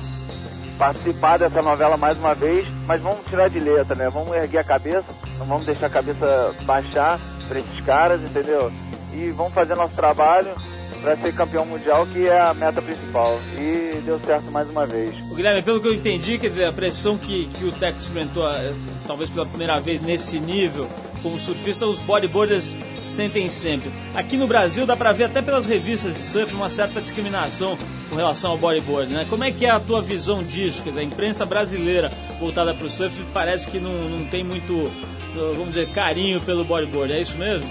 participar 0.78 1.40
dessa 1.40 1.62
novela 1.64 1.98
mais 1.98 2.20
uma 2.20 2.36
vez, 2.36 2.68
mas 2.86 3.02
vamos 3.02 3.26
tirar 3.26 3.50
de 3.50 3.60
letra, 3.60 3.96
né? 3.96 4.10
Vamos 4.12 4.36
erguer 4.36 4.60
a 4.60 4.64
cabeça, 4.64 5.06
não 5.40 5.48
vamos 5.48 5.66
deixar 5.66 5.88
a 5.88 5.90
cabeça 5.90 6.54
baixar 6.66 7.20
para 7.48 7.60
esses 7.60 7.82
caras, 7.82 8.22
entendeu? 8.22 8.72
E 9.12 9.32
vamos 9.32 9.54
fazer 9.54 9.76
nosso 9.76 9.96
trabalho 9.96 10.54
para 11.02 11.18
ser 11.18 11.34
campeão 11.34 11.66
mundial, 11.66 12.06
que 12.06 12.28
é 12.28 12.40
a 12.40 12.54
meta 12.54 12.82
principal. 12.82 13.40
E 13.58 14.00
deu 14.06 14.20
certo 14.20 14.52
mais 14.52 14.70
uma 14.70 14.86
vez. 14.86 15.16
O 15.32 15.36
Guilherme, 15.36 15.62
pelo 15.62 15.82
que 15.82 15.88
eu 15.88 15.94
entendi, 15.94 16.38
quer 16.38 16.48
dizer, 16.48 16.66
a 16.66 16.74
pressão 16.74 17.18
que, 17.18 17.48
que 17.48 17.66
o 17.66 17.72
Teco 17.72 18.00
experimentou, 18.00 18.48
eh, 18.50 18.74
talvez 19.08 19.30
pela 19.30 19.46
primeira 19.46 19.80
vez 19.80 20.02
nesse 20.02 20.40
nível, 20.40 20.88
como 21.22 21.40
surfista, 21.40 21.86
os 21.86 22.00
bodyboarders 22.00 22.76
sentem 23.10 23.50
sempre. 23.50 23.92
Aqui 24.16 24.38
no 24.38 24.48
Brasil 24.48 24.86
dá 24.86 24.96
para 24.96 25.12
ver 25.12 25.26
até 25.26 25.42
pelas 25.42 25.66
revistas 25.66 26.16
de 26.16 26.22
surf 26.22 26.54
uma 26.56 26.70
certa 26.70 27.02
discriminação 27.02 27.78
com 28.10 28.16
relação 28.16 28.52
ao 28.52 28.58
bodyboard, 28.58 29.12
né? 29.12 29.26
Como 29.30 29.44
é 29.44 29.52
que 29.52 29.66
é 29.66 29.70
a 29.70 29.80
tua 29.80 30.02
visão 30.02 30.42
disso? 30.44 30.82
Quer 30.82 30.90
dizer, 30.90 31.02
a 31.02 31.04
imprensa 31.04 31.46
brasileira 31.46 32.10
voltada 32.40 32.74
para 32.74 32.86
o 32.86 32.90
surf 32.90 33.14
parece 33.34 33.68
que 33.68 33.80
não, 33.80 33.92
não 33.92 34.26
tem 34.28 34.44
muito, 34.44 34.90
vamos 35.34 35.70
dizer, 35.70 35.90
carinho 35.90 36.40
pelo 36.42 36.64
bodyboard, 36.64 37.12
é 37.14 37.22
isso 37.22 37.36
mesmo? 37.36 37.70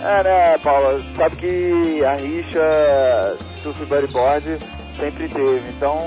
É, 0.00 0.22
né, 0.22 0.58
Paula? 0.58 1.02
Sabe 1.16 1.36
que 1.36 2.04
a 2.04 2.16
rixa 2.16 3.36
surf 3.62 3.84
bodyboard 3.86 4.58
sempre 4.96 5.28
teve. 5.28 5.68
Então, 5.70 5.98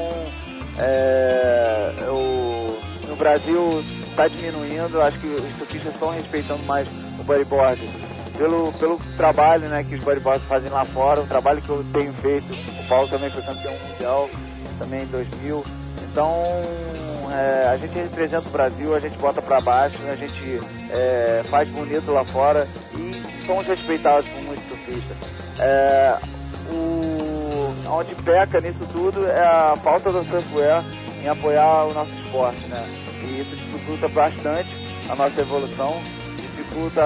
é, 0.77 1.91
eu, 2.05 2.79
no 3.07 3.15
Brasil 3.15 3.83
está 4.09 4.27
diminuindo. 4.27 5.01
Acho 5.01 5.19
que 5.19 5.27
os 5.27 5.57
surfistas 5.57 5.93
estão 5.93 6.09
respeitando 6.09 6.63
mais 6.63 6.87
o 7.19 7.23
bodyboard. 7.23 7.81
Pelo, 8.37 8.71
pelo 8.73 9.01
trabalho 9.17 9.67
né, 9.67 9.83
que 9.83 9.95
os 9.95 10.01
bodyboards 10.01 10.47
fazem 10.47 10.69
lá 10.69 10.85
fora, 10.85 11.19
o 11.19 11.27
trabalho 11.27 11.61
que 11.61 11.69
eu 11.69 11.83
tenho 11.91 12.13
feito. 12.13 12.47
O 12.53 12.87
Paulo 12.87 13.07
também 13.09 13.29
foi 13.29 13.41
campeão 13.41 13.73
mundial, 13.89 14.29
também 14.77 15.03
em 15.03 15.07
2000. 15.07 15.65
Então, 16.09 16.31
é, 17.33 17.67
a 17.67 17.75
gente 17.75 17.93
representa 17.95 18.47
o 18.47 18.51
Brasil, 18.51 18.95
a 18.95 18.99
gente 18.99 19.17
bota 19.17 19.41
para 19.41 19.59
baixo, 19.59 19.97
a 20.09 20.15
gente 20.15 20.61
é, 20.89 21.43
faz 21.49 21.67
bonito 21.67 22.11
lá 22.11 22.23
fora 22.23 22.65
somos 23.50 23.66
respeitados 23.66 24.30
por 24.30 24.43
muitos 24.43 24.64
surfistas. 24.68 25.18
É, 25.58 26.16
o, 26.72 27.74
onde 27.89 28.14
peca 28.14 28.62
nisso 28.62 28.86
tudo 28.93 29.26
é 29.26 29.41
a 29.41 29.76
falta 29.84 30.12
do 30.12 30.24
surfwear 30.24 30.84
em 31.24 31.28
apoiar 31.28 31.86
o 31.86 31.93
nosso 31.95 32.12
esporte, 32.24 32.64
né? 32.68 32.88
E 33.24 33.41
isso 33.41 33.56
dificulta 33.56 34.08
bastante 34.10 34.70
a 35.10 35.16
nossa 35.16 35.41
evolução, 35.41 36.00
dificulta 36.36 37.02